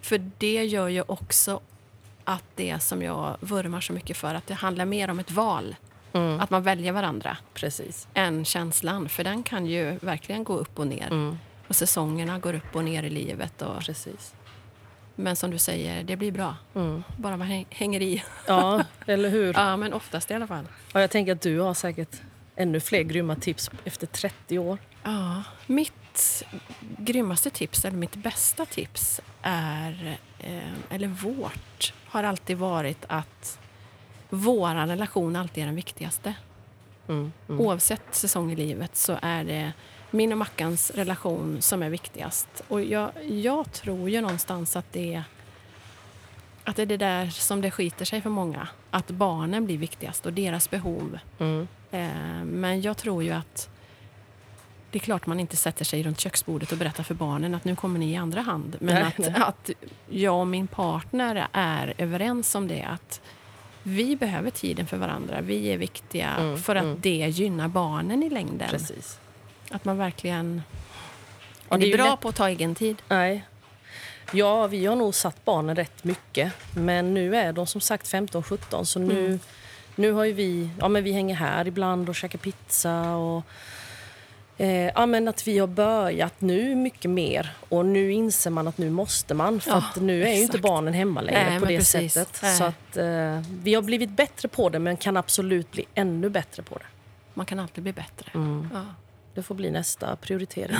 för 0.00 0.30
det 0.38 0.64
gör 0.64 0.88
ju 0.88 1.02
också 1.06 1.60
att 2.24 2.44
det 2.54 2.78
som 2.82 3.02
jag 3.02 3.36
vurmar 3.40 3.80
så 3.80 3.92
mycket 3.92 4.16
för, 4.16 4.34
att 4.34 4.46
det 4.46 4.54
handlar 4.54 4.84
mer 4.84 5.10
om 5.10 5.18
ett 5.18 5.30
val. 5.30 5.76
Mm. 6.12 6.40
Att 6.40 6.50
man 6.50 6.62
väljer 6.62 6.92
varandra 6.92 7.36
Precis. 7.54 8.08
än 8.14 8.44
känslan. 8.44 9.08
För 9.08 9.24
den 9.24 9.42
kan 9.42 9.66
ju 9.66 9.98
verkligen 10.00 10.44
gå 10.44 10.52
upp 10.56 10.78
och 10.78 10.86
ner. 10.86 11.06
Mm. 11.06 11.38
Och 11.72 11.76
säsongerna 11.76 12.38
går 12.38 12.54
upp 12.54 12.76
och 12.76 12.84
ner 12.84 13.02
i 13.02 13.10
livet. 13.10 13.62
Och, 13.62 13.80
Precis. 13.80 14.34
men 15.14 15.36
som 15.36 15.50
du 15.50 15.58
säger, 15.58 16.04
det 16.04 16.16
blir 16.16 16.32
bra. 16.32 16.56
Mm. 16.74 17.02
Bara 17.16 17.36
man 17.36 17.48
häng- 17.48 17.66
hänger 17.70 18.02
i. 18.02 18.22
Ja, 18.46 18.84
eller 19.06 19.28
hur? 19.30 19.54
Ja, 19.54 19.76
men 19.76 19.92
oftast 19.92 20.30
i 20.30 20.34
alla 20.34 20.46
fall. 20.46 20.64
Ja, 20.92 21.00
jag 21.00 21.10
tänker 21.10 21.32
att 21.32 21.40
du 21.40 21.58
har 21.60 21.74
säkert 21.74 22.20
ännu 22.56 22.80
fler 22.80 23.02
grymma 23.02 23.36
tips 23.36 23.70
efter 23.84 24.06
30 24.06 24.58
år. 24.58 24.78
Ja, 25.02 25.42
mitt 25.66 26.42
grymmaste 26.98 27.50
tips, 27.50 27.84
eller 27.84 27.96
mitt 27.96 28.16
bästa 28.16 28.66
tips, 28.66 29.20
är, 29.42 30.18
eh, 30.38 30.72
eller 30.90 31.08
vårt, 31.08 31.92
har 32.06 32.22
alltid 32.24 32.56
varit 32.58 33.04
att 33.08 33.58
vår 34.30 34.86
relation 34.86 35.36
alltid 35.36 35.62
är 35.62 35.66
den 35.66 35.76
viktigaste. 35.76 36.34
Mm, 37.08 37.32
mm. 37.48 37.60
Oavsett 37.60 38.02
säsong 38.14 38.52
i 38.52 38.56
livet 38.56 38.96
så 38.96 39.18
är 39.22 39.44
det 39.44 39.72
min 40.12 40.32
och 40.32 40.38
Mackans 40.38 40.90
relation 40.90 41.62
som 41.62 41.82
är 41.82 41.90
viktigast. 41.90 42.62
Och 42.68 42.82
jag, 42.82 43.10
jag 43.30 43.72
tror 43.72 44.10
ju 44.10 44.20
någonstans 44.20 44.76
att 44.76 44.92
det 44.92 45.14
är 45.14 45.24
att 46.64 46.76
det 46.76 46.82
är 46.82 46.86
det 46.86 46.96
där 46.96 47.26
som 47.26 47.60
det 47.60 47.70
skiter 47.70 48.04
sig 48.04 48.20
för 48.20 48.30
många. 48.30 48.68
Att 48.90 49.10
barnen 49.10 49.64
blir 49.64 49.78
viktigast 49.78 50.26
och 50.26 50.32
deras 50.32 50.70
behov. 50.70 51.18
Mm. 51.38 51.68
Eh, 51.90 52.44
men 52.44 52.80
jag 52.80 52.96
tror 52.96 53.22
ju 53.22 53.30
att 53.30 53.68
det 54.90 54.98
är 54.98 55.00
klart 55.00 55.26
man 55.26 55.40
inte 55.40 55.56
sätter 55.56 55.84
sig 55.84 56.02
runt 56.02 56.20
köksbordet 56.20 56.72
och 56.72 56.78
berättar 56.78 57.02
för 57.02 57.14
barnen 57.14 57.54
att 57.54 57.64
nu 57.64 57.76
kommer 57.76 57.98
ni 57.98 58.12
i 58.12 58.16
andra 58.16 58.40
hand. 58.40 58.76
Men 58.80 58.94
Nej, 58.94 59.04
att, 59.04 59.18
nej. 59.18 59.34
att 59.36 59.70
jag 60.08 60.40
och 60.40 60.46
min 60.46 60.66
partner 60.66 61.48
är 61.52 61.94
överens 61.98 62.54
om 62.54 62.68
det. 62.68 62.82
Att 62.82 63.20
vi 63.82 64.16
behöver 64.16 64.50
tiden 64.50 64.86
för 64.86 64.96
varandra. 64.96 65.40
Vi 65.40 65.66
är 65.66 65.78
viktiga 65.78 66.30
Mm, 66.30 66.58
för 66.58 66.76
att 66.76 66.84
mm. 66.84 66.98
det 67.00 67.28
gynnar 67.28 67.68
barnen 67.68 68.22
i 68.22 68.30
längden. 68.30 68.68
Precis. 68.68 69.18
Att 69.72 69.84
man 69.84 69.98
verkligen... 69.98 70.62
Är 71.68 71.78
ju 71.78 71.96
bra 71.96 72.10
lätt- 72.10 72.20
på 72.20 72.28
att 72.28 72.34
ta 72.34 72.48
egen 72.48 72.74
tid. 72.74 73.02
Nej. 73.08 73.44
Ja, 74.32 74.66
vi 74.66 74.86
har 74.86 74.96
nog 74.96 75.14
satt 75.14 75.44
barnen 75.44 75.76
rätt 75.76 76.04
mycket. 76.04 76.52
Men 76.76 77.14
nu 77.14 77.36
är 77.36 77.52
de 77.52 77.66
som 77.66 77.80
sagt 77.80 78.06
15-17 78.12 78.84
så 78.84 78.98
nu, 78.98 79.26
Mm. 79.26 79.40
nu 79.96 80.12
har 80.12 80.24
ju 80.24 80.32
vi... 80.32 80.70
Ja, 80.80 80.88
men 80.88 81.04
vi 81.04 81.12
hänger 81.12 81.34
här 81.34 81.66
ibland 81.68 82.08
och 82.08 82.14
käkar 82.14 82.38
pizza. 82.38 83.14
Och, 83.14 83.42
eh, 84.58 84.68
ja, 84.94 85.06
men 85.06 85.28
att 85.28 85.46
vi 85.48 85.58
har 85.58 85.66
börjat 85.66 86.40
nu 86.40 86.74
mycket 86.74 87.10
mer. 87.10 87.54
Och 87.68 87.86
nu 87.86 88.12
inser 88.12 88.50
man 88.50 88.68
att 88.68 88.78
nu 88.78 88.90
måste 88.90 89.34
man. 89.34 89.60
För 89.60 89.70
Ja, 89.70 89.84
nu 90.00 90.22
är 90.24 90.32
ju 90.34 90.42
inte 90.42 90.58
barnen 90.58 90.94
hemma 90.94 91.20
längre 91.20 91.50
Nej, 91.50 91.58
på 91.60 91.64
det 91.66 91.78
precis. 91.78 92.12
sättet. 92.14 92.40
Nej. 92.42 92.56
Så 92.56 92.64
att 92.64 92.96
eh, 92.96 93.40
vi 93.62 93.74
har 93.74 93.82
blivit 93.82 94.10
bättre 94.10 94.48
på 94.48 94.68
det 94.68 94.78
men 94.78 94.96
kan 94.96 95.16
absolut 95.16 95.70
bli 95.72 95.84
ännu 95.94 96.28
bättre 96.28 96.62
på 96.62 96.74
det. 96.78 96.84
Man 97.34 97.46
kan 97.46 97.58
alltid 97.58 97.82
bli 97.82 97.92
bättre. 97.92 98.30
Mm. 98.34 98.68
Ja. 98.74 98.80
Det 99.34 99.42
får 99.42 99.54
bli 99.54 99.70
nästa 99.70 100.16
prioritering. 100.16 100.76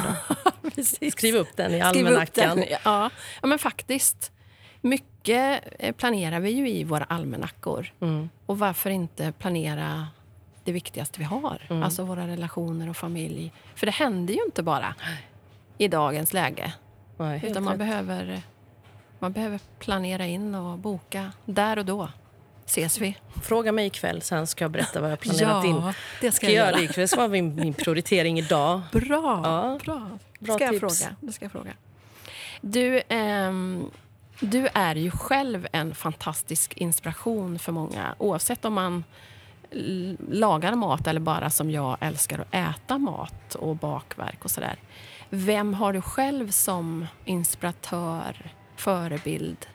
Skriv 1.12 1.36
upp 1.36 1.56
den 1.56 1.74
i 1.74 1.80
almanackan. 1.80 2.64
Ja. 2.84 3.10
ja, 3.42 3.46
men 3.46 3.58
faktiskt. 3.58 4.32
Mycket 4.80 5.64
eh, 5.78 5.94
planerar 5.94 6.40
vi 6.40 6.50
ju 6.50 6.68
i 6.68 6.84
våra 6.84 7.04
almanackor. 7.04 7.92
Mm. 8.00 8.30
Och 8.46 8.58
varför 8.58 8.90
inte 8.90 9.32
planera 9.32 10.06
det 10.64 10.72
viktigaste 10.72 11.18
vi 11.18 11.24
har? 11.24 11.66
Mm. 11.70 11.82
Alltså 11.82 12.04
våra 12.04 12.26
relationer 12.26 12.88
och 12.88 12.96
familj. 12.96 13.52
För 13.74 13.86
det 13.86 13.92
händer 13.92 14.34
ju 14.34 14.40
inte 14.46 14.62
bara 14.62 14.94
i 15.78 15.88
dagens 15.88 16.32
läge. 16.32 16.72
Nej, 17.16 17.40
Utan 17.44 17.64
man 17.64 17.72
rätt. 17.72 17.78
behöver, 17.78 18.42
man 19.18 19.32
behöver 19.32 19.60
planera 19.78 20.26
in 20.26 20.54
och 20.54 20.78
boka. 20.78 21.32
Där 21.44 21.78
och 21.78 21.84
då 21.84 22.08
ses 22.66 22.98
vi. 22.98 23.16
Fråga 23.42 23.72
mig 23.72 23.86
ikväll, 23.86 24.22
sen 24.22 24.46
ska 24.46 24.64
jag 24.64 24.70
berätta 24.70 25.00
vad 25.00 25.12
jag 25.12 25.20
planerat 25.20 25.64
in. 25.64 25.82
det 26.20 26.32
Ska 26.32 26.46
jag 26.46 26.54
göra 26.54 26.80
ikväll? 26.80 27.02
Det 27.02 27.08
ska 27.08 27.16
vara 27.16 27.28
min, 27.28 27.54
min 27.54 27.74
prioritering 27.74 28.38
idag. 28.38 28.80
Bra! 28.92 29.40
Ja. 29.44 29.78
bra. 29.84 30.18
Bra 30.38 30.54
ska 30.54 30.64
jag 30.64 30.80
tips. 30.80 31.00
fråga. 31.00 31.16
Det 31.20 31.32
ska 31.32 31.44
jag 31.44 31.52
fråga. 31.52 31.72
Du, 32.60 33.02
ehm, 33.08 33.90
du 34.40 34.68
är 34.74 34.94
ju 34.94 35.10
själv 35.10 35.66
en 35.72 35.94
fantastisk 35.94 36.76
inspiration 36.76 37.58
för 37.58 37.72
många 37.72 38.14
oavsett 38.18 38.64
om 38.64 38.74
man 38.74 39.04
lagar 40.30 40.74
mat 40.74 41.06
eller 41.06 41.20
bara 41.20 41.50
som 41.50 41.70
jag 41.70 41.96
älskar 42.00 42.38
att 42.38 42.54
äta 42.54 42.98
mat 42.98 43.54
och 43.54 43.76
bakverk 43.76 44.44
och 44.44 44.50
sådär. 44.50 44.76
Vem 45.30 45.74
har 45.74 45.92
du 45.92 46.00
själv 46.00 46.50
som 46.50 47.06
inspiratör, 47.24 48.52
förebild? 48.76 49.66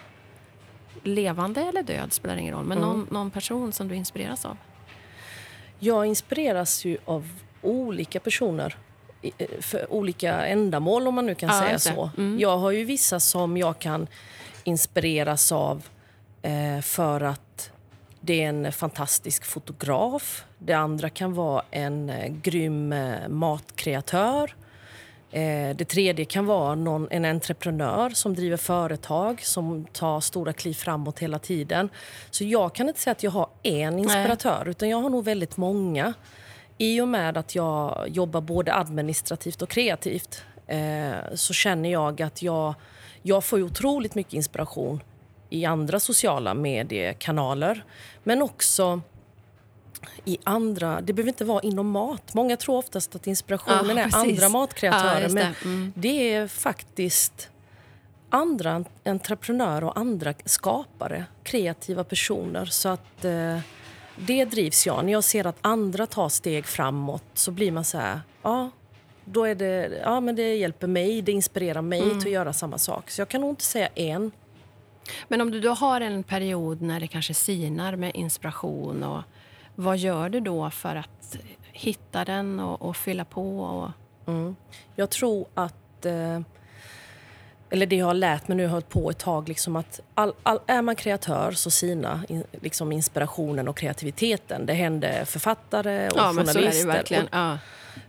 Levande 1.07 1.61
eller 1.61 1.83
död 1.83 2.13
spelar 2.13 2.37
ingen 2.37 2.53
roll, 2.55 2.65
men 2.65 2.77
Mm. 2.77 2.89
någon, 2.89 3.07
någon 3.11 3.31
person 3.31 3.71
som 3.73 3.87
du 3.87 3.95
inspireras 3.95 4.45
av? 4.45 4.57
Jag 5.79 6.05
inspireras 6.05 6.85
ju 6.85 6.97
av 7.05 7.29
olika 7.61 8.19
personer 8.19 8.75
eh, 9.21 9.47
för 9.61 9.93
olika 9.93 10.45
ändamål, 10.45 11.07
om 11.07 11.15
man 11.15 11.25
nu 11.25 11.35
kan 11.35 11.49
Ja, 11.49 11.59
säga 11.59 11.71
just 11.71 11.87
det. 11.87 11.93
så. 11.95 12.09
Mm. 12.17 12.39
Jag 12.39 12.57
har 12.57 12.71
ju 12.71 12.83
vissa 12.83 13.19
som 13.19 13.57
jag 13.57 13.79
kan 13.79 14.07
inspireras 14.63 15.51
av 15.51 15.83
eh, 16.41 16.81
för 16.81 17.21
att 17.21 17.71
det 18.21 18.43
är 18.43 18.49
en 18.49 18.71
fantastisk 18.71 19.45
fotograf. 19.45 20.43
Det 20.59 20.73
andra 20.73 21.09
kan 21.09 21.33
vara 21.33 21.63
en 21.71 22.09
eh, 22.09 22.27
grym 22.31 22.93
eh, 22.93 23.27
matkreatör. 23.29 24.55
Eh, 25.31 25.75
det 25.75 25.85
tredje 25.85 26.25
kan 26.25 26.45
vara 26.45 26.75
någon, 26.75 27.07
en 27.11 27.25
entreprenör 27.25 28.09
som 28.09 28.35
driver 28.35 28.57
företag 28.57 29.41
som 29.41 29.85
tar 29.85 30.19
stora 30.19 30.53
kliv 30.53 30.73
framåt 30.73 31.19
hela 31.19 31.39
tiden. 31.39 31.89
Så 32.31 32.43
jag 32.43 32.75
kan 32.75 32.87
inte 32.87 32.99
säga 32.99 33.11
att 33.11 33.23
jag 33.23 33.31
har 33.31 33.49
en 33.63 33.99
inspiratör, 33.99 34.67
utan 34.67 34.89
jag 34.89 35.01
har 35.01 35.09
nog 35.09 35.25
väldigt 35.25 35.57
många. 35.57 36.13
I 36.77 37.01
och 37.01 37.07
med 37.07 37.37
att 37.37 37.55
jag 37.55 38.07
jobbar 38.07 38.41
både 38.41 38.73
administrativt 38.73 39.61
och 39.61 39.69
kreativt 39.69 40.43
eh, 40.67 41.35
så 41.35 41.53
känner 41.53 41.91
jag 41.91 42.21
att 42.21 42.41
jag, 42.41 42.73
jag 43.21 43.43
får 43.43 43.61
otroligt 43.61 44.15
mycket 44.15 44.33
inspiration 44.33 45.03
i 45.49 45.65
andra 45.65 45.99
sociala 45.99 46.53
mediekanaler. 46.53 47.83
Men 48.23 48.41
också 48.41 49.01
i 50.25 50.37
andra... 50.43 51.01
Det 51.01 51.13
behöver 51.13 51.29
inte 51.29 51.45
vara 51.45 51.61
inom 51.61 51.89
mat. 51.89 52.33
Många 52.33 52.57
tror 52.57 52.77
oftast 52.77 53.15
att 53.15 53.27
inspirationen 53.27 53.97
Ja, 53.97 54.03
är 54.03 54.15
andra 54.15 54.49
matkreatörer. 54.49 55.21
Ja, 55.21 55.29
men 55.29 55.35
det. 55.35 55.65
Mm. 55.69 55.93
det 55.95 56.33
är 56.33 56.47
faktiskt 56.47 57.49
andra 58.29 58.83
entreprenörer 59.05 59.83
och 59.83 59.97
andra 59.97 60.33
skapare, 60.45 61.25
kreativa 61.43 62.03
personer. 62.03 62.65
Så 62.65 62.89
att 62.89 63.25
eh, 63.25 63.59
det 64.15 64.45
drivs 64.45 64.85
jag. 64.85 65.05
När 65.05 65.11
jag 65.13 65.23
ser 65.23 65.47
att 65.47 65.57
andra 65.61 66.05
tar 66.05 66.29
steg 66.29 66.65
framåt 66.65 67.23
så 67.33 67.51
blir 67.51 67.71
man 67.71 67.83
så 67.85 67.97
här, 67.97 68.21
ja, 68.41 68.69
då 69.25 69.43
är 69.45 69.55
det, 69.55 70.01
ja 70.03 70.19
men 70.19 70.35
det 70.35 70.55
hjälper 70.55 70.87
mig, 70.87 71.21
det 71.21 71.31
inspirerar 71.31 71.81
mig 71.81 72.01
Mm. 72.01 72.19
till 72.19 72.27
att 72.27 72.33
göra 72.33 72.53
samma 72.53 72.77
sak. 72.77 73.09
Så 73.09 73.21
jag 73.21 73.29
kan 73.29 73.41
nog 73.41 73.49
inte 73.49 73.63
säga 73.63 73.87
en. 73.95 74.31
Men 75.27 75.41
om 75.41 75.51
du 75.51 75.59
då 75.59 75.69
har 75.71 76.01
en 76.01 76.23
period 76.23 76.81
när 76.81 76.99
det 76.99 77.07
kanske 77.07 77.33
sinar 77.33 77.95
med 77.95 78.15
inspiration, 78.15 79.03
och 79.03 79.23
vad 79.79 79.97
gör 79.97 80.29
du 80.29 80.39
då 80.39 80.69
för 80.69 80.95
att 80.95 81.37
hitta 81.71 82.25
den 82.25 82.59
och, 82.59 82.81
och 82.81 82.97
fylla 82.97 83.25
på? 83.25 83.59
Och, 83.59 83.89
Mm. 84.27 84.55
Jag 84.95 85.09
tror 85.09 85.45
att... 85.53 86.05
Eh, 86.05 86.39
eller 87.69 87.85
det 87.85 87.95
jag 87.95 88.05
har 88.05 88.13
lärt 88.13 88.47
mig 88.47 88.57
nu, 88.57 88.63
jag 88.63 88.69
har 88.69 88.73
hållit 88.73 88.89
på 88.89 89.09
ett 89.09 89.17
tag, 89.17 89.47
liksom 89.49 89.75
att 89.75 89.99
all, 90.13 90.33
all, 90.43 90.59
är 90.67 90.81
man 90.81 90.95
kreatör 90.95 91.51
så 91.51 91.71
sina 91.71 92.23
in, 92.29 92.43
liksom 92.51 92.91
inspirationen 92.91 93.67
och 93.67 93.77
kreativiteten. 93.77 94.65
Det 94.65 94.73
händer 94.73 95.25
författare 95.25 96.07
och 96.09 96.17
ja, 96.17 96.31
men 96.31 96.47
så 96.47 96.51
är 96.51 96.53
det 96.53 96.59
journalister. 96.61 96.87
verkligen. 96.87 97.23
Och 97.23 97.29
Ja. 97.31 97.57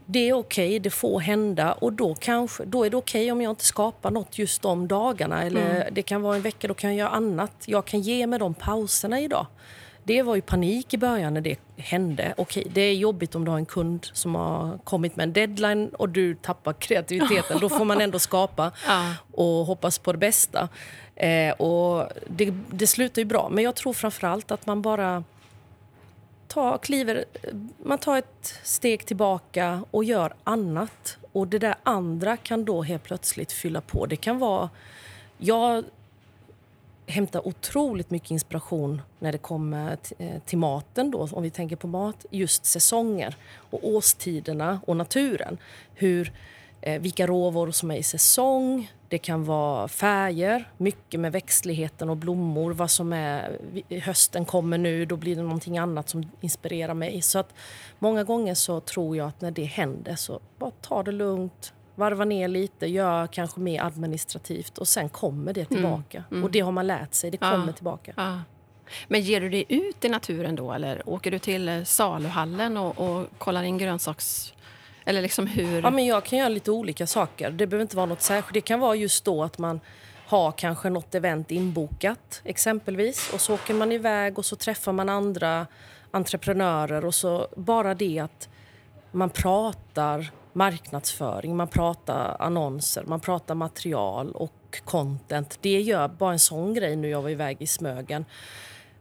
det 0.06 0.28
är 0.28 0.32
okej, 0.32 0.78
det 0.78 0.90
får 0.90 1.20
hända 1.20 1.72
och 1.72 1.92
då, 1.92 2.14
kanske, 2.14 2.64
då 2.64 2.84
är 2.84 2.90
det 2.90 2.96
okej 2.96 3.32
om 3.32 3.42
jag 3.42 3.50
inte 3.52 3.64
skapar 3.64 4.10
något 4.10 4.38
just 4.38 4.62
de 4.62 4.88
dagarna. 4.88 5.42
Eller 5.42 5.70
Mm. 5.80 5.94
Det 5.94 6.02
kan 6.02 6.22
vara 6.22 6.36
en 6.36 6.42
vecka, 6.42 6.68
då 6.68 6.74
kan 6.74 6.90
jag 6.90 6.98
göra 6.98 7.08
annat. 7.16 7.52
Jag 7.66 7.84
kan 7.84 8.00
ge 8.00 8.26
mig 8.26 8.38
de 8.38 8.54
pauserna 8.54 9.20
idag. 9.20 9.46
Det 10.08 10.22
var 10.22 10.34
ju 10.34 10.40
panik 10.42 10.94
i 10.94 10.98
början 10.98 11.34
när 11.34 11.40
det 11.40 11.56
hände. 11.76 12.34
Okej, 12.36 12.66
det 12.70 12.80
är 12.80 12.94
jobbigt 12.94 13.34
om 13.34 13.44
du 13.44 13.50
har 13.50 13.58
en 13.58 13.66
kund 13.66 14.06
som 14.12 14.34
har 14.34 14.78
kommit 14.84 15.16
med 15.16 15.24
en 15.24 15.32
deadline 15.32 15.88
och 15.88 16.08
du 16.08 16.34
tappar 16.34 16.72
kreativiteten. 16.72 17.58
Då 17.60 17.68
får 17.68 17.84
man 17.84 18.00
ändå 18.00 18.18
skapa 18.18 18.72
och 19.32 19.66
hoppas 19.66 19.98
på 19.98 20.12
det 20.12 20.18
bästa. 20.18 20.68
Eh, 21.16 21.52
och 21.52 22.08
det, 22.26 22.54
det 22.70 22.86
slutar 22.86 23.22
ju 23.22 23.26
bra. 23.26 23.48
Men 23.48 23.64
jag 23.64 23.74
tror 23.74 23.92
framförallt 23.92 24.50
att 24.50 24.66
man 24.66 24.82
bara 24.82 25.24
tar, 26.46 26.78
kliver, 26.78 27.24
man 27.84 27.98
tar 27.98 28.18
ett 28.18 28.54
steg 28.62 29.06
tillbaka 29.06 29.84
och 29.90 30.04
gör 30.04 30.34
annat. 30.44 31.18
Och 31.32 31.48
det 31.48 31.58
där 31.58 31.74
andra 31.82 32.36
kan 32.36 32.64
då 32.64 32.82
helt 32.82 33.02
plötsligt 33.02 33.52
fylla 33.52 33.80
på. 33.80 34.06
Det 34.06 34.16
kan 34.16 34.38
vara... 34.38 34.70
Jag 35.38 35.84
hämtar 37.08 37.48
otroligt 37.48 38.10
mycket 38.10 38.30
inspiration 38.30 39.02
när 39.18 39.32
det 39.32 39.38
kommer 39.38 39.98
eh, 40.18 40.38
till 40.46 40.58
maten, 40.58 41.10
då, 41.10 41.28
om 41.32 41.42
vi 41.42 41.50
tänker 41.50 41.76
på 41.76 41.86
mat. 41.86 42.26
Just 42.30 42.64
säsonger 42.64 43.36
och 43.70 43.88
årstiderna 43.88 44.80
och 44.86 44.96
naturen. 44.96 45.58
Hur, 45.94 46.32
eh, 46.80 47.00
vilka 47.00 47.26
råvaror 47.26 47.70
som 47.70 47.90
är 47.90 47.96
i 47.96 48.02
säsong. 48.02 48.92
Det 49.08 49.18
kan 49.18 49.44
vara 49.44 49.88
färger, 49.88 50.70
mycket 50.76 51.20
med 51.20 51.32
växtligheten 51.32 52.10
och 52.10 52.16
blommor. 52.16 52.72
Vad 52.72 52.90
som 52.90 53.12
är, 53.12 53.58
hösten 54.00 54.44
kommer 54.44 54.78
nu, 54.78 55.04
då 55.04 55.16
blir 55.16 55.36
det 55.36 55.42
någonting 55.42 55.78
annat 55.78 56.08
som 56.08 56.30
inspirerar 56.40 56.94
mig. 56.94 57.22
Så 57.22 57.38
att 57.38 57.54
många 57.98 58.24
gånger 58.24 58.54
så 58.54 58.80
tror 58.80 59.16
jag 59.16 59.28
att 59.28 59.40
när 59.40 59.50
det 59.50 59.64
händer 59.64 60.16
så 60.16 60.40
bara 60.58 60.70
ta 60.70 61.02
det 61.02 61.12
lugnt, 61.12 61.72
varva 61.98 62.24
ner 62.24 62.48
lite, 62.48 62.86
gör 62.86 63.26
kanske 63.26 63.60
mer 63.60 63.82
administrativt 63.82 64.78
och 64.78 64.88
sen 64.88 65.08
kommer 65.08 65.52
det 65.52 65.64
tillbaka. 65.64 66.24
Och 66.42 66.50
det 66.50 66.60
har 66.60 66.72
man 66.72 66.86
lärt 66.86 67.14
sig, 67.14 67.30
det 67.30 67.38
Ja. 67.40 67.50
kommer 67.50 67.72
tillbaka. 67.72 68.12
Ja. 68.16 68.40
Men 69.08 69.20
ger 69.20 69.40
du 69.40 69.48
dig 69.48 69.64
ut 69.68 70.04
i 70.04 70.08
naturen 70.08 70.56
då 70.56 70.72
eller 70.72 71.08
åker 71.08 71.30
du 71.30 71.38
till 71.38 71.68
eh, 71.68 71.82
saluhallen 71.84 72.76
och, 72.76 72.98
och 72.98 73.26
kollar 73.38 73.62
in 73.62 73.78
grönsaks... 73.78 74.52
Eller 75.04 75.22
liksom 75.22 75.46
hur... 75.46 75.82
Ja, 75.82 75.90
men 75.90 76.06
jag 76.06 76.24
kan 76.24 76.38
göra 76.38 76.48
lite 76.48 76.70
olika 76.70 77.06
saker. 77.06 77.50
Det 77.50 77.66
behöver 77.66 77.82
inte 77.82 77.96
vara 77.96 78.06
något 78.06 78.22
särskilt. 78.22 78.54
Det 78.54 78.60
kan 78.60 78.80
vara 78.80 78.94
just 78.94 79.24
då 79.24 79.42
att 79.44 79.58
man 79.58 79.80
har 80.26 80.52
kanske 80.52 80.90
något 80.90 81.14
event 81.14 81.50
inbokat 81.50 82.40
exempelvis 82.44 83.30
och 83.34 83.40
så 83.40 83.54
åker 83.54 83.74
man 83.74 83.92
iväg 83.92 84.38
och 84.38 84.44
så 84.44 84.56
träffar 84.56 84.92
man 84.92 85.08
andra 85.08 85.66
entreprenörer 86.10 87.04
och 87.04 87.14
så 87.14 87.48
bara 87.56 87.94
det 87.94 88.18
att 88.18 88.48
man 89.12 89.30
pratar 89.30 90.30
marknadsföring, 90.52 91.56
man 91.56 91.68
pratar 91.68 92.36
annonser, 92.38 93.04
man 93.06 93.20
pratar 93.20 93.54
material 93.54 94.32
och 94.32 94.80
content. 94.84 95.58
Det 95.60 95.80
gör 95.80 96.08
bara 96.08 96.32
en 96.32 96.38
sån 96.38 96.74
grej 96.74 96.96
nu 96.96 97.08
jag 97.08 97.22
var 97.22 97.30
iväg 97.30 97.56
i 97.60 97.66
Smögen. 97.66 98.24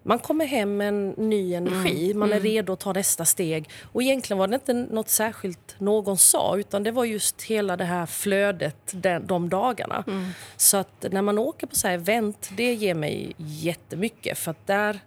Man 0.03 0.19
kommer 0.19 0.45
hem 0.45 0.77
med 0.77 0.87
en 0.87 1.09
ny 1.09 1.53
energi, 1.53 2.05
mm. 2.05 2.19
man 2.19 2.29
är 2.29 2.37
mm. 2.37 2.43
redo 2.43 2.73
att 2.73 2.79
ta 2.79 2.93
nästa 2.93 3.25
steg. 3.25 3.69
Och 3.91 4.03
egentligen 4.03 4.37
var 4.37 4.47
det 4.47 4.55
inte 4.55 4.73
något 4.73 5.09
särskilt 5.09 5.75
någon 5.77 6.17
sa, 6.17 6.57
utan 6.57 6.83
det 6.83 6.91
var 6.91 7.05
just 7.05 7.41
hela 7.41 7.77
det 7.77 7.83
här 7.83 8.05
flödet 8.05 8.93
de 9.21 9.49
dagarna. 9.49 10.03
Mm. 10.07 10.29
Så 10.57 10.77
att 10.77 11.05
när 11.11 11.21
man 11.21 11.37
åker 11.37 11.67
på 11.67 11.75
så 11.75 11.87
här 11.87 11.95
event, 11.95 12.49
det 12.57 12.73
ger 12.73 12.93
mig 12.93 13.33
jättemycket. 13.37 14.37
För 14.37 14.51
att 14.51 14.67
där 14.67 14.99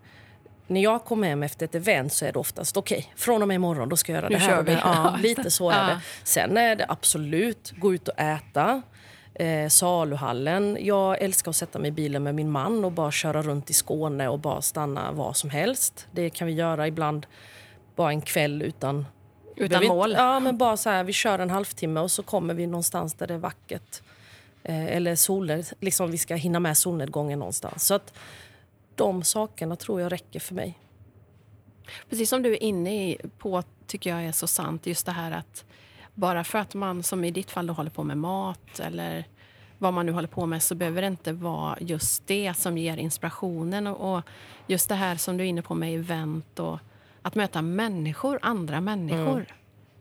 när 0.71 0.81
jag 0.81 1.05
kommer 1.05 1.29
hem 1.29 1.43
efter 1.43 1.65
ett 1.65 1.75
event 1.75 2.13
så 2.13 2.25
är 2.25 2.33
det 2.33 2.39
oftast 2.39 2.77
okej, 2.77 2.99
okay, 2.99 3.11
från 3.17 3.43
och 3.43 3.49
med 3.49 3.55
imorgon 3.55 3.89
då 3.89 3.97
ska 3.97 4.13
jag 4.13 4.17
göra 4.17 4.29
nu 4.29 4.35
det 4.35 4.41
här. 4.41 4.63
Vi. 4.63 4.73
Ja, 4.73 5.19
lite 5.23 5.51
så 5.51 5.71
är 5.71 5.87
det. 5.87 6.01
Sen 6.25 6.57
är 6.57 6.77
det 6.77 6.87
absolut 6.89 7.73
gå 7.77 7.95
ut 7.95 8.09
och 8.09 8.21
äta. 8.21 8.83
Eh, 9.35 9.69
saluhallen. 9.69 10.79
Jag 10.81 11.23
älskar 11.23 11.51
att 11.51 11.57
sätta 11.57 11.79
mig 11.79 11.89
i 11.89 11.93
bilen 11.93 12.23
med 12.23 12.35
min 12.35 12.51
man 12.51 12.85
och 12.85 12.93
bara 12.93 13.11
köra 13.11 13.43
runt 13.43 13.71
i 13.71 13.73
Skåne 13.73 14.29
och 14.29 14.39
bara 14.39 14.63
stanna 14.63 15.13
var 15.13 15.33
som 15.33 15.51
helst. 15.51 16.07
Det 16.13 16.31
kan 16.31 16.47
vi 16.47 16.53
göra 16.53 16.87
ibland 16.87 17.27
bara 17.97 18.11
en 18.11 18.21
kväll 18.21 18.63
utan 18.63 19.07
utan 19.57 19.87
mål? 19.87 20.13
Ja, 20.13 20.41
men 20.41 20.59
bara 20.59 20.77
så 20.77 20.91
här, 20.91 21.05
vi 21.05 21.13
kör 21.13 21.39
en 21.39 21.51
halvtimme 21.51 22.01
och 22.01 22.11
så 22.11 22.23
kommer 22.23 22.55
vi 22.55 22.67
någonstans 22.67 23.15
där 23.15 23.27
det 23.27 23.35
är 23.35 23.39
vackert. 23.39 24.03
Eh, 24.63 24.87
eller 24.87 25.17
soler, 25.17 25.65
liksom 25.81 26.11
vi 26.11 26.19
ska 26.19 26.35
hinna 26.35 26.61
med 26.61 26.77
solnedgången 26.77 27.39
någonstans. 27.39 27.85
Så 27.85 27.95
att 27.95 28.13
de 29.01 29.23
sakerna 29.23 29.77
tror 29.77 30.01
jag 30.01 30.13
räcker 30.13 30.41
för 30.41 30.55
mig. 30.55 30.79
Precis 32.09 32.31
som 32.31 32.43
du 32.43 32.53
är 32.53 32.63
inne 32.63 33.17
på, 33.39 33.63
tycker 33.87 34.11
jag 34.11 34.25
är 34.25 34.33
så 34.33 34.47
sant, 34.47 34.87
just 34.87 35.07
det 35.07 35.13
här 35.13 35.33
att 35.33 35.65
bara 36.15 36.45
för 36.45 36.59
att 36.59 36.75
man, 36.75 37.03
som 37.03 37.25
i 37.25 37.31
ditt 37.31 37.51
fall, 37.51 37.67
då, 37.67 37.73
håller 37.73 37.91
på 37.91 38.05
med 38.05 38.19
mat 38.19 38.81
eller 38.81 39.25
vad 39.79 39.93
man 39.93 40.07
nu 40.07 40.13
håller 40.13 40.29
på 40.29 40.47
med 40.47 40.63
så 40.63 40.75
behöver 40.75 41.03
det 41.03 41.09
inte 41.09 41.33
vara 41.33 41.77
just 41.81 42.27
det 42.27 42.55
som 42.57 42.79
ger 42.79 42.97
inspirationen. 42.97 43.87
Och, 43.87 44.23
just 44.67 44.89
det 44.89 44.95
här 44.95 45.17
som 45.17 45.37
du 45.37 45.45
är 45.45 45.49
inne 45.49 45.63
på 45.63 45.75
med 45.75 45.95
event 45.95 46.59
och 46.59 46.79
att 47.23 47.35
möta 47.35 47.63
människor, 47.63 48.39
andra 48.43 48.81
människor. 48.81 49.47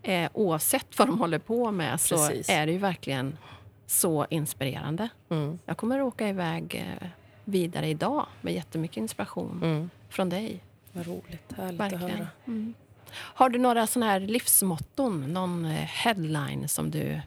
Mm. 0.04 0.26
Eh, 0.26 0.32
oavsett 0.34 1.00
vad 1.00 1.08
de 1.08 1.20
håller 1.20 1.40
på 1.40 1.72
med 1.72 2.02
så 2.02 2.16
Precis. 2.16 2.50
är 2.50 2.66
det 2.66 2.72
ju 2.72 2.78
verkligen 2.78 3.38
så 3.86 4.26
inspirerande. 4.30 5.10
Mm. 5.30 5.60
Jag 5.66 5.78
kommer 5.78 6.00
att 6.00 6.06
åka 6.06 6.30
iväg 6.30 6.86
eh, 7.02 7.10
vidare 7.50 7.88
idag 7.88 8.26
med 8.42 8.54
jättemycket 8.54 8.98
inspiration 8.98 9.60
mm. 9.64 9.90
från 10.10 10.30
dig. 10.30 10.64
Vad 10.92 11.08
roligt. 11.08 11.54
Härligt 11.58 11.80
Verkligen. 11.80 12.04
att 12.06 12.12
höra. 12.12 12.28
Mm. 12.48 12.74
Har 13.12 13.50
du 13.50 13.60
några 13.60 13.88
såna 13.88 14.06
här 14.06 14.20
livsmotton? 14.20 15.34
Någon 15.34 15.66
eh, 15.66 15.72
headline 15.72 16.68
som 16.68 16.92
du... 16.92 17.22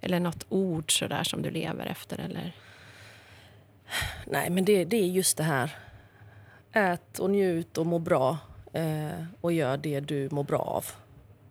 Eller 0.00 0.20
något 0.20 0.46
ord 0.48 0.98
så 0.98 1.06
där 1.06 1.24
som 1.24 1.42
du 1.42 1.50
lever 1.50 1.86
efter? 1.86 2.18
Eller? 2.18 2.52
Nej, 4.26 4.50
men 4.50 4.64
det, 4.64 4.84
det 4.84 4.96
är 4.96 5.06
just 5.06 5.36
det 5.36 5.42
här. 5.42 5.76
Ät 6.72 7.18
och 7.18 7.30
njut 7.30 7.78
och 7.78 7.86
må 7.86 7.98
bra. 7.98 8.38
Eh, 8.72 9.24
och 9.40 9.52
gör 9.52 9.76
det 9.76 10.00
du 10.00 10.28
mår 10.30 10.44
bra 10.44 10.58
av. 10.58 10.86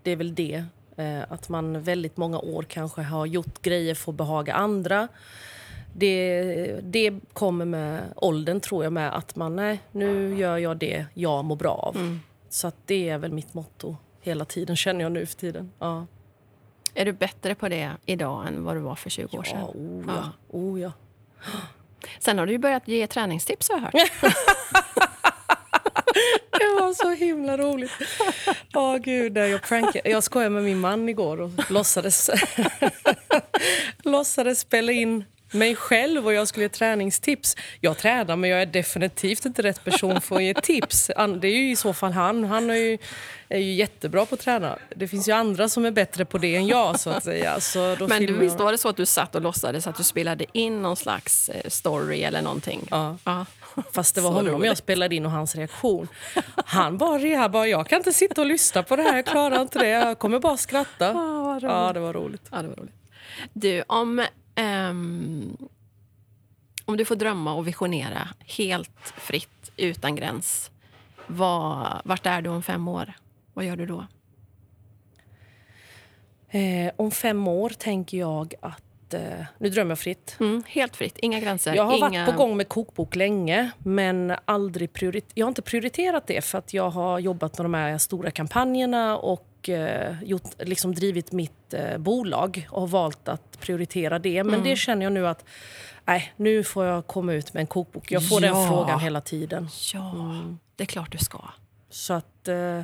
Det 0.03 0.11
är 0.11 0.15
väl 0.15 0.35
det. 0.35 0.65
Eh, 0.97 1.21
att 1.29 1.49
man 1.49 1.81
väldigt 1.81 2.17
många 2.17 2.39
år 2.39 2.63
kanske 2.63 3.01
har 3.01 3.25
gjort 3.25 3.61
grejer 3.61 3.95
för 3.95 4.11
att 4.11 4.15
behaga 4.15 4.53
andra 4.53 5.07
det, 5.93 6.79
det 6.83 7.13
kommer 7.33 7.65
med 7.65 8.01
åldern, 8.15 8.59
tror 8.59 8.83
jag, 8.83 8.93
med 8.93 9.17
att 9.17 9.35
man 9.35 9.55
nej, 9.55 9.79
nu 9.91 10.37
gör 10.37 10.57
jag 10.57 10.77
det 10.77 11.05
jag 11.13 11.45
mår 11.45 11.55
bra 11.55 11.73
av. 11.73 11.95
Mm. 11.95 12.19
Så 12.49 12.71
det 12.85 13.09
är 13.09 13.17
väl 13.17 13.31
mitt 13.31 13.53
motto 13.53 13.97
hela 14.21 14.45
tiden, 14.45 14.75
känner 14.75 15.01
jag 15.01 15.11
nu 15.11 15.25
för 15.25 15.35
tiden. 15.35 15.71
Ja. 15.79 16.05
Är 16.93 17.05
du 17.05 17.11
bättre 17.13 17.55
på 17.55 17.69
det 17.69 17.91
idag 18.05 18.47
än 18.47 18.63
vad 18.63 18.75
du 18.75 18.79
var 18.79 18.95
för 18.95 19.09
20 19.09 19.37
år 19.37 19.43
sedan? 19.43 19.63
Oh 19.63 20.03
ja, 20.07 20.13
ja. 20.15 20.31
Oh 20.47 20.81
ja. 20.81 20.91
Sen 22.19 22.37
har 22.37 22.45
du 22.45 22.57
börjat 22.57 22.87
ge 22.87 23.07
träningstips 23.07 23.69
har 23.69 23.75
jag 23.75 23.83
hört. 23.83 23.93
det 26.51 26.79
var 26.79 26.93
så 26.93 27.09
himla 27.09 27.57
roligt. 27.57 27.91
Åh, 28.73 28.97
gud, 28.97 29.37
jag, 29.37 29.61
prankade. 29.61 30.09
jag 30.09 30.23
skojade 30.23 30.49
med 30.49 30.63
min 30.63 30.79
man 30.79 31.09
igår 31.09 31.41
och 31.41 31.51
låtsades, 31.69 32.29
låtsades 34.03 34.59
spela 34.59 34.91
in 34.91 35.23
mig 35.51 35.75
själv 35.75 36.25
och 36.25 36.33
jag 36.33 36.47
skulle 36.47 36.65
ge 36.65 36.69
träningstips. 36.69 37.55
Jag 37.81 37.97
tränar, 37.97 38.35
men 38.35 38.49
jag 38.49 38.61
är 38.61 38.65
definitivt 38.65 39.45
inte 39.45 39.61
rätt 39.61 39.83
person 39.83 40.21
för 40.21 40.35
att 40.35 40.43
ge 40.43 40.53
tips. 40.53 41.11
Det 41.41 41.47
är 41.47 41.55
ju 41.55 41.71
i 41.71 41.75
så 41.75 41.93
fall 41.93 42.11
han. 42.11 42.43
Han 42.43 42.69
är 42.69 42.75
ju, 42.75 42.97
är 43.49 43.59
ju 43.59 43.73
jättebra 43.73 44.25
på 44.25 44.35
att 44.35 44.41
träna. 44.41 44.77
Det 44.95 45.07
finns 45.07 45.29
ju 45.29 45.31
andra 45.31 45.69
som 45.69 45.85
är 45.85 45.91
bättre 45.91 46.25
på 46.25 46.37
det 46.37 46.55
än 46.55 46.67
jag. 46.67 46.99
så 46.99 47.09
att 47.09 47.23
säga. 47.23 47.59
Så 47.59 47.97
men 48.09 48.25
du, 48.25 48.33
visst 48.33 48.59
var 48.59 48.71
det 48.71 48.77
så 48.77 48.89
att 48.89 48.97
du 48.97 49.05
satt 49.05 49.35
och 49.35 49.41
låtsades 49.41 49.87
att 49.87 49.97
du 49.97 50.03
spelade 50.03 50.45
in 50.53 50.81
någon 50.81 50.95
slags 50.95 51.49
eh, 51.49 51.69
story 51.69 52.23
eller 52.23 52.41
någonting? 52.41 52.87
Ja. 52.91 53.17
ja. 53.23 53.45
Fast 53.93 54.15
det 54.15 54.21
var 54.21 54.29
så 54.29 54.35
honom 54.35 54.53
roligt. 54.53 54.67
jag 54.67 54.77
spelade 54.77 55.15
in 55.15 55.25
och 55.25 55.31
hans 55.31 55.55
reaktion. 55.55 56.07
Han 56.65 56.97
bara 56.97 57.17
reha, 57.17 57.49
bara, 57.49 57.67
jag 57.67 57.87
kan 57.87 57.97
inte 57.97 58.13
sitta 58.13 58.41
och 58.41 58.47
lyssna 58.47 58.83
på 58.83 58.95
det 58.95 59.03
här, 59.03 59.15
jag 59.15 59.25
klarar 59.25 59.61
inte 59.61 59.79
det. 59.79 59.87
Jag 59.87 60.19
kommer 60.19 60.39
bara 60.39 60.57
skratta. 60.57 61.09
Ah, 61.09 61.59
ja, 61.61 61.93
det 61.93 61.99
var 61.99 62.13
roligt. 62.13 62.43
Ja, 62.51 62.61
det 62.61 62.67
var 62.67 62.75
roligt. 62.75 62.95
Du, 63.53 63.83
om 63.87 64.25
Um, 64.59 65.57
om 66.85 66.97
du 66.97 67.05
får 67.05 67.15
drömma 67.15 67.53
och 67.53 67.67
visionera 67.67 68.27
helt 68.45 69.13
fritt, 69.17 69.71
utan 69.77 70.15
gräns. 70.15 70.71
Var, 71.27 72.01
vart 72.05 72.25
är 72.25 72.41
du 72.41 72.49
om 72.49 72.63
fem 72.63 72.87
år? 72.87 73.13
Vad 73.53 73.65
gör 73.65 73.75
du 73.75 73.85
då? 73.85 74.05
Eh, 76.49 76.91
om 76.95 77.11
fem 77.11 77.47
år 77.47 77.69
tänker 77.69 78.17
jag 78.17 78.53
att... 78.61 79.13
Eh, 79.13 79.21
nu 79.57 79.69
drömmer 79.69 79.91
jag 79.91 79.99
fritt. 79.99 80.37
Mm, 80.39 80.63
helt 80.67 80.95
fritt, 80.95 81.17
inga 81.17 81.39
gränser. 81.39 81.75
Jag 81.75 81.83
har 81.83 81.97
inga... 81.97 82.09
varit 82.09 82.25
på 82.25 82.37
gång 82.37 82.57
med 82.57 82.69
kokbok 82.69 83.15
länge, 83.15 83.71
men 83.79 84.33
aldrig 84.45 84.93
priorit 84.93 85.31
jag 85.33 85.45
har 85.45 85.49
inte 85.49 85.61
prioriterat 85.61 86.27
det 86.27 86.45
för 86.45 86.57
att 86.57 86.73
jag 86.73 86.89
har 86.89 87.19
jobbat 87.19 87.57
med 87.57 87.65
de 87.65 87.73
här 87.73 87.97
stora 87.97 88.31
kampanjerna 88.31 89.17
och 89.17 89.48
och 89.59 89.69
eh, 89.69 90.23
gjort, 90.23 90.43
liksom 90.57 90.95
drivit 90.95 91.31
mitt 91.31 91.73
eh, 91.73 91.97
bolag 91.97 92.67
och 92.71 92.91
valt 92.91 93.27
att 93.27 93.59
prioritera 93.59 94.19
det. 94.19 94.43
Men 94.43 94.53
mm. 94.53 94.69
det 94.69 94.75
känner 94.75 95.05
jag 95.05 95.13
nu 95.13 95.27
att 95.27 95.45
nej, 96.05 96.33
nu 96.35 96.63
får 96.63 96.85
jag 96.85 97.07
komma 97.07 97.33
ut 97.33 97.53
med 97.53 97.61
en 97.61 97.67
kokbok. 97.67 98.11
Jag 98.11 98.29
får 98.29 98.43
ja. 98.43 98.53
den 98.53 98.67
frågan 98.67 98.99
hela 98.99 99.21
tiden. 99.21 99.67
Ja, 99.93 100.11
mm. 100.11 100.59
det 100.75 100.83
är 100.83 100.85
klart 100.85 101.11
du 101.11 101.17
ska. 101.17 101.39
Så 101.89 102.13
att, 102.13 102.47
eh, 102.47 102.81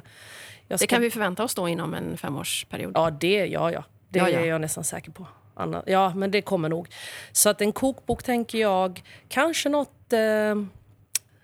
ska... 0.67 0.77
Det 0.77 0.87
kan 0.87 1.01
vi 1.01 1.11
förvänta 1.11 1.43
oss 1.43 1.55
då 1.55 1.67
inom 1.67 1.93
en 1.93 2.17
femårsperiod? 2.17 2.91
Ja, 2.95 3.09
det, 3.09 3.45
ja, 3.45 3.71
ja. 3.71 3.83
det 4.09 4.19
ja, 4.19 4.29
ja. 4.29 4.39
är 4.39 4.45
jag 4.45 4.61
nästan 4.61 4.83
säker 4.83 5.11
på. 5.11 5.27
Anna, 5.53 5.83
ja, 5.85 6.13
men 6.15 6.31
det 6.31 6.41
kommer 6.41 6.69
nog. 6.69 6.87
Så 7.31 7.49
att 7.49 7.61
en 7.61 7.71
kokbok 7.71 8.23
tänker 8.23 8.57
jag, 8.57 9.03
kanske 9.27 9.69
något 9.69 10.13
eh, 10.13 10.55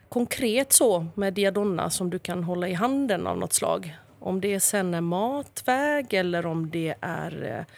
konkret 0.10 0.74
så 0.74 1.06
med 1.16 1.34
Diadonna 1.34 1.90
som 1.90 2.10
du 2.10 2.20
kan 2.20 2.44
hålla 2.44 2.68
i 2.68 2.74
handen 2.74 3.28
av 3.28 3.38
något 3.38 3.54
slag. 3.54 3.98
Om 4.22 4.42
det 4.42 4.60
sen 4.60 4.94
är 4.94 5.02
matväg 5.02 6.14
eller 6.14 6.46
om 6.46 6.70
det 6.70 6.96
är 7.02 7.58
eh, 7.58 7.76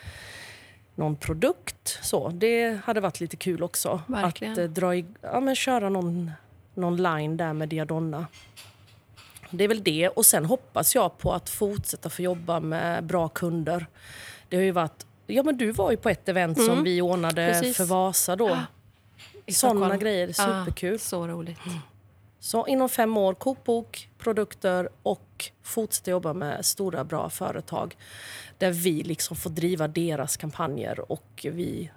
någon 0.95 1.15
produkt. 1.15 1.99
Så, 2.01 2.29
det 2.29 2.79
hade 2.85 2.99
varit 2.99 3.19
lite 3.19 3.35
kul 3.35 3.63
också. 3.63 4.01
Verkligen. 4.07 4.53
Att 4.53 4.59
eh, 4.59 4.65
dra 4.65 4.95
i, 4.95 5.05
ja, 5.21 5.39
men 5.39 5.55
köra 5.55 5.89
någon, 5.89 6.31
någon 6.73 6.97
line 6.97 7.37
där 7.37 7.53
med 7.53 7.69
Diadonna. 7.69 8.27
Det 9.49 9.63
är 9.63 9.67
väl 9.67 9.83
det. 9.83 10.09
Och 10.09 10.25
sen 10.25 10.45
hoppas 10.45 10.95
jag 10.95 11.17
på 11.17 11.33
att 11.33 11.49
fortsätta 11.49 12.09
få 12.09 12.21
jobba 12.21 12.59
med 12.59 13.03
bra 13.03 13.29
kunder. 13.29 13.85
Det 14.49 14.55
har 14.55 14.63
ju 14.63 14.71
varit... 14.71 15.05
Ja, 15.27 15.43
men 15.43 15.57
du 15.57 15.71
var 15.71 15.91
ju 15.91 15.97
på 15.97 16.09
ett 16.09 16.29
event 16.29 16.57
mm. 16.57 16.69
som 16.69 16.83
vi 16.83 17.01
ordnade 17.01 17.47
Precis. 17.51 17.77
för 17.77 17.85
Vasa 17.85 18.35
då. 18.35 18.57
Ah, 19.47 19.51
Sådana 19.51 19.97
grejer. 19.97 20.31
Superkul. 20.31 20.95
Ah, 20.95 20.97
så 20.97 21.27
roligt. 21.27 21.65
Mm. 21.65 21.79
Så 22.43 22.67
inom 22.67 22.89
fem 22.89 23.17
år, 23.17 23.33
kokbok, 23.33 24.09
produkter 24.17 24.89
och 25.03 25.51
fortsätta 25.61 26.11
jobba 26.11 26.33
med 26.33 26.65
stora, 26.65 27.03
bra 27.03 27.29
företag 27.29 27.97
där 28.57 28.71
vi 28.71 29.03
liksom 29.03 29.37
får 29.37 29.49
driva 29.49 29.87
deras 29.87 30.37
kampanjer 30.37 31.11
och 31.11 31.45
vi 31.51 31.91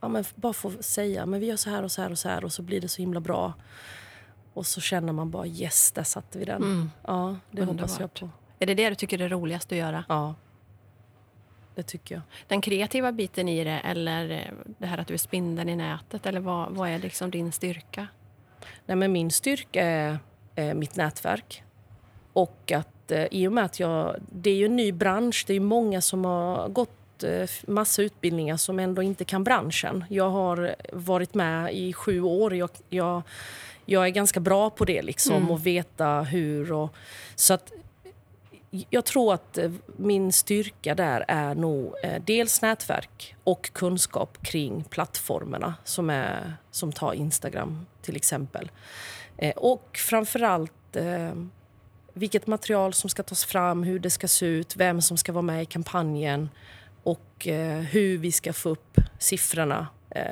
ja, 0.00 0.08
men 0.08 0.24
bara 0.34 0.52
får 0.52 0.70
säga 0.80 1.26
men 1.26 1.40
vi 1.40 1.46
gör 1.46 1.56
så 1.56 1.70
här 1.70 1.82
och 1.82 1.92
så 1.92 2.02
här 2.02 2.10
och 2.10 2.18
så 2.18 2.28
här 2.28 2.44
och 2.44 2.52
så 2.52 2.62
blir 2.62 2.80
det 2.80 2.88
så 2.88 3.02
himla 3.02 3.20
bra. 3.20 3.54
Och 4.54 4.66
så 4.66 4.80
känner 4.80 5.12
man 5.12 5.30
bara 5.30 5.46
yes, 5.46 5.92
där 5.92 6.02
satte 6.02 6.38
vi 6.38 6.44
den. 6.44 6.62
Mm. 6.62 6.90
Ja, 7.06 7.36
det 7.50 7.60
Underbart. 7.60 7.80
hoppas 7.80 8.00
jag 8.00 8.14
på. 8.14 8.30
Är 8.58 8.66
det 8.66 8.74
det 8.74 8.88
du 8.88 8.94
tycker 8.94 9.20
är 9.20 9.28
roligast 9.28 9.72
att 9.72 9.78
göra? 9.78 10.04
Ja. 10.08 10.34
Det 11.74 11.82
tycker 11.82 12.14
jag. 12.14 12.22
Den 12.46 12.60
kreativa 12.60 13.12
biten 13.12 13.48
i 13.48 13.64
det 13.64 13.80
eller 13.84 14.54
det 14.78 14.86
här 14.86 14.98
att 14.98 15.06
du 15.06 15.14
är 15.14 15.18
spindeln 15.18 15.68
i 15.68 15.76
nätet 15.76 16.26
eller 16.26 16.40
vad, 16.40 16.72
vad 16.72 16.88
är 16.88 16.98
liksom 16.98 17.30
din 17.30 17.52
styrka? 17.52 18.08
Nej, 18.86 18.96
men 18.96 19.12
min 19.12 19.30
styrka 19.30 19.84
är 19.84 20.18
eh, 20.54 20.74
mitt 20.74 20.96
nätverk. 20.96 21.62
Och 22.32 22.72
att 22.72 23.12
eh, 23.12 23.24
i 23.30 23.48
och 23.48 23.52
med 23.52 23.64
att 23.64 23.80
jag... 23.80 24.16
Det 24.32 24.50
är 24.50 24.54
ju 24.54 24.64
en 24.64 24.76
ny 24.76 24.92
bransch. 24.92 25.44
Det 25.46 25.54
är 25.54 25.60
många 25.60 26.00
som 26.00 26.24
har 26.24 26.68
gått 26.68 26.90
gått 27.18 27.22
eh, 27.22 27.72
massa 27.72 28.02
utbildningar 28.02 28.56
som 28.56 28.78
ändå 28.78 29.02
inte 29.02 29.24
kan 29.24 29.44
branschen. 29.44 30.04
Jag 30.10 30.30
har 30.30 30.74
varit 30.92 31.34
med 31.34 31.74
i 31.74 31.92
sju 31.92 32.22
år. 32.22 32.54
Jag, 32.54 32.70
jag, 32.88 33.22
jag 33.84 34.04
är 34.04 34.10
ganska 34.10 34.40
bra 34.40 34.70
på 34.70 34.84
det, 34.84 35.02
liksom, 35.02 35.36
mm. 35.36 35.50
och 35.50 35.66
veta 35.66 36.22
hur. 36.22 36.72
Och, 36.72 36.94
så 37.34 37.54
att 37.54 37.72
jag 38.70 39.04
tror 39.04 39.34
att 39.34 39.58
eh, 39.58 39.70
min 39.96 40.32
styrka 40.32 40.94
där 40.94 41.24
är 41.28 41.54
nog 41.54 41.94
eh, 42.02 42.22
dels 42.26 42.62
nätverk 42.62 43.36
och 43.44 43.72
kunskap 43.72 44.42
kring 44.42 44.84
plattformarna 44.84 45.74
som, 45.84 46.10
är, 46.10 46.56
som 46.70 46.92
tar 46.92 47.12
Instagram, 47.12 47.86
till 48.02 48.16
exempel. 48.16 48.70
Eh, 49.36 49.56
och 49.56 49.96
framförallt 50.08 50.72
vilket 52.12 52.46
material 52.46 52.92
som 52.92 53.10
ska 53.10 53.22
tas 53.22 53.44
fram, 53.44 53.82
hur 53.82 53.98
det 53.98 54.10
ska 54.10 54.28
se 54.28 54.46
ut, 54.46 54.76
vem 54.76 55.02
som 55.02 55.16
ska 55.16 55.32
vara 55.32 55.42
med 55.42 55.62
i 55.62 55.66
kampanjen 55.66 56.48
och 57.02 57.46
hur 57.90 58.18
vi 58.18 58.32
ska 58.32 58.52
få 58.52 58.68
upp 58.68 58.98
siffrorna 59.18 59.86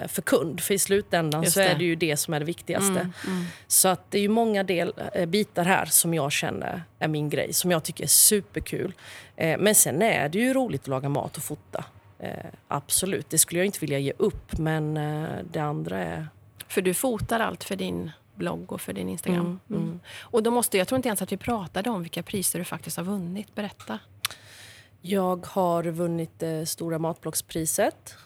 för 0.08 0.22
kund. 0.22 0.60
För 0.60 0.74
i 0.74 0.78
slutändan 0.78 1.50
så 1.50 1.60
är 1.60 1.74
det 1.74 1.84
ju 1.84 1.96
det 1.96 2.16
som 2.16 2.34
är 2.34 2.40
det 2.40 2.46
viktigaste. 2.46 2.90
Mm, 2.90 3.12
mm. 3.26 3.44
Så 3.66 3.88
att 3.88 4.10
det 4.10 4.18
är 4.18 4.28
många 4.28 4.62
del, 4.64 4.92
eh, 5.14 5.26
bitar 5.26 5.64
här 5.64 5.86
som 5.86 6.14
jag 6.14 6.32
känner 6.32 6.82
är 6.98 7.08
min 7.08 7.28
grej, 7.28 7.52
som 7.52 7.70
jag 7.70 7.84
tycker 7.84 8.04
är 8.04 8.08
superkul. 8.08 8.94
Eh, 9.36 9.58
men 9.58 9.74
sen 9.74 10.02
är 10.02 10.28
det 10.28 10.38
ju 10.38 10.54
roligt 10.54 10.82
att 10.82 10.88
laga 10.88 11.08
mat 11.08 11.36
och 11.36 11.42
fota. 11.42 11.84
absolut, 12.68 13.30
det 13.30 13.38
skulle 13.38 13.60
jag 13.60 13.66
inte 13.66 13.78
vilja 13.80 13.98
ge 13.98 14.12
upp, 14.16 14.58
men 14.58 14.94
det 15.52 15.60
andra 15.60 15.98
är... 15.98 16.28
För 16.68 16.82
du 16.82 16.94
fotar 16.94 17.40
allt 17.40 17.64
för 17.64 17.76
din 17.76 18.10
blogg 18.34 18.72
och 18.72 18.80
för 18.80 18.92
din 18.92 19.08
Instagram. 19.08 19.40
Mm, 19.40 19.60
mm. 19.70 19.82
mm. 19.82 20.00
Och 20.20 20.42
då 20.42 20.50
måste, 20.50 20.78
jag 20.78 20.88
tror 20.88 20.96
inte 20.96 21.08
ens 21.08 21.22
att 21.22 21.32
vi 21.32 21.36
pratade 21.36 21.90
om 21.90 22.02
vilka 22.02 22.22
priser 22.22 22.58
du 22.58 22.64
faktiskt 22.64 22.96
har 22.96 23.04
vunnit. 23.04 23.54
Berätta. 23.54 23.98
Jag 25.00 25.46
har 25.46 25.82
vunnit 25.82 26.42
eh, 26.42 26.64
Stora 26.64 26.98
matbloggspriset 26.98 28.16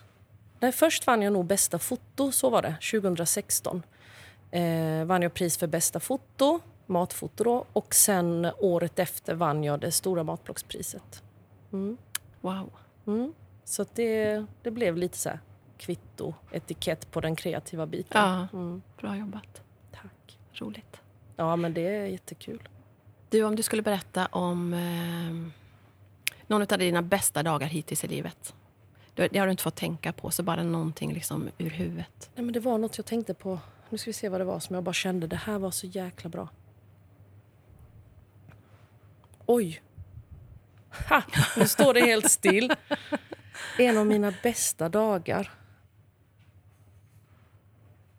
Nej, 0.61 0.73
först 0.73 1.07
vann 1.07 1.23
jag 1.23 1.33
nog 1.33 1.47
bästa 1.47 1.79
foto, 1.79 2.33
så 2.33 2.51
var 2.51 2.63
det, 2.63 2.77
2016. 2.91 3.83
Eh, 4.51 5.05
vann 5.05 5.23
jag 5.23 5.35
pris 5.35 5.57
för 5.57 5.67
bästa 5.67 6.01
foto, 6.01 6.61
matfoto 6.87 7.45
då, 7.45 7.65
och 7.73 7.95
sen 7.95 8.49
året 8.59 8.99
efter 8.99 9.35
vann 9.35 9.65
jag 9.65 9.81
det 9.81 9.93
stora 9.93 10.25
matblockspriset. 10.25 11.23
Mm. 11.73 11.97
Wow. 12.41 12.71
Mm. 13.07 13.33
Så 13.65 13.85
det, 13.95 14.45
det 14.63 14.71
blev 14.71 14.97
lite 14.97 15.19
så 15.19 15.29
här 15.29 15.41
kvitto, 15.79 16.35
etikett 16.53 17.11
på 17.11 17.21
den 17.21 17.37
kreativa 17.37 17.87
biten. 17.87 18.21
Ja, 18.23 18.49
mm. 18.53 18.83
Bra 19.01 19.17
jobbat. 19.17 19.63
Tack. 19.93 20.39
Roligt. 20.53 21.01
Ja, 21.37 21.57
men 21.57 21.75
det 21.75 21.97
är 21.97 22.07
jättekul. 22.07 22.69
Du, 23.29 23.45
om 23.45 23.57
du 23.57 23.63
skulle 23.63 23.83
berätta 23.83 24.27
om 24.27 24.75
eh, 24.75 25.53
någon 26.47 26.63
av 26.63 26.79
dina 26.79 27.03
bästa 27.03 27.43
dagar 27.43 27.67
hittills 27.67 28.05
i 28.05 28.09
livet. 28.09 28.55
Det 29.15 29.39
har 29.39 29.47
du 29.47 29.51
inte 29.51 29.63
fått 29.63 29.77
tänka 29.77 30.13
på, 30.13 30.31
så 30.31 30.43
bara 30.43 30.63
någonting 30.63 31.13
liksom 31.15 31.51
ur 31.59 31.71
huvudet. 31.71 32.31
Nej, 32.35 32.45
men 32.45 32.53
det 32.53 32.61
var 32.61 32.79
något 32.79 32.99
jag 32.99 33.07
tänkte 33.07 33.35
på. 33.35 33.59
Nu 33.91 33.99
ska 33.99 34.09
vi 34.09 34.15
se 34.15 34.29
vad 34.29 34.41
det 34.41 34.45
var 34.45 34.61
som 34.61 34.75
jag 34.75 34.85
bara 34.85 34.93
kände, 34.93 35.27
det 35.27 35.37
här 35.37 35.59
var 35.59 35.71
så 35.71 35.87
jäkla 35.87 36.31
bra. 36.31 36.49
Oj! 39.47 39.83
Ha! 41.09 41.23
Nu 41.57 41.69
står 41.69 41.95
det 41.95 42.01
helt 42.01 42.31
still. 42.31 42.73
En 43.79 43.99
av 43.99 44.07
mina 44.07 44.35
bästa 44.43 44.89
dagar. 44.89 45.51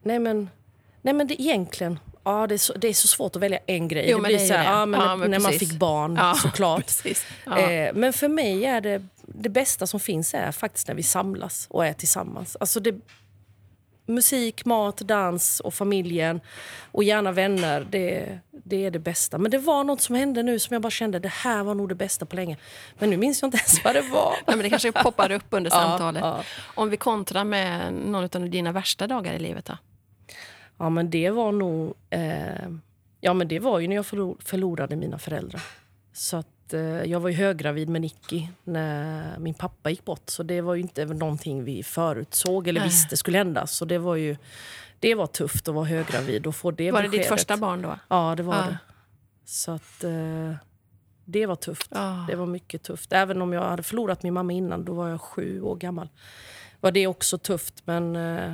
Nej 0.04 0.20
men, 0.20 0.50
nej 1.02 1.14
men 1.14 1.28
det 1.28 1.42
egentligen... 1.42 2.00
Ja, 2.24 2.48
det, 2.48 2.56
är 2.56 2.58
så, 2.58 2.74
det 2.74 2.88
är 2.88 2.94
så 2.94 3.08
svårt 3.08 3.36
att 3.36 3.42
välja 3.42 3.60
en 3.66 3.88
grej. 3.88 4.06
Jo, 4.10 4.18
det 4.18 4.24
blir 4.24 4.40
det 4.40 4.48
så 4.48 4.54
här, 4.54 4.80
ja, 4.80 4.86
men 4.86 5.00
ja, 5.00 5.16
men 5.16 5.32
när 5.32 5.40
man 5.40 5.52
fick 5.54 5.74
barn, 5.80 6.16
ja, 6.16 6.34
såklart. 6.34 6.92
Ja. 7.46 7.60
Eh, 7.60 7.94
men 7.94 8.14
för 8.14 8.28
mig 8.28 8.66
är 8.66 8.82
det 8.82 9.08
det 9.34 9.50
bästa 9.50 9.88
som 9.88 10.00
finns 10.00 10.34
är 10.34 10.52
faktiskt 10.52 10.88
när 10.88 10.96
vi 10.96 11.04
samlas 11.04 11.68
och 11.70 11.86
är 11.86 11.94
tillsammans. 11.94 12.58
Alltså 12.60 12.80
det, 12.80 12.96
musik, 14.06 14.66
mat, 14.66 14.98
dans 14.98 15.60
och 15.60 15.74
familjen 15.74 16.42
och 16.92 17.04
gärna 17.04 17.32
vänner. 17.32 17.88
Det, 17.90 18.40
det 18.52 18.86
är 18.86 18.92
det 18.92 19.00
bästa. 19.00 19.38
Men 19.38 19.52
det 19.52 19.58
var 19.58 19.84
något 19.84 20.02
som 20.02 20.16
hände 20.16 20.44
nu 20.44 20.60
som 20.60 20.74
jag 20.74 20.82
bara 20.82 20.92
kände 20.92 21.20
det 21.20 21.32
här 21.32 21.64
var 21.64 21.76
nog 21.76 21.90
det 21.90 21.96
bästa 21.96 22.26
på 22.26 22.36
länge. 22.36 22.58
Men 23.00 23.10
nu 23.10 23.18
minns 23.18 23.42
jag 23.42 23.48
inte 23.48 23.58
ens 23.58 23.84
vad 23.84 23.96
det 23.96 24.02
var. 24.02 24.36
Nej, 24.48 24.58
men 24.58 24.60
det 24.60 24.70
kanske 24.70 24.92
poppar 24.92 25.32
upp 25.32 25.46
under 25.50 25.70
samtalet. 25.70 26.22
Ja, 26.22 26.38
ja. 26.38 26.44
Om 26.76 26.90
vi 26.90 26.98
kontrar 26.98 27.44
med 27.44 27.94
någon 27.94 28.24
av 28.24 28.50
dina 28.50 28.72
värsta 28.72 29.08
dagar 29.08 29.34
i 29.34 29.40
livet 29.40 29.66
då? 29.66 29.78
Ja 30.78 30.90
men 30.90 31.10
det 31.10 31.30
var 31.30 31.52
nog... 31.52 31.94
Eh, 32.10 32.70
ja 33.22 33.34
men 33.34 33.48
det 33.48 33.60
var 33.60 33.80
ju 33.80 33.88
när 33.88 33.96
jag 33.96 34.06
förlorade 34.40 34.96
mina 34.96 35.20
föräldrar. 35.20 35.62
Så 36.14 36.38
att 36.38 36.48
Eh, 36.74 36.82
jag 36.82 37.20
var 37.20 37.30
ju 37.30 37.36
höggravid 37.36 37.90
med 37.90 38.02
Nicky 38.02 38.48
när 38.64 39.40
min 39.40 39.54
pappa 39.54 39.90
gick 39.90 40.06
bort. 40.06 40.30
Så 40.30 40.44
det 40.44 40.62
var 40.62 40.76
ju 40.76 40.82
inte 40.82 41.06
någonting 41.06 41.64
vi 41.64 41.84
förutsåg 41.84 42.68
eller 42.68 42.84
visste 42.84 43.18
skulle 43.18 43.38
hända. 43.38 43.68
Så 43.68 43.86
det 43.86 43.98
var 43.98 44.16
ju 44.16 44.36
det 45.00 45.16
var 45.16 45.28
tufft 45.28 45.68
att 45.68 45.76
vara 45.76 45.86
höggravid 45.86 46.48
och 46.48 46.56
få 46.56 46.72
det 46.72 46.92
Var 46.92 47.00
beskedet. 47.00 47.12
det 47.12 47.18
ditt 47.18 47.28
första 47.28 47.58
barn 47.58 47.82
då? 47.82 48.00
Ja, 48.08 48.34
det 48.38 48.44
var 48.44 48.56
ja. 48.56 48.62
det. 48.62 48.78
Så 49.46 49.72
att 49.72 50.04
eh, 50.04 50.54
det 51.26 51.46
var 51.46 51.56
tufft. 51.56 51.92
Ja. 51.94 52.26
Det 52.28 52.36
var 52.36 52.46
mycket 52.46 52.84
tufft. 52.84 53.14
Även 53.14 53.42
om 53.42 53.54
jag 53.54 53.62
hade 53.62 53.84
förlorat 53.84 54.24
min 54.24 54.34
mamma 54.34 54.54
innan, 54.54 54.86
då 54.86 54.94
var 54.94 55.10
jag 55.10 55.22
sju 55.22 55.62
år 55.62 55.76
gammal. 55.76 56.10
Var 56.80 56.92
det 56.92 57.08
också 57.08 57.38
tufft, 57.38 57.82
men 57.86 58.16
eh, 58.16 58.54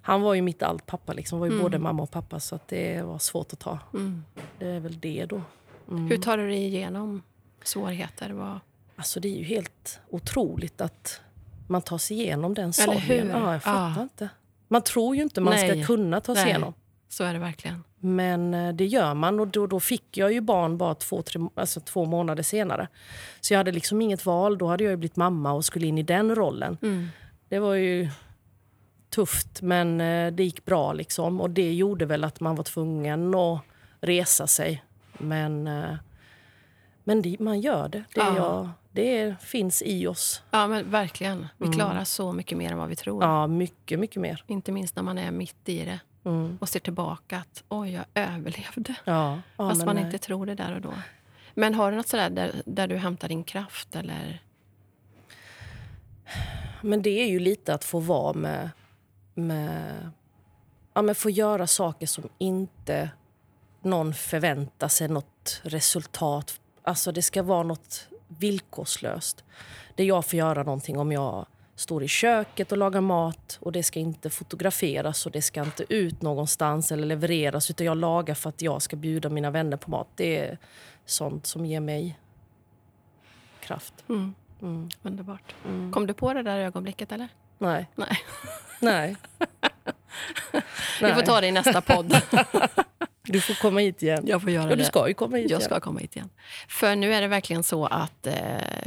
han 0.00 0.22
var 0.22 0.34
ju 0.34 0.42
mitt 0.42 0.62
allt 0.62 0.86
pappa. 0.86 1.12
Liksom. 1.12 1.38
var 1.38 1.46
ju 1.46 1.52
mm. 1.52 1.62
både 1.62 1.78
mamma 1.78 2.02
och 2.02 2.10
pappa, 2.10 2.40
så 2.40 2.54
att 2.54 2.68
det 2.68 3.02
var 3.02 3.18
svårt 3.18 3.52
att 3.52 3.58
ta. 3.58 3.78
Mm. 3.94 4.24
Det 4.58 4.66
är 4.66 4.80
väl 4.80 5.00
det 5.00 5.26
då. 5.26 5.42
Mm. 5.90 6.06
Hur 6.06 6.16
tar 6.16 6.38
du 6.38 6.46
dig 6.46 6.64
igenom 6.64 7.22
svårigheter? 7.66 8.30
Var... 8.30 8.60
Alltså 8.96 9.20
det 9.20 9.28
är 9.28 9.38
ju 9.38 9.44
helt 9.44 10.00
otroligt 10.10 10.80
att 10.80 11.20
man 11.66 11.82
tar 11.82 11.98
sig 11.98 12.16
igenom 12.20 12.54
den 12.54 12.72
sorgen. 12.72 13.28
Ja, 13.28 13.52
jag 13.52 13.62
fattar 13.62 13.94
ja. 13.96 14.02
inte. 14.02 14.28
Man 14.68 14.82
tror 14.82 15.16
ju 15.16 15.22
inte 15.22 15.40
man 15.40 15.54
Nej. 15.54 15.70
ska 15.70 15.86
kunna 15.86 16.20
ta 16.20 16.34
sig 16.34 16.44
Nej. 16.44 16.50
igenom. 16.50 16.74
Så 17.08 17.24
är 17.24 17.32
det 17.32 17.38
verkligen. 17.38 17.84
Men 17.98 18.54
eh, 18.54 18.74
det 18.74 18.86
gör 18.86 19.14
man. 19.14 19.40
Och 19.40 19.48
då, 19.48 19.66
då 19.66 19.80
fick 19.80 20.16
jag 20.16 20.32
ju 20.32 20.40
barn 20.40 20.78
bara 20.78 20.94
två, 20.94 21.22
tre, 21.22 21.40
alltså 21.54 21.80
två 21.80 22.04
månader 22.04 22.42
senare. 22.42 22.88
Så 23.40 23.54
jag 23.54 23.58
hade 23.58 23.72
liksom 23.72 24.02
inget 24.02 24.26
val. 24.26 24.58
Då 24.58 24.66
hade 24.66 24.84
jag 24.84 24.98
blivit 24.98 25.16
mamma 25.16 25.52
och 25.52 25.64
skulle 25.64 25.86
in 25.86 25.98
i 25.98 26.02
den 26.02 26.34
rollen. 26.34 26.78
Mm. 26.82 27.08
Det 27.48 27.58
var 27.58 27.74
ju 27.74 28.10
tufft, 29.10 29.62
men 29.62 30.00
eh, 30.00 30.32
det 30.32 30.44
gick 30.44 30.64
bra. 30.64 30.92
liksom. 30.92 31.40
Och 31.40 31.50
Det 31.50 31.72
gjorde 31.72 32.06
väl 32.06 32.24
att 32.24 32.40
man 32.40 32.56
var 32.56 32.64
tvungen 32.64 33.34
att 33.34 33.60
resa 34.00 34.46
sig. 34.46 34.84
Men 35.18 35.66
eh, 35.66 35.94
men 37.06 37.22
det, 37.22 37.36
man 37.40 37.60
gör 37.60 37.88
det. 37.88 38.04
Det, 38.14 38.20
ja. 38.20 38.36
jag, 38.36 38.70
det 38.92 39.36
finns 39.40 39.82
i 39.82 40.06
oss. 40.06 40.42
Ja, 40.50 40.66
men 40.66 40.90
verkligen. 40.90 41.46
Vi 41.58 41.66
mm. 41.66 41.78
klarar 41.78 42.04
så 42.04 42.32
mycket 42.32 42.58
mer 42.58 42.72
än 42.72 42.78
vad 42.78 42.88
vi 42.88 42.96
tror. 42.96 43.24
Ja, 43.24 43.46
mycket, 43.46 43.98
mycket 43.98 44.22
mer. 44.22 44.44
Inte 44.46 44.72
minst 44.72 44.96
när 44.96 45.02
man 45.02 45.18
är 45.18 45.30
mitt 45.30 45.68
i 45.68 45.84
det 45.84 46.00
mm. 46.24 46.58
och 46.60 46.68
ser 46.68 46.80
tillbaka 46.80 47.38
att 47.38 47.64
oj, 47.68 47.92
jag 47.92 48.04
överlevde. 48.14 48.94
Ja. 49.04 49.40
ja 49.56 49.68
Fast 49.68 49.84
man 49.84 49.96
nej. 49.96 50.04
inte 50.04 50.18
tror 50.18 50.46
det 50.46 50.54
där 50.54 50.74
och 50.74 50.80
då. 50.80 50.94
Men 51.54 51.74
har 51.74 51.90
du 51.90 51.96
något 51.96 52.08
sådär 52.08 52.30
där, 52.30 52.62
där 52.66 52.88
du 52.88 52.96
hämtar 52.96 53.28
din 53.28 53.44
kraft? 53.44 53.96
Eller? 53.96 54.42
Men 56.82 57.02
det 57.02 57.22
är 57.22 57.26
ju 57.26 57.38
lite 57.38 57.74
att 57.74 57.84
få 57.84 58.00
vara 58.00 58.32
med... 58.32 58.70
med 59.34 60.10
ja, 60.94 61.02
men 61.02 61.14
få 61.14 61.30
göra 61.30 61.66
saker 61.66 62.06
som 62.06 62.28
inte 62.38 63.10
någon 63.82 64.14
förväntar 64.14 64.88
sig 64.88 65.08
något 65.08 65.60
resultat 65.64 66.60
Alltså 66.86 67.12
det 67.12 67.22
ska 67.22 67.42
vara 67.42 67.62
något 67.62 68.08
villkorslöst. 68.28 69.44
Där 69.94 70.04
jag 70.04 70.24
får 70.24 70.38
göra 70.38 70.62
någonting 70.62 70.98
om 70.98 71.12
jag 71.12 71.46
står 71.74 72.02
i 72.02 72.08
köket 72.08 72.72
och 72.72 72.78
lagar 72.78 73.00
mat 73.00 73.58
och 73.60 73.72
det 73.72 73.82
ska 73.82 74.00
inte 74.00 74.30
fotograferas 74.30 75.26
och 75.26 75.32
det 75.32 75.42
ska 75.42 75.60
inte 75.60 75.84
ut 75.88 76.22
någonstans 76.22 76.92
eller 76.92 77.06
levereras 77.06 77.70
utan 77.70 77.86
jag 77.86 77.96
lagar 77.96 78.34
för 78.34 78.48
att 78.48 78.62
jag 78.62 78.82
ska 78.82 78.96
bjuda 78.96 79.28
mina 79.28 79.50
vänner 79.50 79.76
på 79.76 79.90
mat. 79.90 80.08
Det 80.14 80.38
är 80.38 80.58
sånt 81.04 81.46
som 81.46 81.66
ger 81.66 81.80
mig 81.80 82.18
kraft. 83.60 83.94
Mm. 84.08 84.34
Mm. 84.62 84.88
Underbart. 85.02 85.54
Mm. 85.64 85.92
Kom 85.92 86.06
du 86.06 86.14
på 86.14 86.34
det 86.34 86.42
där 86.42 86.58
ögonblicket 86.58 87.12
eller? 87.12 87.28
Nej. 87.58 87.86
Nej. 87.94 88.18
Nej. 88.80 89.16
Vi 91.02 91.14
får 91.14 91.22
ta 91.22 91.40
det 91.40 91.46
i 91.46 91.52
nästa 91.52 91.80
podd. 91.80 92.20
Du 93.26 93.40
får 93.40 93.54
komma 93.54 93.80
hit 93.80 94.02
igen. 94.02 94.24
Jag 94.26 94.42
får 94.42 94.50
göra 94.50 94.70
ja, 94.70 94.76
du 94.76 94.84
ska 94.84 95.08
ju 95.08 95.14
komma 95.14 95.36
hit 95.36 95.50
Jag 95.50 95.58
igen. 95.60 95.70
ska 95.70 95.80
komma 95.80 96.00
hit 96.00 96.16
igen. 96.16 96.28
För 96.68 96.96
nu 96.96 97.14
är 97.14 97.20
det 97.20 97.28
verkligen 97.28 97.62
så 97.62 97.86
att 97.86 98.26
eh, 98.26 98.34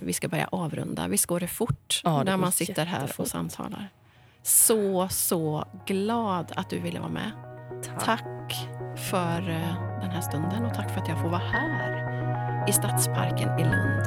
vi 0.01 0.13
ska 0.13 0.27
börja 0.27 0.47
avrunda. 0.51 1.07
Visst 1.07 1.25
går 1.25 1.39
det 1.39 1.47
fort 1.47 2.01
ja, 2.03 2.17
det 2.17 2.23
när 2.23 2.37
man 2.37 2.51
sitter 2.51 2.85
här 2.85 3.11
och 3.17 3.27
samtalar? 3.27 3.89
Så, 4.43 5.07
så 5.11 5.65
glad 5.85 6.51
att 6.55 6.69
du 6.69 6.79
ville 6.79 6.99
vara 6.99 7.11
med. 7.11 7.31
Tack, 7.83 8.05
tack 8.05 8.55
för 9.09 9.49
eh, 9.49 9.99
den 10.01 10.11
här 10.11 10.21
stunden 10.21 10.65
och 10.65 10.73
tack 10.73 10.93
för 10.93 11.01
att 11.01 11.07
jag 11.07 11.21
får 11.21 11.29
vara 11.29 11.41
här 11.53 12.09
i 12.69 12.71
Stadsparken 12.71 13.59
i 13.59 13.63
Lund. 13.63 14.05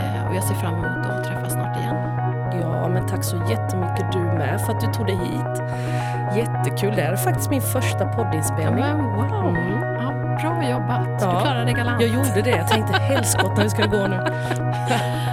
Eh, 0.00 0.28
och 0.28 0.36
jag 0.36 0.44
ser 0.44 0.54
fram 0.54 0.74
emot 0.74 1.06
att 1.06 1.24
träffas 1.24 1.52
snart 1.52 1.76
igen. 1.76 2.21
Ja, 2.60 2.88
men 2.88 3.06
tack 3.06 3.24
så 3.24 3.36
jättemycket 3.50 4.12
du 4.12 4.18
med 4.18 4.60
för 4.60 4.72
att 4.72 4.80
du 4.80 4.86
tog 4.86 5.06
dig 5.06 5.16
hit. 5.16 5.62
Jättekul. 6.36 6.94
Det 6.96 7.02
här 7.02 7.12
är 7.12 7.16
faktiskt 7.16 7.50
min 7.50 7.62
första 7.62 8.06
poddinspelning. 8.06 8.80
Men 8.84 9.04
wow! 9.04 9.48
Mm. 9.48 9.82
Ja, 9.82 10.12
bra 10.50 10.70
jobbat. 10.70 11.04
Du 11.18 11.24
Ja. 11.24 11.40
klarade 11.40 11.64
det 11.64 11.72
galant. 11.72 12.00
Jag 12.02 12.10
gjorde 12.10 12.42
det. 12.44 12.50
Jag 12.50 12.68
tänkte 12.68 12.98
helskotta, 12.98 13.62
hur 13.62 13.68
ska 13.68 13.82
det 13.82 13.88
gå 13.88 14.06
nu? 14.06 14.16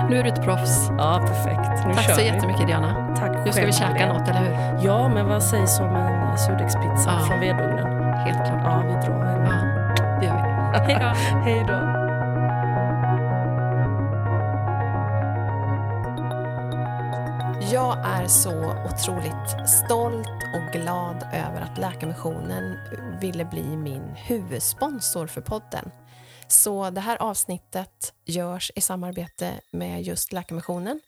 Nu 0.09 0.19
är 0.19 0.23
du 0.23 0.29
ett 0.29 0.43
proffs. 0.43 0.91
Ja, 0.97 1.19
perfekt. 1.27 1.85
Nu 1.87 1.93
Tack 1.93 2.03
kör 2.03 2.13
så 2.13 2.21
vi. 2.21 2.27
jättemycket 2.27 2.67
Diana. 2.67 3.15
Tack 3.19 3.45
Nu 3.45 3.51
ska 3.51 3.65
vi 3.65 3.71
käka 3.73 4.13
något, 4.13 4.27
eller 4.29 4.39
hur? 4.39 4.85
Ja, 4.87 5.07
men 5.07 5.27
vad 5.27 5.43
sägs 5.43 5.79
om 5.79 5.95
en 5.95 6.37
surdegspizza 6.37 7.11
Ja. 7.19 7.25
från 7.27 7.39
vedugnen? 7.39 8.13
Helt 8.13 8.45
klart. 8.47 8.61
Ja, 8.63 8.81
vi 8.87 8.93
drar 9.07 9.25
en. 9.25 9.45
Ja, 9.45 10.19
det 10.19 10.25
gör 10.25 10.33
vi. 10.35 10.49
Hej 10.93 10.97
då. 10.99 11.39
Hej 11.43 11.65
då. 11.67 11.88
Jag 17.71 17.97
är 18.05 18.27
så 18.27 18.51
otroligt 18.85 19.69
stolt 19.69 20.27
och 20.55 20.73
glad 20.73 21.23
över 21.33 21.61
att 21.61 21.77
Läkarmissionen 21.77 22.77
ville 23.21 23.45
bli 23.45 23.77
min 23.77 24.01
huvudsponsor 24.01 25.27
för 25.27 25.41
podden. 25.41 25.91
Så 26.47 26.89
det 26.89 27.01
här 27.01 27.17
avsnittet 27.21 28.13
görs 28.25 28.71
i 28.75 28.81
samarbete 28.81 29.53
med 29.71 30.03
just 30.03 30.31
Läkarmissionen 30.31 31.01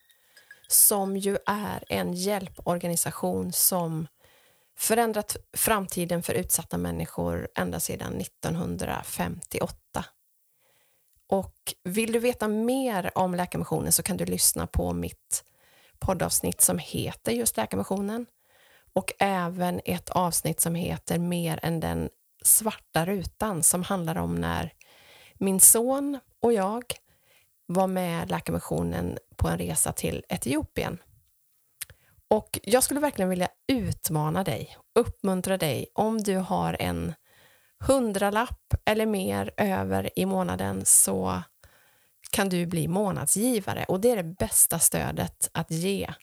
som 0.68 1.18
ju 1.18 1.38
är 1.45 1.84
en 1.89 2.14
hjälporganisation 2.14 3.53
som 3.53 4.07
förändrat 4.78 5.38
framtiden 5.57 6.24
för 6.24 6.34
utsatta 6.34 6.78
människor 6.78 7.47
ända 7.55 7.80
sedan 7.80 8.22
1958. 8.22 10.05
Och 11.28 11.74
vill 11.84 12.12
du 12.12 12.20
veta 12.20 12.47
mer 12.47 13.12
om 13.16 13.36
Läkarmissionen 13.36 13.91
så 13.91 14.03
kan 14.03 14.18
du 14.18 14.26
lyssna 14.26 14.68
på 14.68 14.93
mitt 14.93 15.43
poddavsnitt 16.05 16.61
som 16.61 16.77
heter 16.77 17.31
just 17.31 17.57
Läkarmissionen 17.57 18.25
och 18.93 19.13
även 19.19 19.81
ett 19.85 20.09
avsnitt 20.09 20.59
som 20.59 20.75
heter 20.75 21.19
Mer 21.19 21.59
än 21.63 21.79
den 21.79 22.09
svarta 22.43 23.05
rutan 23.05 23.63
som 23.63 23.83
handlar 23.83 24.17
om 24.17 24.35
när 24.35 24.73
min 25.33 25.59
son 25.59 26.19
och 26.41 26.53
jag 26.53 26.83
var 27.65 27.87
med 27.87 28.29
Läkarmissionen 28.29 29.17
på 29.35 29.47
en 29.47 29.57
resa 29.57 29.91
till 29.91 30.23
Etiopien. 30.29 30.97
Och 32.27 32.59
jag 32.63 32.83
skulle 32.83 32.99
verkligen 32.99 33.29
vilja 33.29 33.49
utmana 33.67 34.43
dig, 34.43 34.77
uppmuntra 34.99 35.57
dig 35.57 35.87
om 35.93 36.17
du 36.17 36.35
har 36.35 36.77
en 36.79 37.13
hundralapp 37.79 38.73
eller 38.85 39.05
mer 39.05 39.51
över 39.57 40.19
i 40.19 40.25
månaden 40.25 40.85
så 40.85 41.41
kan 42.32 42.49
du 42.49 42.65
bli 42.65 42.88
månadsgivare 42.88 43.86
och 43.88 44.01
det 44.01 44.11
är 44.11 44.15
det 44.15 44.23
bästa 44.23 44.79
stödet 44.79 45.49
att 45.51 45.71
ge. 45.71 46.13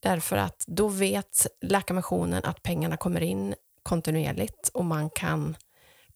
Därför 0.00 0.36
att 0.36 0.64
då 0.66 0.88
vet 0.88 1.46
Läkarmissionen 1.60 2.44
att 2.44 2.62
pengarna 2.62 2.96
kommer 2.96 3.20
in 3.20 3.54
kontinuerligt 3.82 4.68
och 4.68 4.84
man 4.84 5.10
kan 5.10 5.56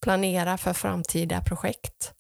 planera 0.00 0.58
för 0.58 0.72
framtida 0.72 1.40
projekt. 1.40 2.12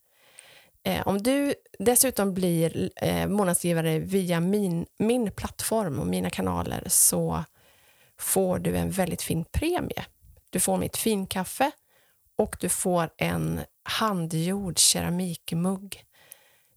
Eh, 0.82 1.08
om 1.08 1.22
du 1.22 1.54
dessutom 1.78 2.34
blir 2.34 2.90
eh, 2.96 3.26
månadsgivare 3.26 3.98
via 3.98 4.40
min, 4.40 4.86
min 4.98 5.30
plattform 5.30 5.98
och 5.98 6.06
mina 6.06 6.30
kanaler 6.30 6.84
så 6.86 7.44
får 8.18 8.58
du 8.58 8.76
en 8.76 8.90
väldigt 8.90 9.22
fin 9.22 9.44
premie. 9.52 10.04
Du 10.50 10.60
får 10.60 10.76
mitt 10.76 10.96
finkaffe 10.96 11.70
och 12.38 12.56
du 12.60 12.68
får 12.68 13.10
en 13.16 13.60
handgjord 13.82 14.78
keramikmugg. 14.78 16.04